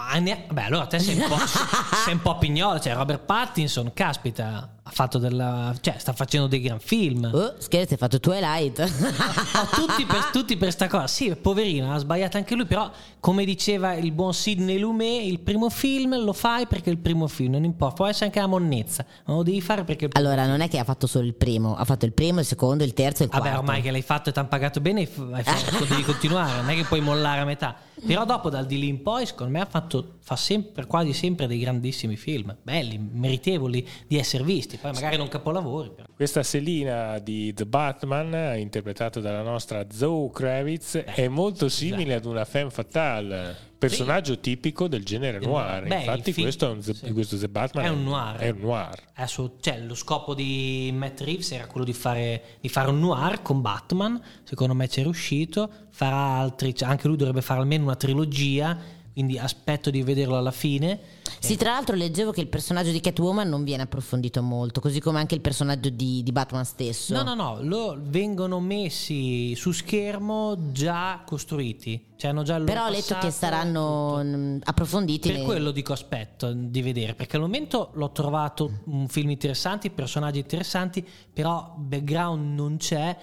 Beh, 0.52 0.62
allora 0.62 0.86
te 0.86 1.00
sei 1.00 1.16
un 1.18 1.26
po', 1.26 1.38
sei 2.04 2.12
un 2.14 2.22
po' 2.22 2.38
pignolo. 2.38 2.78
Cioè, 2.78 2.94
Robert 2.94 3.24
Pattinson, 3.24 3.90
caspita, 3.92 4.77
ha 4.88 4.90
fatto 4.90 5.18
della. 5.18 5.74
cioè, 5.80 5.96
sta 5.98 6.14
facendo 6.14 6.46
dei 6.46 6.60
gran 6.60 6.80
film. 6.80 7.30
Oh, 7.30 7.54
scherzi, 7.58 7.92
hai 7.92 7.98
fatto 7.98 8.18
Twilight. 8.18 8.78
No, 8.78 9.66
tutti, 9.70 10.06
per, 10.06 10.24
tutti 10.32 10.56
per 10.56 10.72
sta 10.72 10.88
cosa. 10.88 11.06
Sì, 11.06 11.34
poverino, 11.36 11.92
ha 11.92 11.98
sbagliato 11.98 12.38
anche 12.38 12.54
lui. 12.54 12.64
Però, 12.64 12.90
come 13.20 13.44
diceva 13.44 13.94
il 13.94 14.12
buon 14.12 14.32
Sidney 14.32 14.78
Lumet, 14.78 15.24
il 15.24 15.40
primo 15.40 15.68
film 15.68 16.18
lo 16.22 16.32
fai 16.32 16.66
perché 16.66 16.88
è 16.88 16.92
il 16.92 16.98
primo 16.98 17.26
film, 17.26 17.52
non 17.52 17.64
importa. 17.64 17.96
Può 17.96 18.06
essere 18.06 18.26
anche 18.26 18.40
la 18.40 18.46
monnezza, 18.46 19.04
ma 19.26 19.34
lo 19.34 19.42
devi 19.42 19.60
fare 19.60 19.84
perché 19.84 20.08
allora, 20.12 20.46
non 20.46 20.60
è 20.60 20.68
che 20.68 20.78
ha 20.78 20.84
fatto 20.84 21.06
solo 21.06 21.26
il 21.26 21.34
primo, 21.34 21.76
ha 21.76 21.84
fatto 21.84 22.06
il 22.06 22.12
primo, 22.12 22.40
il 22.40 22.46
secondo, 22.46 22.82
il 22.82 22.94
terzo 22.94 23.22
e 23.22 23.26
il 23.26 23.30
quarto. 23.30 23.48
Vabbè, 23.48 23.58
ormai 23.60 23.82
che 23.82 23.90
l'hai 23.90 24.02
fatto 24.02 24.30
e 24.30 24.32
ti 24.32 24.38
hanno 24.38 24.48
pagato 24.48 24.80
bene, 24.80 25.00
hai 25.00 25.42
fatto, 25.42 25.84
devi 25.84 26.02
continuare, 26.02 26.56
non 26.56 26.70
è 26.70 26.74
che 26.74 26.84
puoi 26.84 27.00
mollare 27.00 27.40
a 27.40 27.44
metà. 27.44 27.76
Però 28.06 28.24
dopo, 28.24 28.48
dal 28.48 28.64
di 28.64 28.78
lì 28.78 28.88
in 28.88 29.02
poi, 29.02 29.26
secondo 29.26 29.52
me 29.52 29.60
ha 29.60 29.66
fatto, 29.66 30.16
fa 30.20 30.36
sempre, 30.36 30.86
quasi 30.86 31.12
sempre 31.12 31.46
dei 31.46 31.58
grandissimi 31.58 32.16
film, 32.16 32.56
belli, 32.62 32.98
meritevoli 32.98 33.86
di 34.06 34.16
essere 34.16 34.44
visti. 34.44 34.77
Poi 34.80 34.92
magari 34.92 35.16
non 35.16 35.28
capolavori, 35.28 35.90
però. 35.94 36.06
Questa 36.14 36.42
Selina 36.42 37.18
di 37.18 37.52
The 37.52 37.66
Batman, 37.66 38.58
interpretata 38.58 39.20
dalla 39.20 39.42
nostra 39.42 39.86
Zoe 39.90 40.30
Kravitz, 40.30 40.96
è 40.96 41.28
molto 41.28 41.68
simile 41.68 42.14
ad 42.14 42.24
una 42.24 42.44
femme 42.44 42.70
fatale. 42.70 43.66
personaggio 43.78 44.40
tipico 44.40 44.88
del 44.88 45.04
genere 45.04 45.38
Del 45.38 45.48
noir. 45.48 45.86
Beh, 45.86 45.98
Infatti, 46.00 46.28
il 46.30 46.34
film- 46.34 46.46
questo, 46.46 46.66
è 46.66 46.70
un, 46.72 46.80
The- 46.80 46.94
sì. 46.94 47.12
questo 47.12 47.38
The 47.38 47.48
Batman 47.48 47.84
È 47.84 47.88
un 47.88 48.02
noir. 48.02 48.36
È 48.36 48.48
un 48.50 48.58
noir. 48.58 48.94
Adesso, 49.14 49.56
cioè, 49.60 49.78
lo 49.78 49.94
scopo 49.94 50.34
di 50.34 50.90
Matt 50.92 51.20
Reeves 51.20 51.52
era 51.52 51.66
quello 51.66 51.86
di 51.86 51.92
fare, 51.92 52.42
di 52.60 52.68
fare 52.68 52.90
un 52.90 52.98
noir 52.98 53.40
con 53.40 53.60
Batman, 53.60 54.20
secondo 54.42 54.74
me 54.74 54.88
ci 54.88 54.98
è 54.98 55.02
riuscito, 55.04 55.70
farà 55.90 56.16
altri, 56.16 56.74
cioè, 56.74 56.88
anche 56.88 57.06
lui 57.06 57.16
dovrebbe 57.16 57.40
fare 57.40 57.60
almeno 57.60 57.84
una 57.84 57.94
trilogia, 57.94 58.76
quindi 59.18 59.36
aspetto 59.36 59.90
di 59.90 60.00
vederlo 60.04 60.36
alla 60.36 60.52
fine. 60.52 61.00
Sì, 61.40 61.56
tra 61.56 61.72
l'altro 61.72 61.96
leggevo 61.96 62.30
che 62.30 62.40
il 62.40 62.46
personaggio 62.46 62.92
di 62.92 63.00
Catwoman 63.00 63.48
non 63.48 63.64
viene 63.64 63.82
approfondito 63.82 64.40
molto, 64.42 64.80
così 64.80 65.00
come 65.00 65.18
anche 65.18 65.34
il 65.34 65.40
personaggio 65.40 65.88
di, 65.88 66.22
di 66.22 66.30
Batman 66.30 66.64
stesso. 66.64 67.12
No, 67.14 67.24
no, 67.24 67.34
no, 67.34 67.58
lo- 67.60 67.98
vengono 68.00 68.60
messi 68.60 69.56
su 69.56 69.72
schermo 69.72 70.70
già 70.70 71.22
costruiti, 71.26 72.12
cioè 72.16 72.30
hanno 72.30 72.44
già 72.44 72.60
Però 72.60 72.86
ho 72.86 72.90
letto 72.90 73.16
che 73.18 73.32
saranno 73.32 74.18
tutto. 74.20 74.36
mm, 74.36 74.58
approfonditi. 74.62 75.28
Per 75.28 75.36
nei- 75.38 75.46
quello 75.46 75.72
dico 75.72 75.92
aspetto 75.92 76.52
di 76.52 76.80
vedere, 76.80 77.14
perché 77.14 77.34
al 77.34 77.42
momento 77.42 77.90
l'ho 77.94 78.12
trovato 78.12 78.70
un 78.84 79.08
film 79.08 79.30
interessante, 79.30 79.90
personaggi 79.90 80.38
interessanti, 80.38 81.04
però 81.32 81.74
background 81.76 82.54
non 82.54 82.76
c'è, 82.76 83.16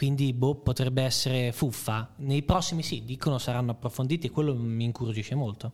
quindi 0.00 0.32
boh, 0.32 0.54
potrebbe 0.54 1.02
essere 1.02 1.52
fuffa. 1.52 2.14
Nei 2.20 2.42
prossimi 2.42 2.82
sì, 2.82 3.04
dicono 3.04 3.36
saranno 3.36 3.72
approfonditi 3.72 4.28
e 4.28 4.30
quello 4.30 4.54
mi 4.54 4.84
incuriosisce 4.84 5.34
molto. 5.34 5.72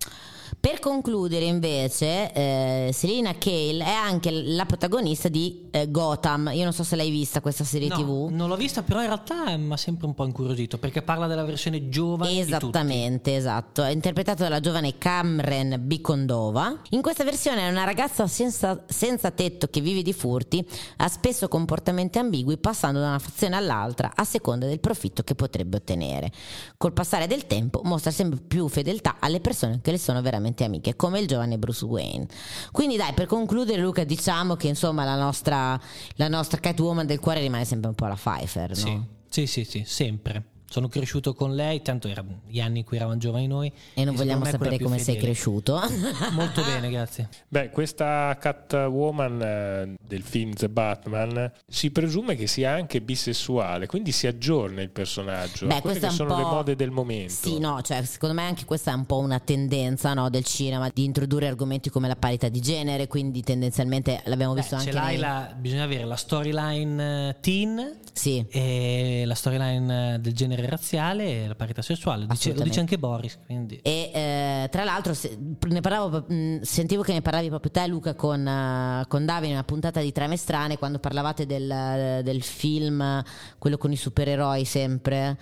Per 0.58 0.80
concludere, 0.80 1.44
invece, 1.44 2.32
eh, 2.32 2.90
Selina 2.92 3.38
Cale 3.38 3.84
è 3.84 3.88
anche 3.88 4.32
la 4.32 4.66
protagonista 4.66 5.28
di 5.28 5.68
eh, 5.70 5.88
Gotham. 5.92 6.50
Io 6.54 6.64
non 6.64 6.72
so 6.72 6.82
se 6.82 6.96
l'hai 6.96 7.10
vista 7.10 7.40
questa 7.40 7.62
serie 7.62 7.86
No, 7.86 7.96
TV. 7.96 8.28
non 8.32 8.48
l'ho 8.48 8.56
vista, 8.56 8.82
però 8.82 8.98
in 9.00 9.06
realtà 9.06 9.56
mi 9.56 9.72
ha 9.72 9.76
sempre 9.76 10.06
un 10.06 10.14
po' 10.14 10.24
incuriosito, 10.24 10.78
perché 10.78 11.02
parla 11.02 11.28
della 11.28 11.44
versione 11.44 11.88
giovane. 11.88 12.40
Esattamente, 12.40 13.36
esatto. 13.36 13.84
È 13.84 13.90
interpretato 13.90 14.42
dalla 14.42 14.58
giovane 14.58 14.98
Cameron 14.98 15.76
Bicondova. 15.82 16.80
In 16.90 17.00
questa 17.00 17.22
versione 17.22 17.60
è 17.60 17.70
una 17.70 17.84
ragazza 17.84 18.26
senza, 18.26 18.82
senza 18.88 19.30
tetto 19.30 19.68
che 19.68 19.80
vive 19.80 20.02
di 20.02 20.12
furti, 20.12 20.66
ha 20.96 21.06
spesso 21.06 21.46
comportamenti 21.46 22.18
ambigui, 22.18 22.58
passando 22.58 22.98
da 22.98 23.06
una 23.06 23.18
fazione 23.20 23.54
all'altra 23.54 24.14
a 24.16 24.24
seconda 24.24 24.66
del 24.66 24.80
profitto 24.80 25.22
che 25.22 25.34
potrebbe 25.34 25.76
ottenere. 25.76 26.30
Col 26.76 26.92
passare 26.92 27.26
del 27.26 27.46
tempo 27.46 27.80
mostra 27.84 28.10
sempre 28.10 28.40
più 28.40 28.68
fedeltà 28.68 29.16
alle 29.20 29.40
persone 29.40 29.80
che 29.80 29.90
le 29.90 29.98
sono 29.98 30.20
veramente 30.22 30.64
amiche, 30.64 30.96
come 30.96 31.20
il 31.20 31.26
giovane 31.26 31.58
Bruce 31.58 31.84
Wayne. 31.84 32.26
Quindi 32.72 32.96
dai, 32.96 33.12
per 33.12 33.26
concludere 33.26 33.80
Luca, 33.80 34.04
diciamo 34.04 34.56
che 34.56 34.68
insomma 34.68 35.04
la 35.04 35.16
nostra, 35.16 35.80
la 36.14 36.28
nostra 36.28 36.58
Catwoman 36.58 37.06
del 37.06 37.20
cuore 37.20 37.40
rimane 37.40 37.64
sempre 37.64 37.88
un 37.88 37.94
po' 37.94 38.06
la 38.06 38.16
Pfeiffer, 38.16 38.70
no? 38.70 38.74
Sì, 38.76 39.00
sì, 39.28 39.46
sì, 39.46 39.64
sì, 39.64 39.84
sempre. 39.86 40.44
Sono 40.68 40.88
cresciuto 40.88 41.34
con 41.34 41.54
lei, 41.54 41.82
tanto 41.82 42.08
erano 42.08 42.40
gli 42.46 42.60
anni 42.60 42.80
in 42.80 42.84
cui 42.84 42.96
eravamo 42.96 43.18
giovani 43.18 43.46
noi. 43.46 43.68
E 43.68 44.04
non 44.04 44.16
secondo 44.16 44.22
vogliamo 44.22 44.44
sapere 44.44 44.78
come 44.78 44.98
sei 44.98 45.16
cresciuto. 45.16 45.80
Molto 46.32 46.62
bene, 46.62 46.90
grazie. 46.90 47.28
Beh, 47.48 47.70
questa 47.70 48.36
Catwoman 48.40 49.42
eh, 49.42 49.94
del 50.04 50.22
film 50.22 50.52
The 50.52 50.68
Batman 50.68 51.52
si 51.66 51.90
presume 51.90 52.34
che 52.34 52.46
sia 52.46 52.72
anche 52.72 53.00
bisessuale, 53.00 53.86
quindi 53.86 54.12
si 54.12 54.26
aggiorna 54.26 54.82
il 54.82 54.90
personaggio 54.90 55.66
Beh, 55.66 55.80
un 55.82 56.10
sono 56.10 56.36
le 56.36 56.42
mode 56.42 56.76
del 56.76 56.90
momento. 56.90 57.32
Sì, 57.32 57.58
no, 57.58 57.80
cioè 57.82 58.02
secondo 58.04 58.34
me 58.34 58.42
anche 58.42 58.64
questa 58.64 58.92
è 58.92 58.94
un 58.94 59.06
po' 59.06 59.18
una 59.18 59.38
tendenza 59.38 60.14
no, 60.14 60.30
del 60.30 60.44
cinema 60.44 60.90
di 60.92 61.04
introdurre 61.04 61.46
argomenti 61.46 61.90
come 61.90 62.08
la 62.08 62.16
parità 62.16 62.48
di 62.48 62.60
genere, 62.60 63.06
quindi 63.06 63.42
tendenzialmente 63.42 64.22
l'abbiamo 64.24 64.54
Beh, 64.54 64.60
visto 64.60 64.76
ce 64.76 64.88
anche 64.88 64.92
l'hai 64.92 65.12
nei... 65.12 65.18
la- 65.18 65.54
bisogna 65.56 65.84
avere 65.84 66.04
la 66.04 66.16
storyline 66.16 67.28
eh, 67.28 67.36
teen 67.40 67.98
Sì, 68.12 68.44
e 68.50 69.24
la 69.26 69.34
storyline 69.34 70.14
eh, 70.14 70.18
del 70.18 70.32
genere 70.32 70.55
razziale 70.64 71.44
e 71.44 71.46
la 71.48 71.54
parità 71.54 71.82
sessuale. 71.82 72.26
Dice- 72.26 72.54
lo 72.54 72.62
dice 72.62 72.80
anche 72.80 72.96
Boris. 72.98 73.38
Quindi. 73.44 73.78
e 73.82 74.10
eh, 74.14 74.68
tra 74.70 74.84
l'altro 74.84 75.12
se- 75.12 75.36
ne 75.68 75.80
parlavo, 75.80 76.24
mh, 76.26 76.60
sentivo 76.62 77.02
che 77.02 77.12
ne 77.12 77.20
parlavi 77.20 77.48
proprio 77.48 77.70
te 77.70 77.86
Luca 77.86 78.14
con, 78.14 78.46
eh, 78.46 79.04
con 79.08 79.26
Davide 79.26 79.48
in 79.48 79.52
una 79.52 79.64
puntata 79.64 80.00
di 80.00 80.12
Trame 80.12 80.36
Strane 80.38 80.78
quando 80.78 80.98
parlavate 80.98 81.44
del, 81.44 82.20
del 82.22 82.42
film, 82.42 83.22
quello 83.58 83.76
con 83.76 83.92
i 83.92 83.96
supereroi 83.96 84.64
sempre, 84.64 85.36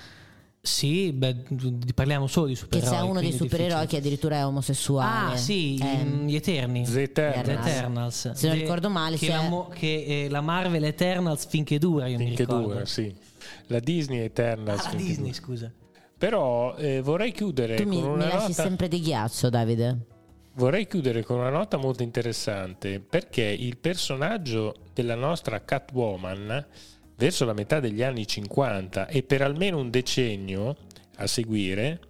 Sì, 0.67 1.13
beh, 1.13 1.45
parliamo 1.95 2.27
solo 2.27 2.47
di 2.47 2.55
che 2.55 2.61
supereroi. 2.61 2.91
c'è 2.91 3.01
uno 3.01 3.21
dei 3.21 3.33
supereroi 3.33 3.87
che 3.87 3.99
addirittura 3.99 4.37
è 4.39 4.47
omosessuale. 4.47 5.35
Ah, 5.35 5.37
sì, 5.37 5.79
Ehm, 5.79 6.27
gli 6.27 6.35
Eterni. 6.37 6.85
The 6.85 7.03
Eternals. 7.03 7.45
The 7.45 7.53
Eternals. 7.53 8.31
Se 8.33 8.47
non 8.49 8.57
ricordo 8.57 8.89
male, 8.89 9.19
che, 9.19 9.29
la, 9.29 9.43
mo- 9.43 9.69
che 9.69 10.25
eh, 10.25 10.29
la 10.31 10.41
Marvel 10.41 10.85
Eternals 10.85 11.45
finché 11.47 11.79
dura, 11.79 12.07
io 12.07 12.17
mi 12.17 12.25
Finché 12.29 12.45
ricordo. 12.45 12.69
dura, 12.69 12.87
sì. 12.87 13.15
La 13.67 13.79
Disney 13.81 14.21
Eternals. 14.21 14.85
Ah, 14.87 14.91
la 14.91 14.97
Disney, 14.97 15.17
dura. 15.17 15.33
scusa. 15.33 15.73
Però 16.17 16.75
eh, 16.77 17.01
vorrei 17.01 17.33
chiudere 17.33 17.77
tu 17.77 17.89
mi, 17.89 18.01
con 18.01 18.11
mi 18.11 18.15
una 18.15 18.27
lasci 18.27 18.49
nota. 18.49 18.63
sempre 18.63 18.89
di 18.89 19.01
ghiaccio 19.01 19.51
Davide. 19.51 19.99
Vorrei 20.55 20.87
chiudere 20.87 21.25
con 21.25 21.39
una 21.39 21.51
nota 21.51 21.77
molto 21.77 22.03
interessante 22.05 23.01
perché 23.01 23.43
il 23.43 23.77
personaggio 23.77 24.77
della 24.93 25.17
nostra 25.17 25.65
Catwoman 25.65 26.67
verso 27.17 27.45
la 27.45 27.53
metà 27.53 27.81
degli 27.81 28.03
anni 28.03 28.27
50 28.27 29.09
e 29.09 29.23
per 29.25 29.43
almeno 29.43 29.79
un 29.79 29.91
decennio 29.91 30.77
a 31.17 31.27
seguire 31.27 32.01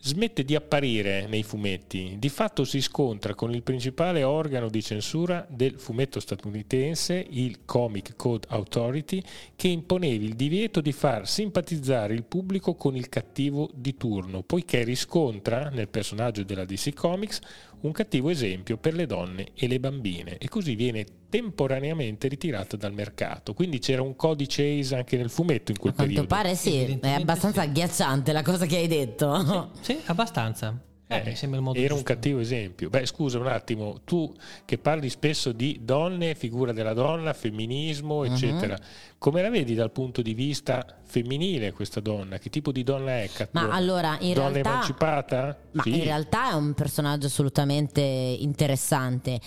smette 0.00 0.44
di 0.44 0.54
apparire 0.54 1.26
nei 1.26 1.42
fumetti. 1.42 2.16
Di 2.18 2.28
fatto 2.28 2.64
si 2.64 2.80
scontra 2.80 3.34
con 3.34 3.52
il 3.52 3.62
principale 3.62 4.22
organo 4.22 4.68
di 4.68 4.82
censura 4.82 5.46
del 5.48 5.78
fumetto 5.78 6.20
statunitense, 6.20 7.26
il 7.30 7.64
Comic 7.64 8.14
Code 8.16 8.46
Authority, 8.50 9.22
che 9.56 9.68
imponeva 9.68 10.24
il 10.24 10.34
divieto 10.34 10.80
di 10.80 10.92
far 10.92 11.28
simpatizzare 11.28 12.14
il 12.14 12.24
pubblico 12.24 12.74
con 12.74 12.96
il 12.96 13.08
cattivo 13.08 13.68
di 13.74 13.96
turno, 13.96 14.42
poiché 14.42 14.84
riscontra 14.84 15.68
nel 15.70 15.88
personaggio 15.88 16.44
della 16.44 16.64
DC 16.64 16.94
Comics 16.94 17.40
un 17.80 17.92
cattivo 17.92 18.28
esempio 18.30 18.76
per 18.76 18.94
le 18.94 19.06
donne 19.06 19.48
e 19.54 19.68
le 19.68 19.78
bambine 19.78 20.38
e 20.38 20.48
così 20.48 20.74
viene 20.74 21.04
temporaneamente 21.28 22.26
ritirata 22.28 22.76
dal 22.76 22.92
mercato. 22.92 23.54
Quindi 23.54 23.78
c'era 23.78 24.02
un 24.02 24.16
codice 24.16 24.62
ACE 24.64 24.96
anche 24.96 25.16
nel 25.16 25.30
fumetto 25.30 25.70
in 25.70 25.78
quel 25.78 25.92
A 25.92 25.96
quanto 25.96 26.12
periodo. 26.14 26.34
pare 26.34 26.54
sì, 26.54 26.98
è 27.00 27.10
abbastanza 27.10 27.62
sì. 27.62 27.68
agghiacciante 27.68 28.32
la 28.32 28.42
cosa 28.42 28.66
che 28.66 28.76
hai 28.76 28.86
detto. 28.88 29.70
Sì, 29.80 29.98
abbastanza. 30.06 30.76
Eh, 31.10 31.22
mi 31.24 31.34
sembra 31.36 31.58
il 31.58 31.64
modo 31.64 31.78
era 31.78 31.94
un 31.94 32.00
giusto. 32.00 32.12
cattivo 32.14 32.38
esempio. 32.38 32.90
Beh, 32.90 33.06
scusa 33.06 33.38
un 33.38 33.46
attimo, 33.46 34.00
tu 34.04 34.30
che 34.66 34.76
parli 34.76 35.08
spesso 35.08 35.52
di 35.52 35.80
donne, 35.82 36.34
figura 36.34 36.72
della 36.72 36.92
donna, 36.92 37.32
femminismo, 37.32 38.24
Mhm. 38.24 38.32
eccetera, 38.32 38.78
come 39.16 39.40
la 39.40 39.48
vedi 39.48 39.74
dal 39.74 39.90
punto 39.90 40.20
di 40.20 40.34
vista 40.34 40.84
femminile 41.02 41.72
questa 41.72 42.00
donna? 42.00 42.36
Che 42.38 42.50
tipo 42.50 42.72
di 42.72 42.84
donna 42.84 43.22
è 43.22 43.30
Catwoman? 43.32 43.70
Ma 43.70 43.74
allora, 43.74 44.16
in 44.20 44.34
donna 44.34 44.50
realtà- 44.50 44.68
emancipata? 44.70 45.58
Ma 45.72 45.82
Sì. 45.82 45.96
in 45.96 46.04
realtà 46.04 46.50
è 46.50 46.54
un 46.54 46.74
personaggio 46.74 47.26
assolutamente 47.26 48.00
interessante. 48.02 49.40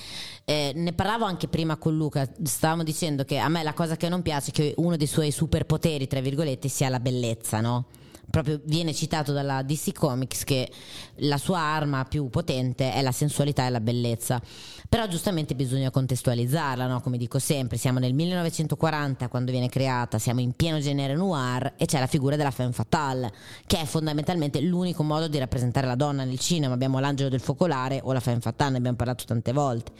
Eh, 0.45 0.71
ne 0.73 0.93
parlavo 0.93 1.25
anche 1.25 1.47
prima 1.47 1.77
con 1.77 1.95
Luca. 1.95 2.27
Stavamo 2.43 2.81
dicendo 2.83 3.23
che 3.23 3.37
a 3.37 3.47
me 3.49 3.61
la 3.61 3.73
cosa 3.73 3.95
che 3.97 4.09
non 4.09 4.23
piace 4.23 4.49
è 4.49 4.53
che 4.53 4.73
uno 4.77 4.97
dei 4.97 5.05
suoi 5.07 5.29
superpoteri, 5.31 6.07
tra 6.07 6.21
virgolette, 6.21 6.67
sia 6.67 6.89
la 6.89 6.99
bellezza, 6.99 7.61
no? 7.61 7.85
Proprio 8.31 8.59
viene 8.63 8.93
citato 8.93 9.33
dalla 9.33 9.61
DC 9.61 9.93
Comics 9.93 10.43
che 10.43 10.71
la 11.17 11.37
sua 11.37 11.59
arma 11.59 12.05
più 12.05 12.29
potente 12.29 12.93
è 12.93 13.01
la 13.01 13.11
sensualità 13.11 13.67
e 13.67 13.69
la 13.69 13.79
bellezza. 13.79 14.41
Però 14.89 15.07
giustamente 15.07 15.53
bisogna 15.53 15.91
contestualizzarla, 15.91 16.87
no? 16.87 17.01
Come 17.01 17.17
dico 17.17 17.37
sempre, 17.39 17.77
siamo 17.77 17.99
nel 17.99 18.13
1940 18.13 19.27
quando 19.27 19.51
viene 19.51 19.69
creata, 19.69 20.17
siamo 20.17 20.39
in 20.39 20.53
pieno 20.53 20.79
genere 20.79 21.15
noir 21.15 21.73
e 21.77 21.85
c'è 21.85 21.99
la 21.99 22.07
figura 22.07 22.35
della 22.35 22.51
femme 22.51 22.71
fatale, 22.71 23.31
che 23.67 23.79
è 23.79 23.85
fondamentalmente 23.85 24.59
l'unico 24.61 25.03
modo 25.03 25.27
di 25.27 25.37
rappresentare 25.37 25.85
la 25.85 25.95
donna 25.95 26.23
nel 26.23 26.39
cinema. 26.39 26.73
Abbiamo 26.73 26.99
l'angelo 26.99 27.29
del 27.29 27.41
focolare 27.41 27.99
o 28.03 28.11
la 28.13 28.19
femme 28.19 28.39
fatale, 28.41 28.71
ne 28.71 28.77
abbiamo 28.77 28.97
parlato 28.97 29.25
tante 29.25 29.53
volte. 29.53 29.91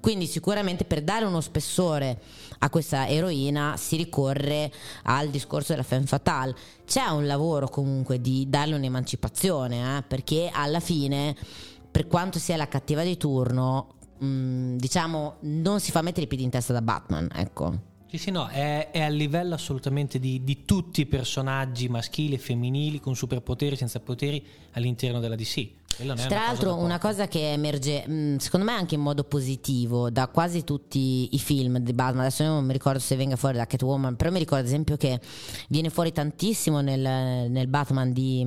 Quindi 0.00 0.26
sicuramente 0.26 0.84
per 0.84 1.02
dare 1.02 1.24
uno 1.24 1.40
spessore 1.40 2.20
a 2.58 2.70
questa 2.70 3.06
eroina 3.08 3.76
si 3.76 3.96
ricorre 3.96 4.72
al 5.04 5.28
discorso 5.28 5.72
della 5.72 5.84
femme 5.84 6.06
fatale. 6.06 6.54
C'è 6.84 7.06
un 7.06 7.26
lavoro 7.26 7.68
comunque 7.68 8.20
di 8.20 8.46
darle 8.48 8.74
un'emancipazione, 8.74 9.98
eh, 9.98 10.02
perché 10.02 10.50
alla 10.52 10.80
fine, 10.80 11.36
per 11.90 12.06
quanto 12.06 12.38
sia 12.38 12.56
la 12.56 12.68
cattiva 12.68 13.02
di 13.02 13.16
turno, 13.16 13.94
mh, 14.18 14.76
diciamo 14.76 15.36
non 15.40 15.80
si 15.80 15.90
fa 15.90 16.02
mettere 16.02 16.24
i 16.24 16.28
piedi 16.28 16.44
in 16.44 16.50
testa 16.50 16.72
da 16.72 16.82
Batman, 16.82 17.28
ecco. 17.34 17.86
Sì, 18.10 18.16
sì, 18.16 18.30
no, 18.30 18.46
è, 18.46 18.90
è 18.90 19.02
a 19.02 19.08
livello 19.08 19.54
assolutamente 19.54 20.18
di, 20.18 20.42
di 20.42 20.64
tutti 20.64 21.02
i 21.02 21.06
personaggi 21.06 21.88
maschili 21.88 22.34
e 22.34 22.38
femminili 22.38 23.00
con 23.00 23.14
superpoteri, 23.14 23.76
senza 23.76 24.00
poteri 24.00 24.42
all'interno 24.72 25.20
della 25.20 25.36
DC. 25.36 25.68
Tra 26.28 26.38
l'altro 26.46 26.76
una 26.76 26.98
cosa 26.98 27.26
che 27.26 27.52
emerge 27.52 28.06
mh, 28.06 28.36
secondo 28.36 28.66
me 28.66 28.72
anche 28.72 28.94
in 28.94 29.00
modo 29.00 29.24
positivo 29.24 30.10
da 30.10 30.28
quasi 30.28 30.62
tutti 30.62 31.34
i 31.34 31.38
film 31.38 31.78
di 31.78 31.92
Batman, 31.92 32.20
adesso 32.20 32.44
io 32.44 32.50
non 32.50 32.64
mi 32.64 32.72
ricordo 32.72 32.98
se 33.00 33.16
venga 33.16 33.36
fuori 33.36 33.56
da 33.56 33.66
Catwoman, 33.66 34.14
però 34.16 34.30
mi 34.30 34.38
ricordo 34.38 34.62
ad 34.62 34.66
esempio 34.66 34.96
che 34.96 35.20
viene 35.68 35.90
fuori 35.90 36.12
tantissimo 36.12 36.80
nel, 36.80 37.50
nel 37.50 37.66
Batman 37.66 38.12
di, 38.12 38.46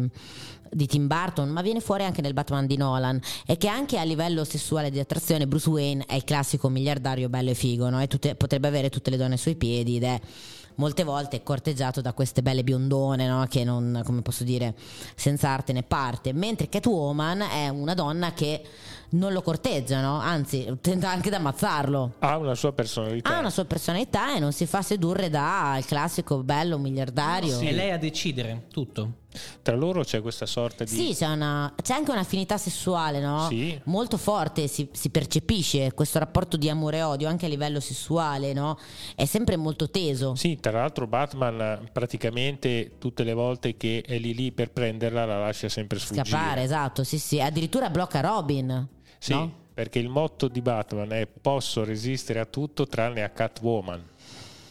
di 0.71 0.87
Tim 0.87 1.07
Burton, 1.07 1.49
ma 1.49 1.61
viene 1.61 1.81
fuori 1.81 2.03
anche 2.03 2.21
nel 2.21 2.33
Batman 2.33 2.65
di 2.65 2.77
Nolan, 2.77 3.19
è 3.45 3.57
che 3.57 3.67
anche 3.67 3.97
a 3.97 4.03
livello 4.03 4.45
sessuale 4.45 4.89
di 4.89 4.99
attrazione 4.99 5.47
Bruce 5.47 5.69
Wayne 5.69 6.05
è 6.07 6.15
il 6.15 6.23
classico 6.23 6.69
miliardario 6.69 7.27
bello 7.27 7.49
e 7.49 7.55
figo, 7.55 7.89
no? 7.89 8.01
E 8.01 8.07
tutte- 8.07 8.35
potrebbe 8.35 8.67
avere 8.69 8.89
tutte 8.89 9.09
le 9.09 9.17
donne 9.17 9.33
ai 9.33 9.39
suoi 9.39 9.55
piedi 9.55 9.97
ed 9.97 10.03
è 10.03 10.19
molte 10.81 11.03
volte 11.03 11.37
è 11.37 11.43
corteggiato 11.43 12.01
da 12.01 12.11
queste 12.13 12.41
belle 12.41 12.63
biondone, 12.63 13.27
no? 13.27 13.45
Che 13.47 13.63
non, 13.63 14.01
come 14.03 14.23
posso 14.23 14.43
dire, 14.43 14.73
senza 15.15 15.49
arte 15.49 15.73
né 15.73 15.83
parte. 15.83 16.33
Mentre 16.33 16.69
Catwoman 16.69 17.41
è 17.41 17.69
una 17.69 17.93
donna 17.93 18.33
che 18.33 18.63
non 19.09 19.31
lo 19.31 19.43
corteggia, 19.43 20.01
no? 20.01 20.17
Anzi, 20.17 20.75
tenta 20.81 21.11
anche 21.11 21.29
di 21.29 21.35
ammazzarlo. 21.35 22.15
Ha 22.17 22.37
una 22.37 22.55
sua 22.55 22.73
personalità. 22.73 23.29
Ha 23.29 23.39
una 23.39 23.51
sua 23.51 23.65
personalità 23.65 24.35
e 24.35 24.39
non 24.39 24.53
si 24.53 24.65
fa 24.65 24.81
sedurre 24.81 25.29
dal 25.29 25.85
classico 25.85 26.41
bello 26.41 26.79
miliardario. 26.79 27.59
È 27.59 27.71
lei 27.71 27.91
a 27.91 27.97
decidere 27.99 28.65
tutto. 28.71 29.19
Tra 29.61 29.75
loro 29.75 30.03
c'è 30.03 30.21
questa 30.21 30.45
sorta 30.45 30.83
di... 30.83 30.89
Sì, 30.89 31.13
c'è, 31.15 31.27
una- 31.27 31.73
c'è 31.81 31.93
anche 31.93 32.11
un'affinità 32.11 32.57
sessuale, 32.57 33.19
no? 33.19 33.47
Sì. 33.47 33.79
Molto 33.85 34.17
forte, 34.17 34.67
si, 34.67 34.87
si 34.91 35.09
percepisce 35.09 35.93
questo 35.93 36.19
rapporto 36.19 36.57
di 36.57 36.69
amore 36.69 36.97
e 36.97 37.03
odio 37.03 37.27
anche 37.27 37.45
a 37.45 37.49
livello 37.49 37.79
sessuale, 37.79 38.53
no? 38.53 38.77
È 39.15 39.25
sempre 39.25 39.55
molto 39.55 39.89
teso. 39.89 40.35
Sì, 40.35 40.59
tra 40.59 40.71
l'altro 40.71 41.07
Batman 41.07 41.89
praticamente 41.91 42.93
tutte 42.97 43.23
le 43.23 43.33
volte 43.33 43.77
che 43.77 44.03
è 44.05 44.17
lì 44.17 44.33
lì 44.33 44.51
per 44.51 44.71
prenderla 44.71 45.25
la 45.25 45.39
lascia 45.39 45.69
sempre 45.69 45.99
sfuggire. 45.99 46.25
Scappare, 46.25 46.63
esatto, 46.63 47.03
sì, 47.03 47.19
sì. 47.19 47.41
Addirittura 47.41 47.89
blocca 47.89 48.19
Robin. 48.21 48.87
Sì, 49.17 49.33
no? 49.33 49.59
perché 49.73 49.99
il 49.99 50.09
motto 50.09 50.47
di 50.47 50.61
Batman 50.61 51.11
è 51.13 51.27
posso 51.27 51.83
resistere 51.83 52.39
a 52.39 52.45
tutto 52.45 52.87
tranne 52.87 53.23
a 53.23 53.29
Catwoman. 53.29 54.03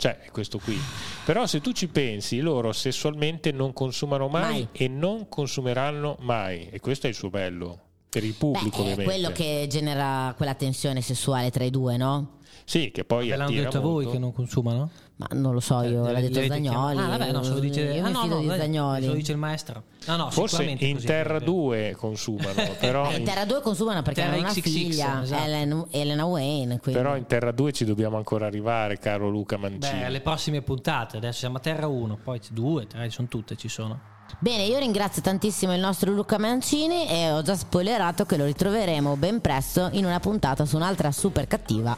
Cioè, 0.01 0.19
è 0.21 0.31
questo 0.31 0.59
qui. 0.59 0.79
Però 1.27 1.47
se 1.47 1.61
tu 1.61 1.73
ci 1.73 1.87
pensi, 1.89 2.41
loro 2.41 2.73
sessualmente 2.73 3.53
non 3.53 3.75
consumano 3.75 4.29
mai, 4.29 4.43
Mai. 4.43 4.69
e 4.73 4.89
non 4.89 5.29
consumeranno 5.29 6.17
mai. 6.21 6.71
E 6.71 6.81
questo 6.81 7.07
è 7.07 7.11
il 7.11 7.15
suo 7.15 7.29
bello. 7.29 7.81
Per 8.11 8.25
il 8.25 8.31
Beh, 8.33 8.37
pubblico, 8.39 8.77
è 8.79 8.81
ovviamente. 8.81 9.05
quello 9.05 9.31
che 9.31 9.67
genera 9.71 10.35
quella 10.37 10.55
tensione 10.55 11.01
sessuale 11.01 11.51
tra 11.51 11.63
i 11.65 11.71
due, 11.71 11.97
no? 11.97 12.39
Sì, 12.65 12.91
che 12.93 13.05
poi 13.05 13.29
Ve 13.29 13.37
l'hanno 13.37 13.51
detto 13.51 13.79
a 13.79 13.81
voi 13.81 13.93
molto. 14.05 14.11
che 14.11 14.19
non 14.19 14.33
consumano? 14.33 14.91
Ma 15.17 15.27
non 15.33 15.53
lo 15.55 15.61
so, 15.61 15.83
io 15.83 16.07
Eh, 16.09 16.13
l'ha 16.13 16.21
detto 16.21 16.41
Zagnoli. 16.45 16.99
Ah, 16.99 17.07
vabbè, 17.09 17.31
no, 17.33 17.43
se 17.43 17.53
lo 17.53 17.59
dice. 17.61 17.83
Io 17.83 18.03
ah, 18.05 18.07
mi 18.07 18.13
no, 18.13 18.23
fido 18.23 18.41
no, 18.43 18.57
Zagnoli. 18.57 19.03
se 19.03 19.07
lo 19.09 19.15
dice 19.15 19.33
il 19.33 19.39
maestro. 19.39 19.83
No, 20.07 20.17
no, 20.17 20.31
Forse 20.31 20.57
sicuramente 20.57 20.87
in 20.87 20.95
così, 20.95 21.07
Terra 21.07 21.33
perché- 21.35 21.45
2 21.45 21.95
consumano, 21.99 22.55
però 22.81 23.11
Eh, 23.11 23.17
in, 23.19 23.25
Terra 23.25 23.45
2 23.45 23.61
consumano 23.61 24.03
perché 24.03 24.23
hanno 24.23 24.39
una 24.39 24.49
figlia, 24.51 25.23
esatto. 25.23 25.43
Ellen- 25.45 25.87
Elena 25.91 26.25
Wayne. 26.25 26.79
quindi- 26.81 27.01
però 27.01 27.17
in 27.17 27.27
Terra 27.27 27.53
2 27.53 27.73
ci 27.73 27.85
dobbiamo 27.85 28.17
ancora 28.17 28.47
arrivare, 28.47 28.99
caro 28.99 29.29
Luca 29.29 29.57
Beh, 29.57 29.69
Mancini. 29.71 30.05
alle 30.05 30.21
prossime 30.21 30.63
puntate, 30.63 31.17
adesso 31.19 31.39
siamo 31.41 31.59
a 31.59 31.61
Terra 31.61 31.87
1, 31.87 32.19
poi 32.23 32.41
2, 32.51 32.87
3, 32.87 33.11
sono 33.11 33.29
tutte, 33.29 33.57
ci 33.57 33.69
sono. 33.69 34.01
Bene, 34.39 34.65
io 34.65 34.79
ringrazio 34.79 35.23
tantissimo 35.23 35.75
il 35.75 35.81
nostro 35.81 36.13
Luca 36.13 36.39
Mancini 36.39 37.09
e 37.09 37.31
ho 37.31 37.43
già 37.43 37.57
spoilerato 37.57 38.25
che 38.25 38.37
lo 38.37 38.45
ritroveremo 38.45 39.17
ben 39.17 39.41
presto 39.41 39.89
in 39.93 40.05
una 40.05 40.21
puntata 40.21 40.65
su 40.65 40.77
un'altra 40.77 41.11
super 41.13 41.47
cattiva 41.47 41.97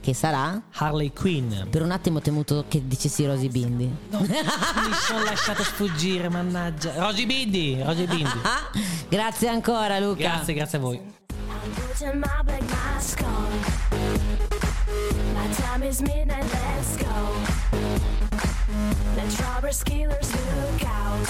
che 0.00 0.14
sarà 0.14 0.60
Harley 0.76 1.12
Quinn. 1.12 1.52
per 1.68 1.82
un 1.82 1.90
attimo 1.90 2.18
ho 2.18 2.20
temuto 2.20 2.64
che 2.68 2.86
dicessi 2.86 3.26
Rosy 3.26 3.48
Bindi. 3.48 3.84
Mi 4.10 4.26
sono 5.06 5.24
lasciato 5.24 5.62
sfuggire, 5.62 6.28
mannaggia. 6.28 6.94
Rosy 6.96 7.26
Bindi, 7.26 7.82
Rosy 7.82 8.06
Bindi. 8.06 8.40
Grazie 9.08 9.48
ancora 9.48 9.98
Luca. 9.98 10.22
Grazie, 10.22 10.54
grazie 10.54 10.78
a 10.78 10.80
voi. 10.80 11.00
My 15.34 15.48
time 15.56 15.82
is 15.86 16.00
midnight, 16.00 16.44
let's 16.52 16.96
go. 16.96 18.49
Let 19.16 19.40
robbers, 19.40 19.82
killers 19.84 20.32
look 20.32 20.84
out. 20.84 21.26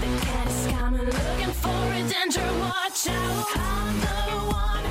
The 0.00 0.10
cat 0.20 0.46
is 0.48 0.66
coming, 0.68 1.04
looking 1.04 1.52
for 1.62 1.92
a 1.92 2.02
danger, 2.08 2.46
watch 2.60 3.08
out. 3.08 3.46
I'm 3.56 4.00
the 4.00 4.16
one 4.52 4.84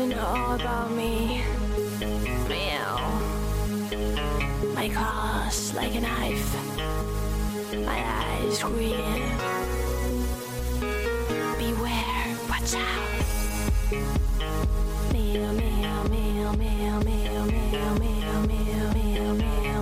catwoman. 0.00 0.06
Do 0.06 0.06
you 0.06 0.08
know 0.08 0.26
all 0.26 0.54
about 0.54 0.90
me? 0.92 1.42
Meow. 2.48 2.96
My 4.74 4.88
claws 4.88 5.74
like 5.74 5.94
a 5.94 6.00
knife. 6.00 6.54
My 7.84 8.02
eyes 8.04 8.62
green. 8.62 8.96
Beware, 11.58 12.36
watch 12.48 12.74
out. 12.74 13.10
Meow, 15.12 15.52
meow, 15.52 16.02
meow, 16.04 16.52
meow, 16.52 17.00
meow, 17.00 17.44
meow, 17.44 17.94
meow, 17.98 18.46
meow, 18.46 18.92
meow, 18.92 19.34
meow. 19.34 19.79